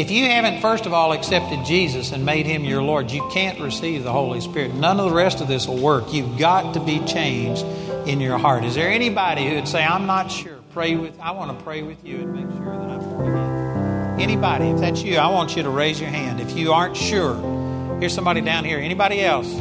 [0.00, 3.60] If you haven't, first of all, accepted Jesus and made him your Lord, you can't
[3.60, 4.74] receive the Holy Spirit.
[4.74, 6.14] None of the rest of this will work.
[6.14, 7.66] You've got to be changed
[8.08, 8.64] in your heart.
[8.64, 10.56] Is there anybody who would say, I'm not sure?
[10.72, 14.20] Pray with I want to pray with you and make sure that I'm born again.
[14.20, 16.40] Anybody, if that's you, I want you to raise your hand.
[16.40, 18.78] If you aren't sure, here's somebody down here.
[18.78, 19.54] Anybody else?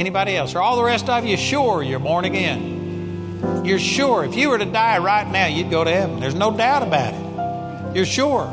[0.00, 0.56] Anybody else?
[0.56, 3.62] Are all the rest of you sure you're born again?
[3.64, 4.24] You're sure.
[4.24, 6.18] If you were to die right now, you'd go to heaven.
[6.18, 7.94] There's no doubt about it.
[7.94, 8.52] You're sure.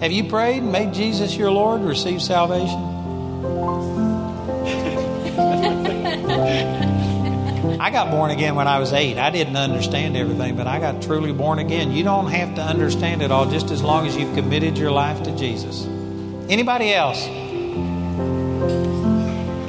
[0.00, 2.78] Have you prayed, and made Jesus your Lord, received salvation?
[7.78, 9.18] I got born again when I was eight.
[9.18, 11.92] I didn't understand everything, but I got truly born again.
[11.92, 15.22] You don't have to understand it all just as long as you've committed your life
[15.24, 15.84] to Jesus.
[16.48, 17.22] Anybody else?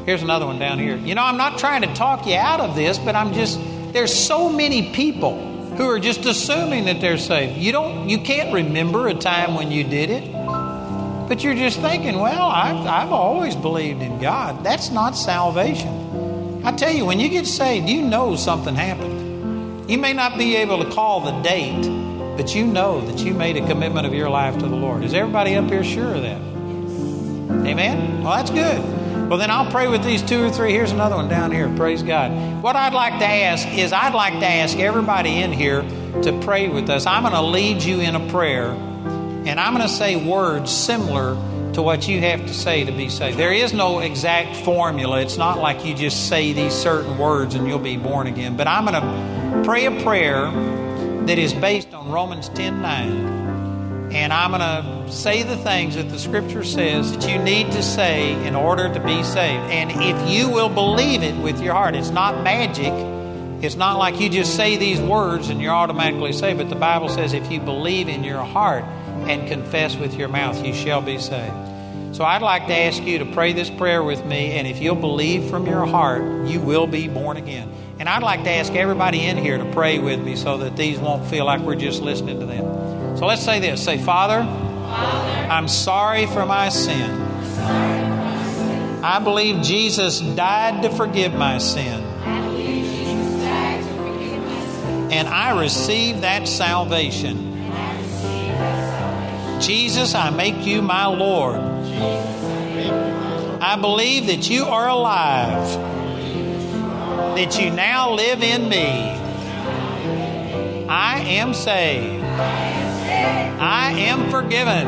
[0.06, 0.96] Here's another one down here.
[0.96, 3.60] You know, I'm not trying to talk you out of this, but I'm just,
[3.92, 5.51] there's so many people
[5.82, 7.58] who are just assuming that they're saved.
[7.58, 10.32] You don't, you can't remember a time when you did it,
[11.28, 14.64] but you're just thinking, well, I've, I've always believed in God.
[14.64, 16.62] That's not salvation.
[16.64, 19.90] I tell you, when you get saved, you know something happened.
[19.90, 21.82] You may not be able to call the date,
[22.38, 25.04] but you know that you made a commitment of your life to the Lord.
[25.04, 26.42] Is everybody up here sure of that?
[27.68, 28.22] Amen?
[28.22, 29.01] Well, that's good.
[29.32, 30.74] Well, then I'll pray with these two or three.
[30.74, 31.74] Here's another one down here.
[31.78, 32.62] Praise God.
[32.62, 35.84] What I'd like to ask is I'd like to ask everybody in here
[36.24, 37.06] to pray with us.
[37.06, 41.36] I'm going to lead you in a prayer, and I'm going to say words similar
[41.76, 43.38] to what you have to say to be saved.
[43.38, 45.22] There is no exact formula.
[45.22, 48.58] It's not like you just say these certain words and you'll be born again.
[48.58, 50.52] But I'm going to pray a prayer
[51.28, 53.41] that is based on Romans 10 9.
[54.14, 57.82] And I'm going to say the things that the scripture says that you need to
[57.82, 59.64] say in order to be saved.
[59.72, 62.94] And if you will believe it with your heart, it's not magic.
[63.64, 66.58] It's not like you just say these words and you're automatically saved.
[66.60, 68.84] But the Bible says if you believe in your heart,
[69.28, 71.54] and confess with your mouth, you shall be saved.
[72.16, 74.96] So I'd like to ask you to pray this prayer with me, and if you'll
[74.96, 77.72] believe from your heart, you will be born again.
[78.00, 81.00] And I'd like to ask everybody in here to pray with me so that these
[81.00, 82.91] won't feel like we're just listening to them.
[83.22, 87.22] So let's say this say, Father, I'm sorry for my sin.
[89.04, 92.02] I believe Jesus died to forgive my sin.
[95.12, 97.70] And I receive that salvation.
[99.62, 101.60] Jesus, I make you my Lord.
[103.62, 105.78] I believe that you are alive,
[107.36, 109.12] that you now live in me.
[110.90, 112.81] I am saved.
[113.64, 114.88] I am forgiven.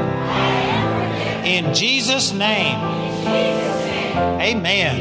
[1.46, 2.80] In Jesus' name.
[4.42, 4.98] Amen.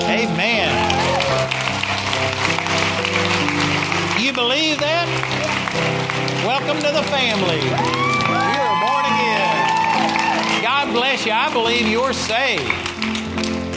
[0.00, 0.70] Amen.
[4.18, 5.06] You believe that?
[6.46, 7.60] Welcome to the family.
[7.60, 10.62] You're born again.
[10.62, 11.32] God bless you.
[11.32, 12.62] I believe you're saved.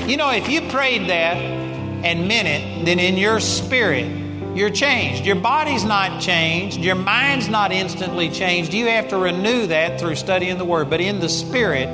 [0.09, 4.26] You know, if you prayed that and meant it, then in your spirit,
[4.57, 5.25] you're changed.
[5.25, 6.79] Your body's not changed.
[6.79, 8.73] Your mind's not instantly changed.
[8.73, 10.89] You have to renew that through studying the Word.
[10.89, 11.88] But in the Spirit,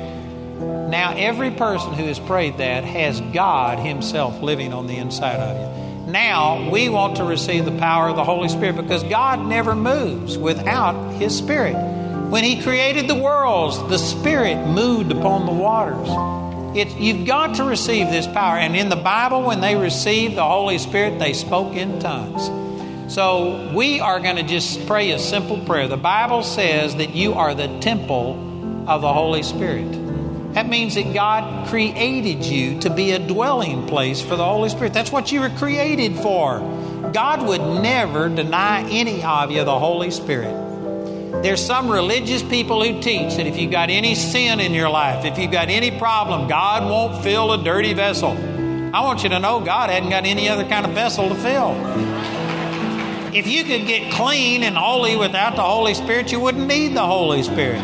[0.88, 5.56] now every person who has prayed that has God Himself living on the inside of
[5.56, 6.10] you.
[6.10, 10.38] Now we want to receive the power of the Holy Spirit because God never moves
[10.38, 11.74] without His Spirit.
[11.74, 16.43] When He created the worlds, the Spirit moved upon the waters.
[16.74, 18.56] It, you've got to receive this power.
[18.56, 22.50] And in the Bible, when they received the Holy Spirit, they spoke in tongues.
[23.12, 25.88] So we are going to just pray a simple prayer.
[25.88, 29.92] The Bible says that you are the temple of the Holy Spirit.
[30.54, 34.94] That means that God created you to be a dwelling place for the Holy Spirit.
[34.94, 36.60] That's what you were created for.
[37.12, 40.63] God would never deny any of you the Holy Spirit.
[41.44, 45.26] There's some religious people who teach that if you've got any sin in your life,
[45.26, 48.30] if you've got any problem, God won't fill a dirty vessel.
[48.30, 51.72] I want you to know God hadn't got any other kind of vessel to fill.
[53.34, 57.04] If you could get clean and holy without the Holy Spirit, you wouldn't need the
[57.04, 57.82] Holy Spirit.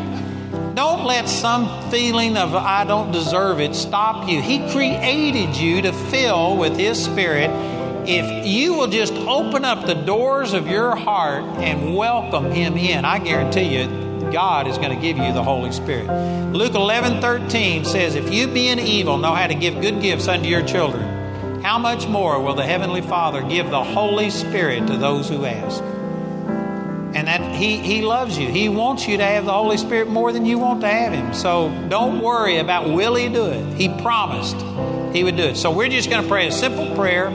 [0.74, 4.40] Don't let some feeling of I don't deserve it stop you.
[4.40, 7.50] He created you to fill with His Spirit
[8.06, 13.04] if you will just open up the doors of your heart and welcome Him in,
[13.04, 13.86] I guarantee you,
[14.30, 16.06] God is going to give you the Holy Spirit.
[16.52, 20.48] Luke 11 13 says, If you being evil know how to give good gifts unto
[20.48, 25.28] your children, how much more will the Heavenly Father give the Holy Spirit to those
[25.28, 25.82] who ask?
[27.12, 28.48] And that he, he loves you.
[28.48, 31.34] He wants you to have the Holy Spirit more than you want to have Him.
[31.34, 33.74] So don't worry about will He do it.
[33.74, 34.56] He promised
[35.14, 35.56] He would do it.
[35.56, 37.30] So we're just going to pray a simple prayer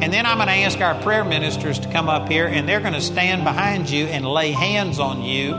[0.00, 2.80] and then I'm going to ask our prayer ministers to come up here and they're
[2.80, 5.54] going to stand behind you and lay hands on you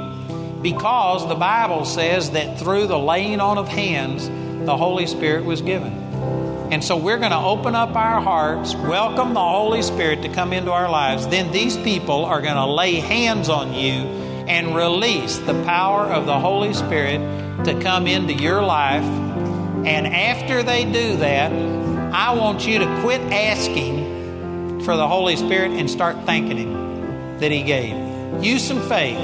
[0.61, 4.27] because the Bible says that through the laying on of hands,
[4.65, 5.91] the Holy Spirit was given.
[6.71, 10.53] And so we're going to open up our hearts, welcome the Holy Spirit to come
[10.53, 11.27] into our lives.
[11.27, 14.03] Then these people are going to lay hands on you
[14.47, 17.19] and release the power of the Holy Spirit
[17.65, 19.03] to come into your life.
[19.03, 21.51] And after they do that,
[22.13, 24.06] I want you to quit asking
[24.87, 28.41] for the Holy Spirit and start thanking Him that He gave.
[28.41, 29.19] Use some faith.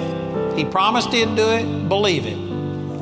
[0.57, 2.37] He promised He'd do it, believe it.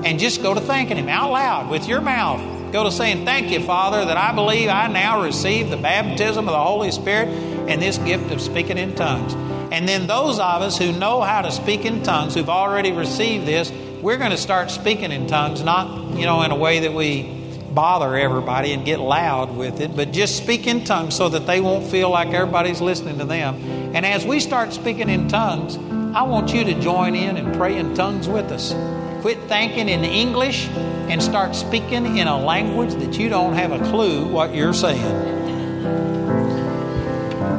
[0.06, 2.72] And just go to thanking Him out loud with your mouth.
[2.72, 6.52] Go to saying, Thank you, Father, that I believe I now receive the baptism of
[6.52, 7.30] the Holy Spirit
[7.68, 9.34] and this gift of speaking in tongues.
[9.74, 13.48] And then those of us who know how to speak in tongues, who've already received
[13.48, 13.72] this,
[14.04, 17.41] we're going to start speaking in tongues, not, you know, in a way that we
[17.74, 21.62] bother everybody and get loud with it, but just speak in tongues so that they
[21.62, 23.56] won't feel like everybody's listening to them.
[23.96, 25.78] And as we start speaking in tongues,
[26.16, 28.74] I want you to join in and pray in tongues with us.
[29.22, 33.80] Quit thinking in English and start speaking in a language that you don't have a
[33.90, 35.41] clue what you're saying.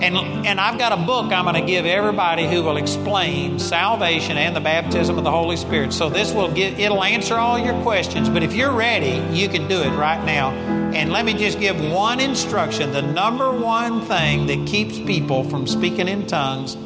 [0.02, 4.36] And, and I've got a book I'm going to give everybody who will explain salvation
[4.36, 5.92] and the baptism of the Holy Spirit.
[5.92, 8.28] So this will get it'll answer all your questions.
[8.28, 10.50] But if you're ready, you can do it right now.
[10.50, 12.90] And let me just give one instruction.
[12.90, 16.76] The number one thing that keeps people from speaking in tongues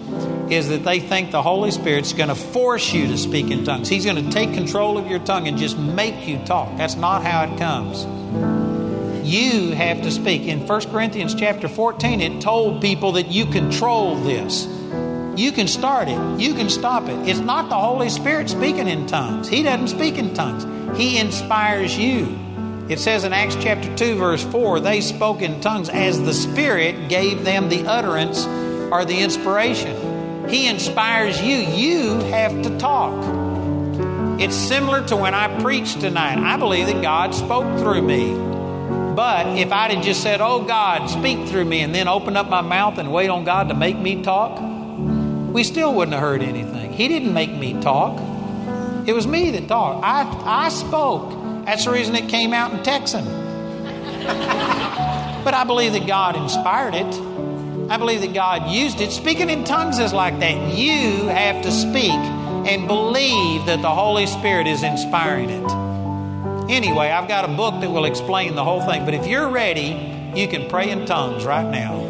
[0.53, 3.89] is that they think the Holy Spirit's going to force you to speak in tongues.
[3.89, 6.77] He's going to take control of your tongue and just make you talk.
[6.77, 8.07] That's not how it comes.
[9.27, 10.43] You have to speak.
[10.43, 14.67] In 1 Corinthians chapter 14, it told people that you control this.
[15.35, 17.29] You can start it, you can stop it.
[17.29, 19.49] It's not the Holy Spirit speaking in tongues.
[19.49, 20.65] He doesn't speak in tongues,
[20.97, 22.39] He inspires you.
[22.89, 27.09] It says in Acts chapter 2, verse 4, they spoke in tongues as the Spirit
[27.09, 28.47] gave them the utterance
[28.93, 30.49] or the inspiration.
[30.49, 31.57] He inspires you.
[31.57, 33.13] You have to talk.
[34.41, 36.39] It's similar to when I preached tonight.
[36.39, 38.56] I believe that God spoke through me.
[39.17, 42.51] But if I'd have just said, Oh God, speak through me, and then opened up
[42.51, 44.61] my mouth and wait on God to make me talk,
[45.55, 46.93] we still wouldn't have heard anything.
[46.93, 48.21] He didn't make me talk.
[49.07, 50.05] It was me that talked.
[50.05, 51.65] I, I spoke.
[51.65, 53.25] That's the reason it came out in Texan.
[54.25, 57.07] but I believe that God inspired it.
[57.91, 59.13] I believe that God used it.
[59.13, 60.77] Speaking in tongues is like that.
[60.77, 65.96] You have to speak and believe that the Holy Spirit is inspiring it.
[66.69, 69.05] Anyway, I've got a book that will explain the whole thing.
[69.05, 72.01] But if you're ready, you can pray in tongues right now.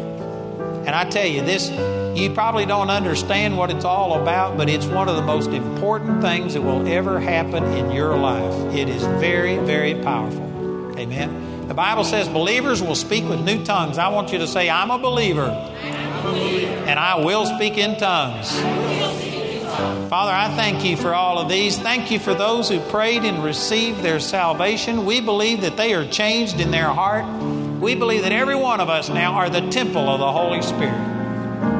[0.85, 1.69] And I tell you, this
[2.17, 6.21] you probably don't understand what it's all about, but it's one of the most important
[6.21, 8.73] things that will ever happen in your life.
[8.73, 10.41] It is very, very powerful.
[10.97, 11.67] Amen.
[11.67, 13.99] The Bible says believers will speak with new tongues.
[13.99, 18.57] I want you to say, I'm a believer, and I will speak in tongues.
[19.77, 21.77] Father, I thank you for all of these.
[21.77, 25.05] Thank you for those who prayed and received their salvation.
[25.05, 27.25] We believe that they are changed in their heart.
[27.79, 31.17] We believe that every one of us now are the temple of the Holy Spirit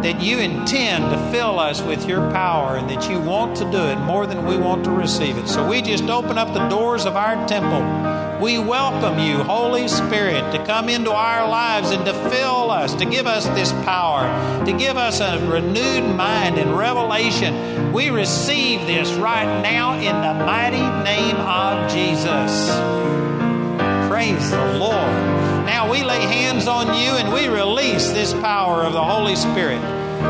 [0.02, 3.78] that you intend to fill us with your power and that you want to do
[3.78, 5.48] it more than we want to receive it.
[5.48, 7.82] So we just open up the doors of our temple.
[8.42, 13.06] We welcome you, Holy Spirit, to come into our lives and to fill us, to
[13.06, 17.56] give us this power, to give us a renewed mind and revelation.
[17.94, 22.70] We receive this right now in the mighty name of Jesus.
[24.10, 25.66] Praise the Lord.
[25.66, 29.82] Now we lay hands on you and we release this power of the Holy Spirit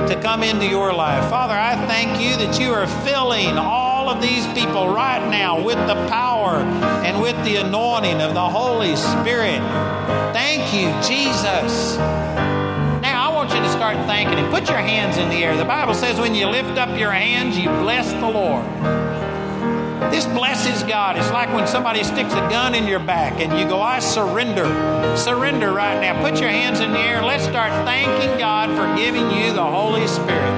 [0.07, 1.29] to come into your life.
[1.29, 5.77] Father, I thank you that you are filling all of these people right now with
[5.87, 9.59] the power and with the anointing of the Holy Spirit.
[10.33, 11.97] Thank you, Jesus.
[13.87, 14.51] Start thanking Him.
[14.51, 15.55] Put your hands in the air.
[15.55, 18.65] The Bible says when you lift up your hands, you bless the Lord.
[20.11, 21.17] This blesses God.
[21.17, 24.65] It's like when somebody sticks a gun in your back and you go, I surrender.
[25.15, 26.21] Surrender right now.
[26.21, 27.23] Put your hands in the air.
[27.23, 30.51] Let's start thanking God for giving you the Holy Spirit.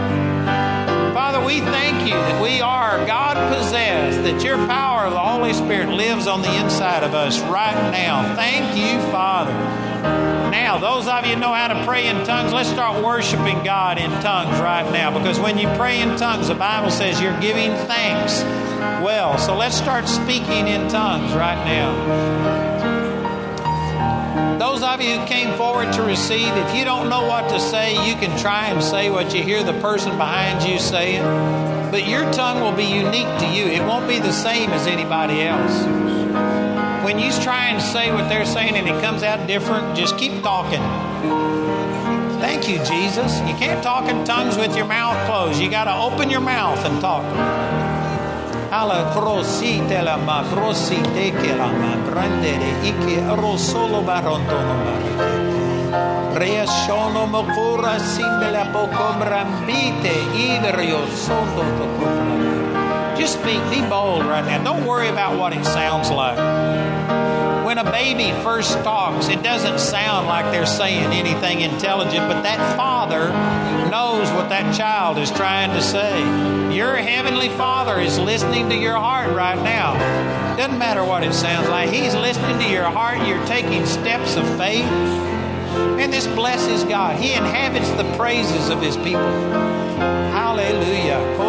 [1.14, 5.54] Father, we thank you that we are God possessed, that your power of the Holy
[5.54, 8.36] Spirit lives on the inside of us right now.
[8.36, 10.29] Thank you, Father.
[10.52, 14.10] Now, those of you know how to pray in tongues, let's start worshiping God in
[14.22, 18.42] tongues right now because when you pray in tongues, the Bible says you're giving thanks
[19.04, 19.38] well.
[19.38, 23.00] So let's start speaking in tongues right now.
[24.58, 28.08] Those of you who came forward to receive, if you don't know what to say,
[28.10, 31.22] you can try and say what you hear the person behind you saying.
[31.92, 35.42] But your tongue will be unique to you, it won't be the same as anybody
[35.42, 36.09] else.
[37.10, 40.44] When you try and say what they're saying and it comes out different, just keep
[40.44, 40.80] talking.
[42.40, 43.40] Thank you, Jesus.
[43.40, 45.60] You can't talk in tongues with your mouth closed.
[45.60, 47.24] You got to open your mouth and talk.
[60.30, 62.69] Idrio to
[63.20, 64.64] Just speak, be bold right now.
[64.64, 66.38] Don't worry about what it sounds like
[67.70, 72.76] when a baby first talks, it doesn't sound like they're saying anything intelligent, but that
[72.76, 73.30] father
[73.92, 76.18] knows what that child is trying to say.
[76.76, 79.94] Your heavenly father is listening to your heart right now.
[80.58, 83.28] Doesn't matter what it sounds like, he's listening to your heart.
[83.28, 84.90] You're taking steps of faith.
[86.02, 87.20] And this blesses God.
[87.20, 89.30] He inhabits the praises of his people.
[90.32, 91.49] Hallelujah.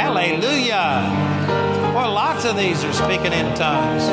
[0.00, 1.92] Hallelujah.
[1.94, 4.08] Well, lots of these are speaking in tongues.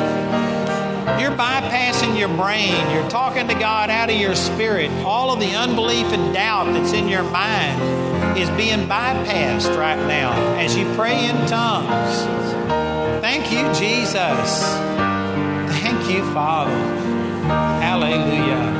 [1.18, 2.74] You're bypassing your brain.
[2.90, 4.90] You're talking to God out of your spirit.
[5.02, 10.32] All of the unbelief and doubt that's in your mind is being bypassed right now
[10.58, 12.22] as you pray in tongues.
[13.22, 14.62] Thank you, Jesus.
[15.80, 16.76] Thank you, Father.
[17.80, 18.74] Hallelujah.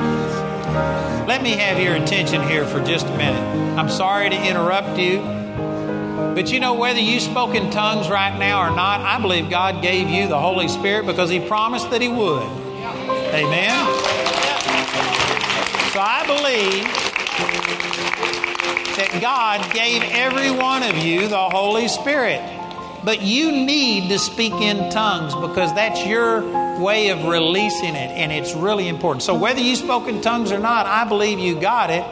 [1.27, 3.79] Let me have your attention here for just a minute.
[3.79, 5.38] I'm sorry to interrupt you,
[6.35, 9.83] but you know, whether you spoke in tongues right now or not, I believe God
[9.83, 12.43] gave you the Holy Spirit because He promised that He would.
[13.35, 13.87] Amen?
[15.93, 16.85] So I believe
[18.97, 22.41] that God gave every one of you the Holy Spirit.
[23.05, 26.43] But you need to speak in tongues because that's your
[26.81, 29.23] way of releasing it, and it's really important.
[29.23, 32.05] So, whether you spoke in tongues or not, I believe you got it,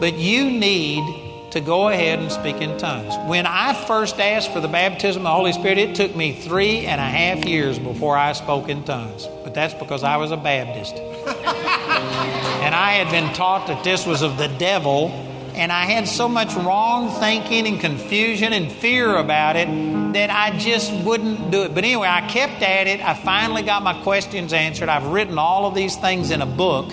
[0.00, 1.21] but you need
[1.52, 3.14] to go ahead and speak in tongues.
[3.28, 6.86] When I first asked for the baptism of the Holy Spirit, it took me three
[6.86, 9.28] and a half years before I spoke in tongues.
[9.44, 10.94] But that's because I was a Baptist.
[10.96, 15.10] and I had been taught that this was of the devil,
[15.54, 19.68] and I had so much wrong thinking and confusion and fear about it
[20.14, 21.74] that I just wouldn't do it.
[21.74, 23.00] But anyway, I kept at it.
[23.04, 24.88] I finally got my questions answered.
[24.88, 26.90] I've written all of these things in a book,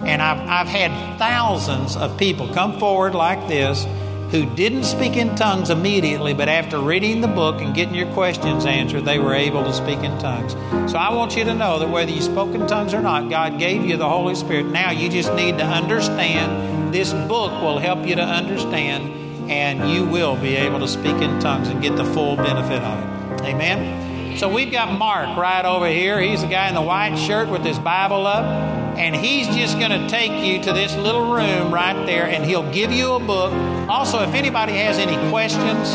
[0.00, 3.86] and I've, I've had thousands of people come forward like this
[4.30, 8.64] who didn't speak in tongues immediately, but after reading the book and getting your questions
[8.64, 10.52] answered, they were able to speak in tongues.
[10.90, 13.58] So I want you to know that whether you spoke in tongues or not, God
[13.58, 14.66] gave you the Holy Spirit.
[14.66, 16.94] Now you just need to understand.
[16.94, 21.40] This book will help you to understand, and you will be able to speak in
[21.40, 23.46] tongues and get the full benefit of it.
[23.46, 24.36] Amen.
[24.38, 26.20] So we've got Mark right over here.
[26.20, 29.90] He's the guy in the white shirt with his Bible up and he's just going
[29.90, 33.50] to take you to this little room right there and he'll give you a book.
[33.88, 35.94] Also, if anybody has any questions,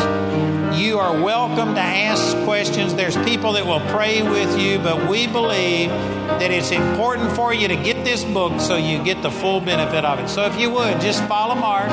[0.76, 2.96] you are welcome to ask questions.
[2.96, 7.68] There's people that will pray with you, but we believe that it's important for you
[7.68, 10.28] to get this book so you get the full benefit of it.
[10.28, 11.92] So if you would, just follow Mark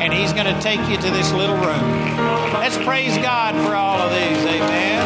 [0.00, 2.16] and he's going to take you to this little room.
[2.54, 4.46] Let's praise God for all of these.
[4.46, 5.02] Amen.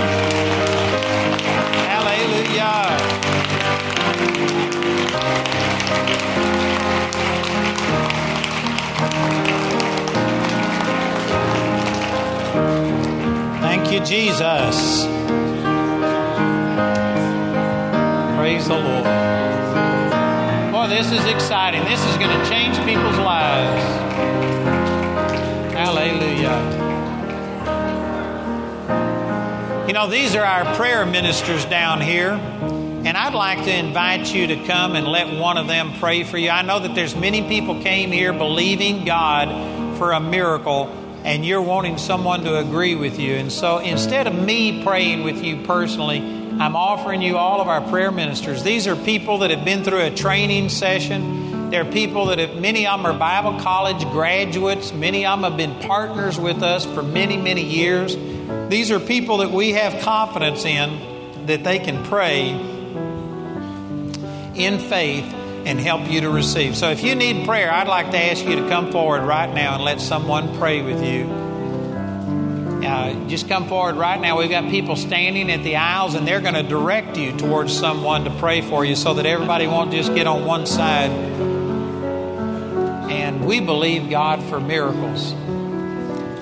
[1.88, 3.09] Hallelujah.
[14.04, 15.04] Jesus.
[18.36, 19.04] Praise the Lord.
[20.72, 21.84] Boy, this is exciting.
[21.84, 23.82] This is going to change people's lives.
[25.74, 26.88] Hallelujah.
[29.86, 32.30] You know, these are our prayer ministers down here.
[32.32, 36.36] And I'd like to invite you to come and let one of them pray for
[36.36, 36.50] you.
[36.50, 41.62] I know that there's many people came here believing God for a miracle and you're
[41.62, 43.34] wanting someone to agree with you.
[43.34, 47.80] And so instead of me praying with you personally, I'm offering you all of our
[47.88, 48.62] prayer ministers.
[48.62, 51.70] These are people that have been through a training session.
[51.70, 54.92] They're people that have, many of them are Bible college graduates.
[54.92, 58.16] Many of them have been partners with us for many, many years.
[58.70, 62.50] These are people that we have confidence in that they can pray
[64.54, 65.32] in faith
[65.66, 66.76] and help you to receive.
[66.76, 69.74] So if you need prayer, I'd like to ask you to come forward right now
[69.74, 71.24] and let someone pray with you.
[72.84, 74.38] Uh, just come forward right now.
[74.38, 78.24] We've got people standing at the aisles, and they're going to direct you towards someone
[78.24, 81.10] to pray for you so that everybody won't just get on one side.
[83.10, 85.32] And we believe God for miracles.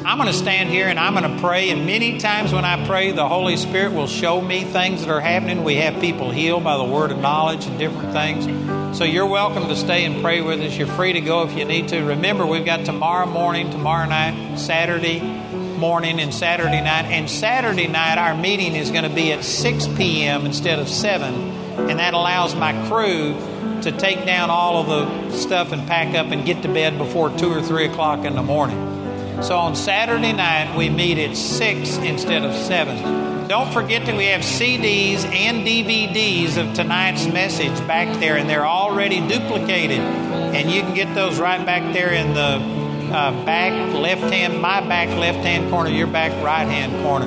[0.09, 1.69] I'm going to stand here and I'm going to pray.
[1.69, 5.21] And many times when I pray, the Holy Spirit will show me things that are
[5.21, 5.65] happening.
[5.65, 8.78] We have people healed by the word of knowledge and different things.
[8.93, 10.77] So you're welcome to stay and pray with us.
[10.77, 12.03] You're free to go if you need to.
[12.03, 17.05] Remember, we've got tomorrow morning, tomorrow night, Saturday morning, and Saturday night.
[17.05, 20.47] And Saturday night, our meeting is going to be at 6 p.m.
[20.47, 21.33] instead of 7.
[21.33, 23.35] And that allows my crew
[23.83, 27.31] to take down all of the stuff and pack up and get to bed before
[27.31, 29.43] 2 or 3 o'clock in the morning.
[29.43, 33.28] So on Saturday night, we meet at 6 instead of 7.
[33.49, 38.67] Don't forget that we have CDs and DVDs of tonight's message back there, and they're
[38.67, 40.01] already duplicated.
[40.01, 44.87] And you can get those right back there in the uh, back left hand, my
[44.87, 47.27] back left hand corner, your back right hand corner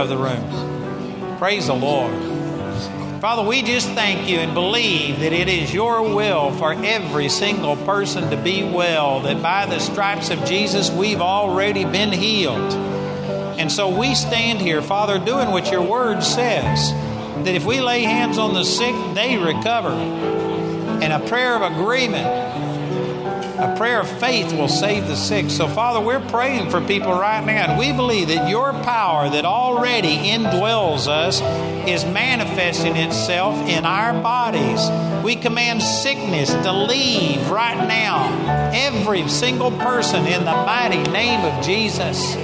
[0.00, 1.38] of the rooms.
[1.38, 2.14] Praise the Lord.
[3.20, 7.76] Father, we just thank you and believe that it is your will for every single
[7.76, 12.87] person to be well, that by the stripes of Jesus we've already been healed.
[13.58, 16.92] And so we stand here, Father, doing what your word says
[17.44, 19.90] that if we lay hands on the sick, they recover.
[19.90, 22.26] And a prayer of agreement
[23.58, 25.50] a prayer of faith will save the sick.
[25.50, 29.44] So, Father, we're praying for people right now, and we believe that your power that
[29.44, 31.40] already indwells us
[31.88, 34.88] is manifesting itself in our bodies.
[35.24, 41.64] We command sickness to leave right now, every single person, in the mighty name of
[41.64, 42.36] Jesus.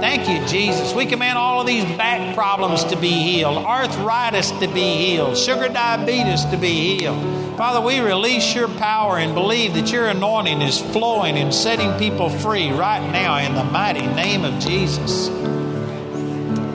[0.00, 0.94] Thank you, Jesus.
[0.94, 5.68] We command all of these back problems to be healed, arthritis to be healed, sugar
[5.68, 7.56] diabetes to be healed.
[7.56, 12.30] Father, we release your power and believe that your anointing is flowing and setting people
[12.30, 15.28] free right now in the mighty name of Jesus.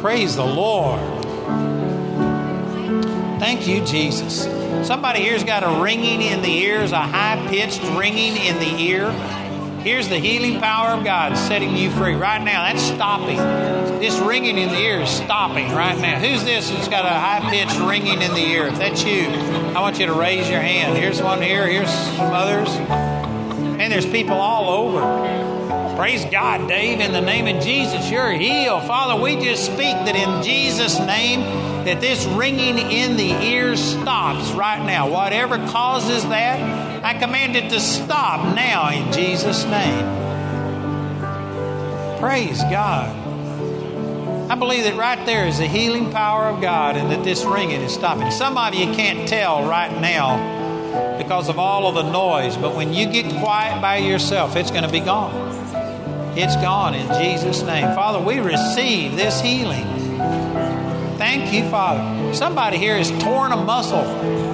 [0.02, 1.00] Praise the Lord.
[3.40, 4.44] Thank you, Jesus.
[4.86, 9.10] Somebody here's got a ringing in the ears, a high pitched ringing in the ear.
[9.84, 12.72] Here's the healing power of God setting you free right now.
[12.72, 13.36] That's stopping.
[14.00, 16.20] This ringing in the ear is stopping right now.
[16.20, 18.68] Who's this that's got a high pitched ringing in the ear?
[18.68, 20.98] If that's you, I want you to raise your hand.
[20.98, 21.68] Here's one here.
[21.68, 22.70] Here's some others.
[22.70, 25.98] And there's people all over.
[25.98, 27.02] Praise God, Dave.
[27.02, 28.84] In the name of Jesus, you're healed.
[28.84, 31.42] Father, we just speak that in Jesus' name,
[31.84, 35.10] that this ringing in the ears stops right now.
[35.10, 40.06] Whatever causes that, I command it to stop now in Jesus' name.
[42.20, 43.20] Praise God.
[44.50, 47.82] I believe that right there is the healing power of God and that this ringing
[47.82, 48.32] is stopping.
[48.32, 52.94] Some of you can't tell right now because of all of the noise, but when
[52.94, 55.34] you get quiet by yourself, it's going to be gone.
[56.38, 57.94] It's gone in Jesus' name.
[57.96, 59.86] Father, we receive this healing.
[61.18, 62.34] Thank you, Father.
[62.34, 64.53] Somebody here has torn a muscle.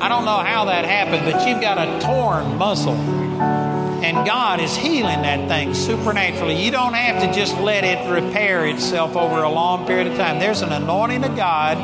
[0.00, 2.94] I don't know how that happened, but you've got a torn muscle.
[2.94, 6.64] And God is healing that thing supernaturally.
[6.64, 10.38] You don't have to just let it repair itself over a long period of time.
[10.38, 11.76] There's an anointing of God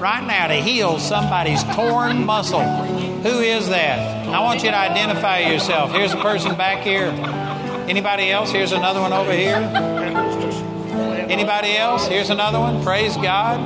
[0.00, 2.62] right now to heal somebody's torn muscle.
[2.62, 4.28] Who is that?
[4.28, 5.90] I want you to identify yourself.
[5.90, 7.08] Here's a person back here.
[7.88, 8.52] Anybody else?
[8.52, 9.56] Here's another one over here.
[11.28, 12.06] Anybody else?
[12.06, 12.84] Here's another one.
[12.84, 13.58] Praise God.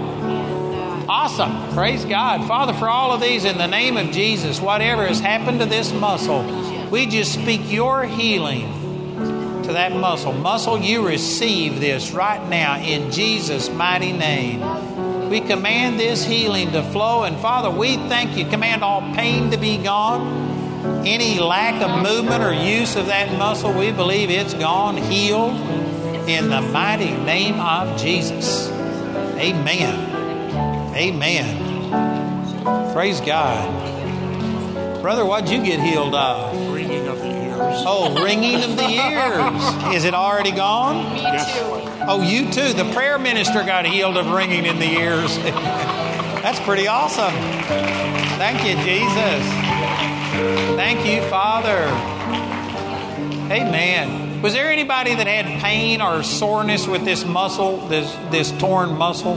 [1.09, 1.73] Awesome.
[1.75, 2.47] Praise God.
[2.47, 5.93] Father, for all of these, in the name of Jesus, whatever has happened to this
[5.93, 6.43] muscle,
[6.91, 10.33] we just speak your healing to that muscle.
[10.33, 15.31] Muscle, you receive this right now in Jesus' mighty name.
[15.31, 18.47] We command this healing to flow, and Father, we thank you.
[18.47, 20.49] Command all pain to be gone
[21.07, 25.57] any lack of movement or use of that muscle, we believe it's gone, healed
[26.29, 28.69] in the mighty name of Jesus.
[29.39, 30.18] Amen.
[30.99, 32.93] Amen.
[32.93, 35.01] Praise God.
[35.01, 36.73] Brother, what'd you get healed of?
[36.73, 37.83] Ringing of the ears.
[37.87, 39.95] Oh, ringing of the ears.
[39.95, 41.15] Is it already gone?
[41.15, 41.57] Me Yes.
[41.57, 41.65] too.
[42.09, 42.73] Oh, you too.
[42.73, 45.37] The prayer minister got healed of ringing in the ears.
[46.43, 47.33] That's pretty awesome.
[48.37, 49.45] Thank you, Jesus.
[50.77, 51.79] Thank you, Father.
[53.53, 54.43] Amen.
[54.43, 59.37] Was there anybody that had pain or soreness with this muscle, this this torn muscle?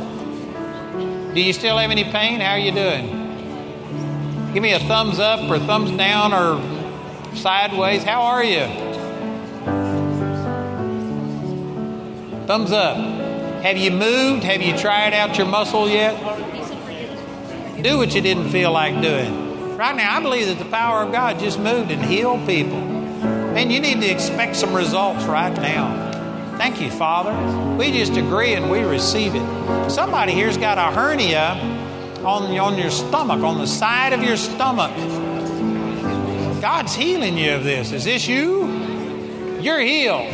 [1.34, 2.42] Do you still have any pain?
[2.42, 4.52] How are you doing?
[4.54, 6.60] Give me a thumbs up or thumbs down or
[7.36, 8.04] sideways.
[8.04, 8.66] How are you?
[12.48, 12.98] Thumbs up.
[13.64, 14.44] Have you moved?
[14.44, 16.18] Have you tried out your muscle yet?
[17.82, 19.78] Do what you didn't feel like doing.
[19.78, 22.78] Right now, I believe that the power of God just moved and healed people.
[23.56, 26.11] And you need to expect some results right now.
[26.62, 27.34] Thank you, Father.
[27.76, 29.90] We just agree and we receive it.
[29.90, 31.58] Somebody here's got a hernia
[32.24, 34.96] on, on your stomach, on the side of your stomach.
[36.62, 37.92] God's healing you of this.
[37.92, 38.68] Is this you?
[39.60, 40.30] You're healed.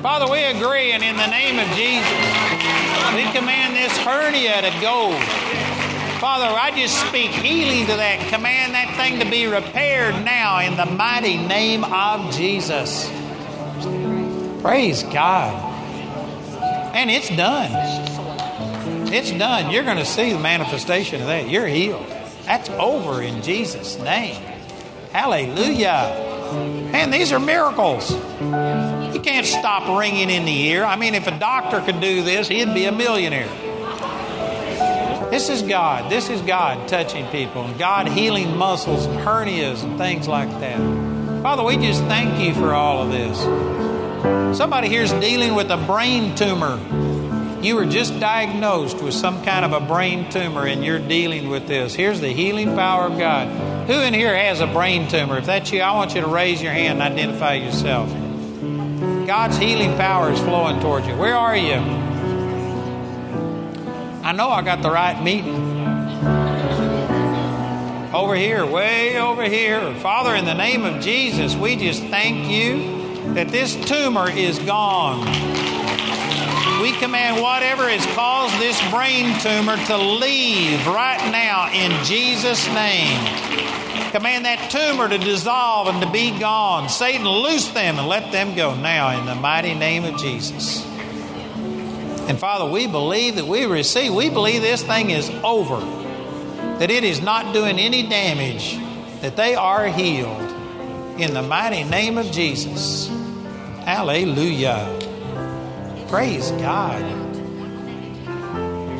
[0.00, 2.08] Father, we agree, and in the name of Jesus,
[3.16, 5.10] we command this hernia to go.
[6.20, 8.32] Father, I just speak healing to that.
[8.32, 13.10] Command that thing to be repaired now in the mighty name of Jesus.
[14.64, 15.52] Praise God.
[16.96, 17.70] And it's done.
[19.12, 19.70] It's done.
[19.70, 21.50] You're going to see the manifestation of that.
[21.50, 22.06] You're healed.
[22.46, 24.40] That's over in Jesus' name.
[25.12, 26.48] Hallelujah.
[26.90, 28.10] Man, these are miracles.
[28.10, 30.82] You can't stop ringing in the ear.
[30.82, 33.50] I mean, if a doctor could do this, he'd be a millionaire.
[35.30, 36.10] This is God.
[36.10, 40.78] This is God touching people and God healing muscles and hernias and things like that.
[41.42, 43.93] Father, we just thank you for all of this.
[44.54, 46.80] Somebody here's dealing with a brain tumor.
[47.62, 51.66] You were just diagnosed with some kind of a brain tumor and you're dealing with
[51.66, 51.94] this.
[51.94, 53.48] Here's the healing power of God.
[53.86, 55.36] Who in here has a brain tumor?
[55.36, 58.08] If that's you, I want you to raise your hand and identify yourself.
[59.26, 61.16] God's healing power is flowing towards you.
[61.16, 61.74] Where are you?
[64.22, 65.54] I know I got the right meeting.
[68.14, 69.94] Over here, way over here.
[69.96, 73.03] Father, in the name of Jesus, we just thank you
[73.34, 75.26] that this tumor is gone.
[76.80, 83.18] We command whatever has caused this brain tumor to leave right now in Jesus' name.
[84.12, 86.88] Command that tumor to dissolve and to be gone.
[86.88, 90.86] Satan, loose them and let them go now in the mighty name of Jesus.
[92.28, 95.80] And Father, we believe that we receive, we believe this thing is over,
[96.78, 98.78] that it is not doing any damage,
[99.22, 100.52] that they are healed
[101.18, 103.08] in the mighty name of Jesus.
[103.84, 104.98] Hallelujah.
[106.08, 107.02] Praise God.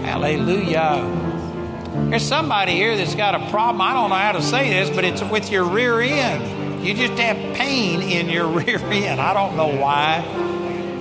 [0.04, 1.10] Hallelujah.
[2.10, 3.80] There's somebody here that's got a problem.
[3.80, 6.86] I don't know how to say this, but it's with your rear end.
[6.86, 9.22] You just have pain in your rear end.
[9.22, 10.22] I don't know why.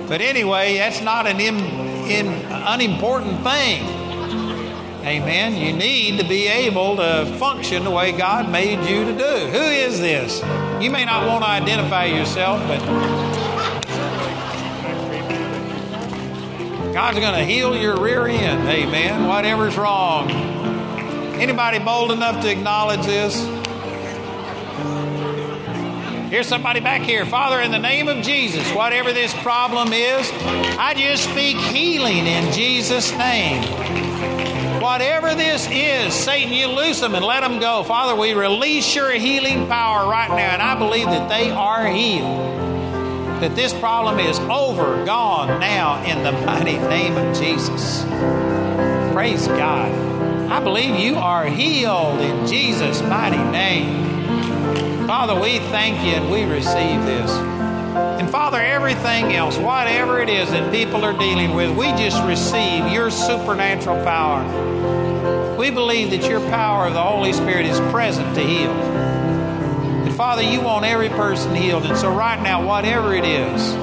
[0.08, 3.84] But anyway, that's not an unimportant thing.
[5.04, 5.56] Amen.
[5.56, 9.46] You need to be able to function the way God made you to do.
[9.50, 10.40] Who is this?
[10.82, 12.80] You may not want to identify yourself, but
[16.94, 18.68] God's going to heal your rear end.
[18.68, 19.26] Amen.
[19.26, 20.30] Whatever's wrong.
[20.30, 23.36] Anybody bold enough to acknowledge this?
[26.30, 27.26] Here's somebody back here.
[27.26, 30.30] Father, in the name of Jesus, whatever this problem is,
[30.78, 33.64] I just speak healing in Jesus' name.
[34.80, 37.82] Whatever this is, Satan, you loose them and let them go.
[37.82, 42.63] Father, we release your healing power right now, and I believe that they are healed.
[43.44, 48.02] That this problem is over, gone now in the mighty name of Jesus.
[49.12, 49.92] Praise God.
[50.50, 55.06] I believe you are healed in Jesus' mighty name.
[55.06, 57.30] Father, we thank you and we receive this.
[57.30, 62.90] And Father, everything else, whatever it is that people are dealing with, we just receive
[62.90, 64.42] your supernatural power.
[65.58, 69.03] We believe that your power of the Holy Spirit is present to heal.
[70.16, 71.84] Father, you want every person healed.
[71.84, 73.74] And so, right now, whatever it is,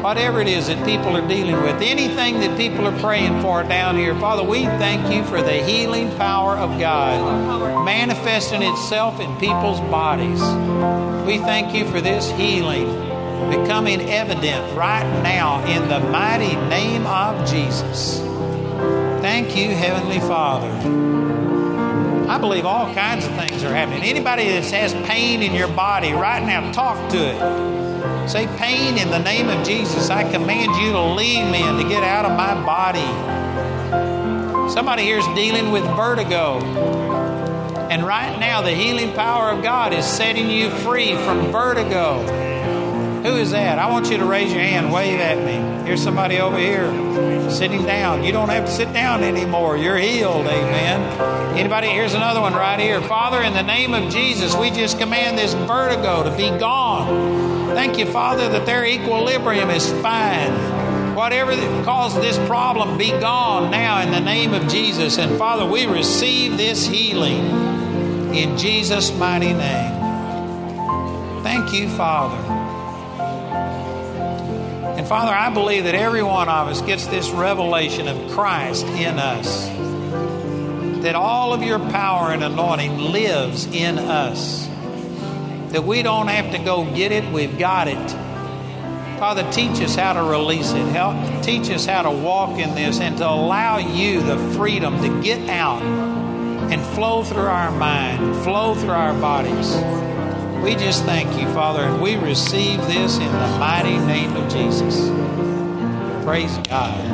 [0.00, 3.96] whatever it is that people are dealing with, anything that people are praying for down
[3.96, 9.80] here, Father, we thank you for the healing power of God manifesting itself in people's
[9.80, 10.40] bodies.
[11.26, 12.86] We thank you for this healing
[13.50, 18.20] becoming evident right now in the mighty name of Jesus.
[19.20, 21.25] Thank you, Heavenly Father.
[22.28, 24.02] I believe all kinds of things are happening.
[24.02, 28.28] Anybody that has pain in your body right now, talk to it.
[28.28, 31.88] Say, pain in the name of Jesus, I command you to leave me and to
[31.88, 33.06] get out of my body.
[34.72, 36.60] Somebody here is dealing with vertigo.
[37.88, 42.45] And right now, the healing power of God is setting you free from vertigo.
[43.26, 43.80] Who is that?
[43.80, 45.84] I want you to raise your hand, wave at me.
[45.84, 46.86] Here's somebody over here
[47.50, 48.22] sitting down.
[48.22, 49.76] You don't have to sit down anymore.
[49.76, 50.46] You're healed.
[50.46, 51.58] Amen.
[51.58, 51.88] Anybody?
[51.88, 53.00] Here's another one right here.
[53.00, 57.74] Father, in the name of Jesus, we just command this vertigo to be gone.
[57.74, 61.16] Thank you, Father, that their equilibrium is fine.
[61.16, 65.18] Whatever caused this problem, be gone now in the name of Jesus.
[65.18, 67.44] And Father, we receive this healing
[68.36, 71.42] in Jesus' mighty name.
[71.42, 72.55] Thank you, Father.
[75.08, 79.66] Father, I believe that every one of us gets this revelation of Christ in us.
[81.02, 84.66] That all of your power and anointing lives in us
[85.76, 88.10] that we don't have to go get it, we've got it.
[89.18, 90.86] Father, teach us how to release it.
[90.86, 95.22] Help teach us how to walk in this and to allow you the freedom to
[95.22, 100.15] get out and flow through our mind, flow through our bodies.
[100.62, 105.08] We just thank you, Father, and we receive this in the mighty name of Jesus.
[106.24, 107.04] Praise God.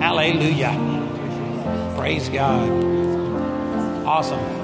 [0.00, 0.74] Hallelujah.
[1.96, 2.68] Praise God.
[4.06, 4.62] Awesome.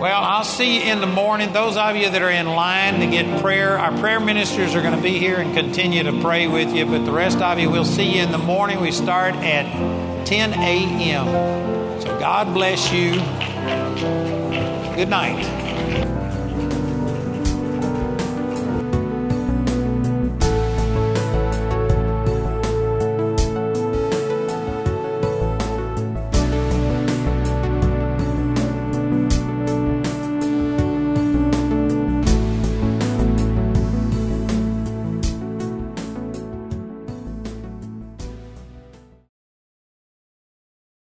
[0.00, 1.52] Well, I'll see you in the morning.
[1.52, 4.96] Those of you that are in line to get prayer, our prayer ministers are going
[4.96, 6.86] to be here and continue to pray with you.
[6.86, 8.80] But the rest of you, we'll see you in the morning.
[8.80, 12.00] We start at 10 a.m.
[12.00, 13.12] So God bless you.
[14.96, 15.69] Good night.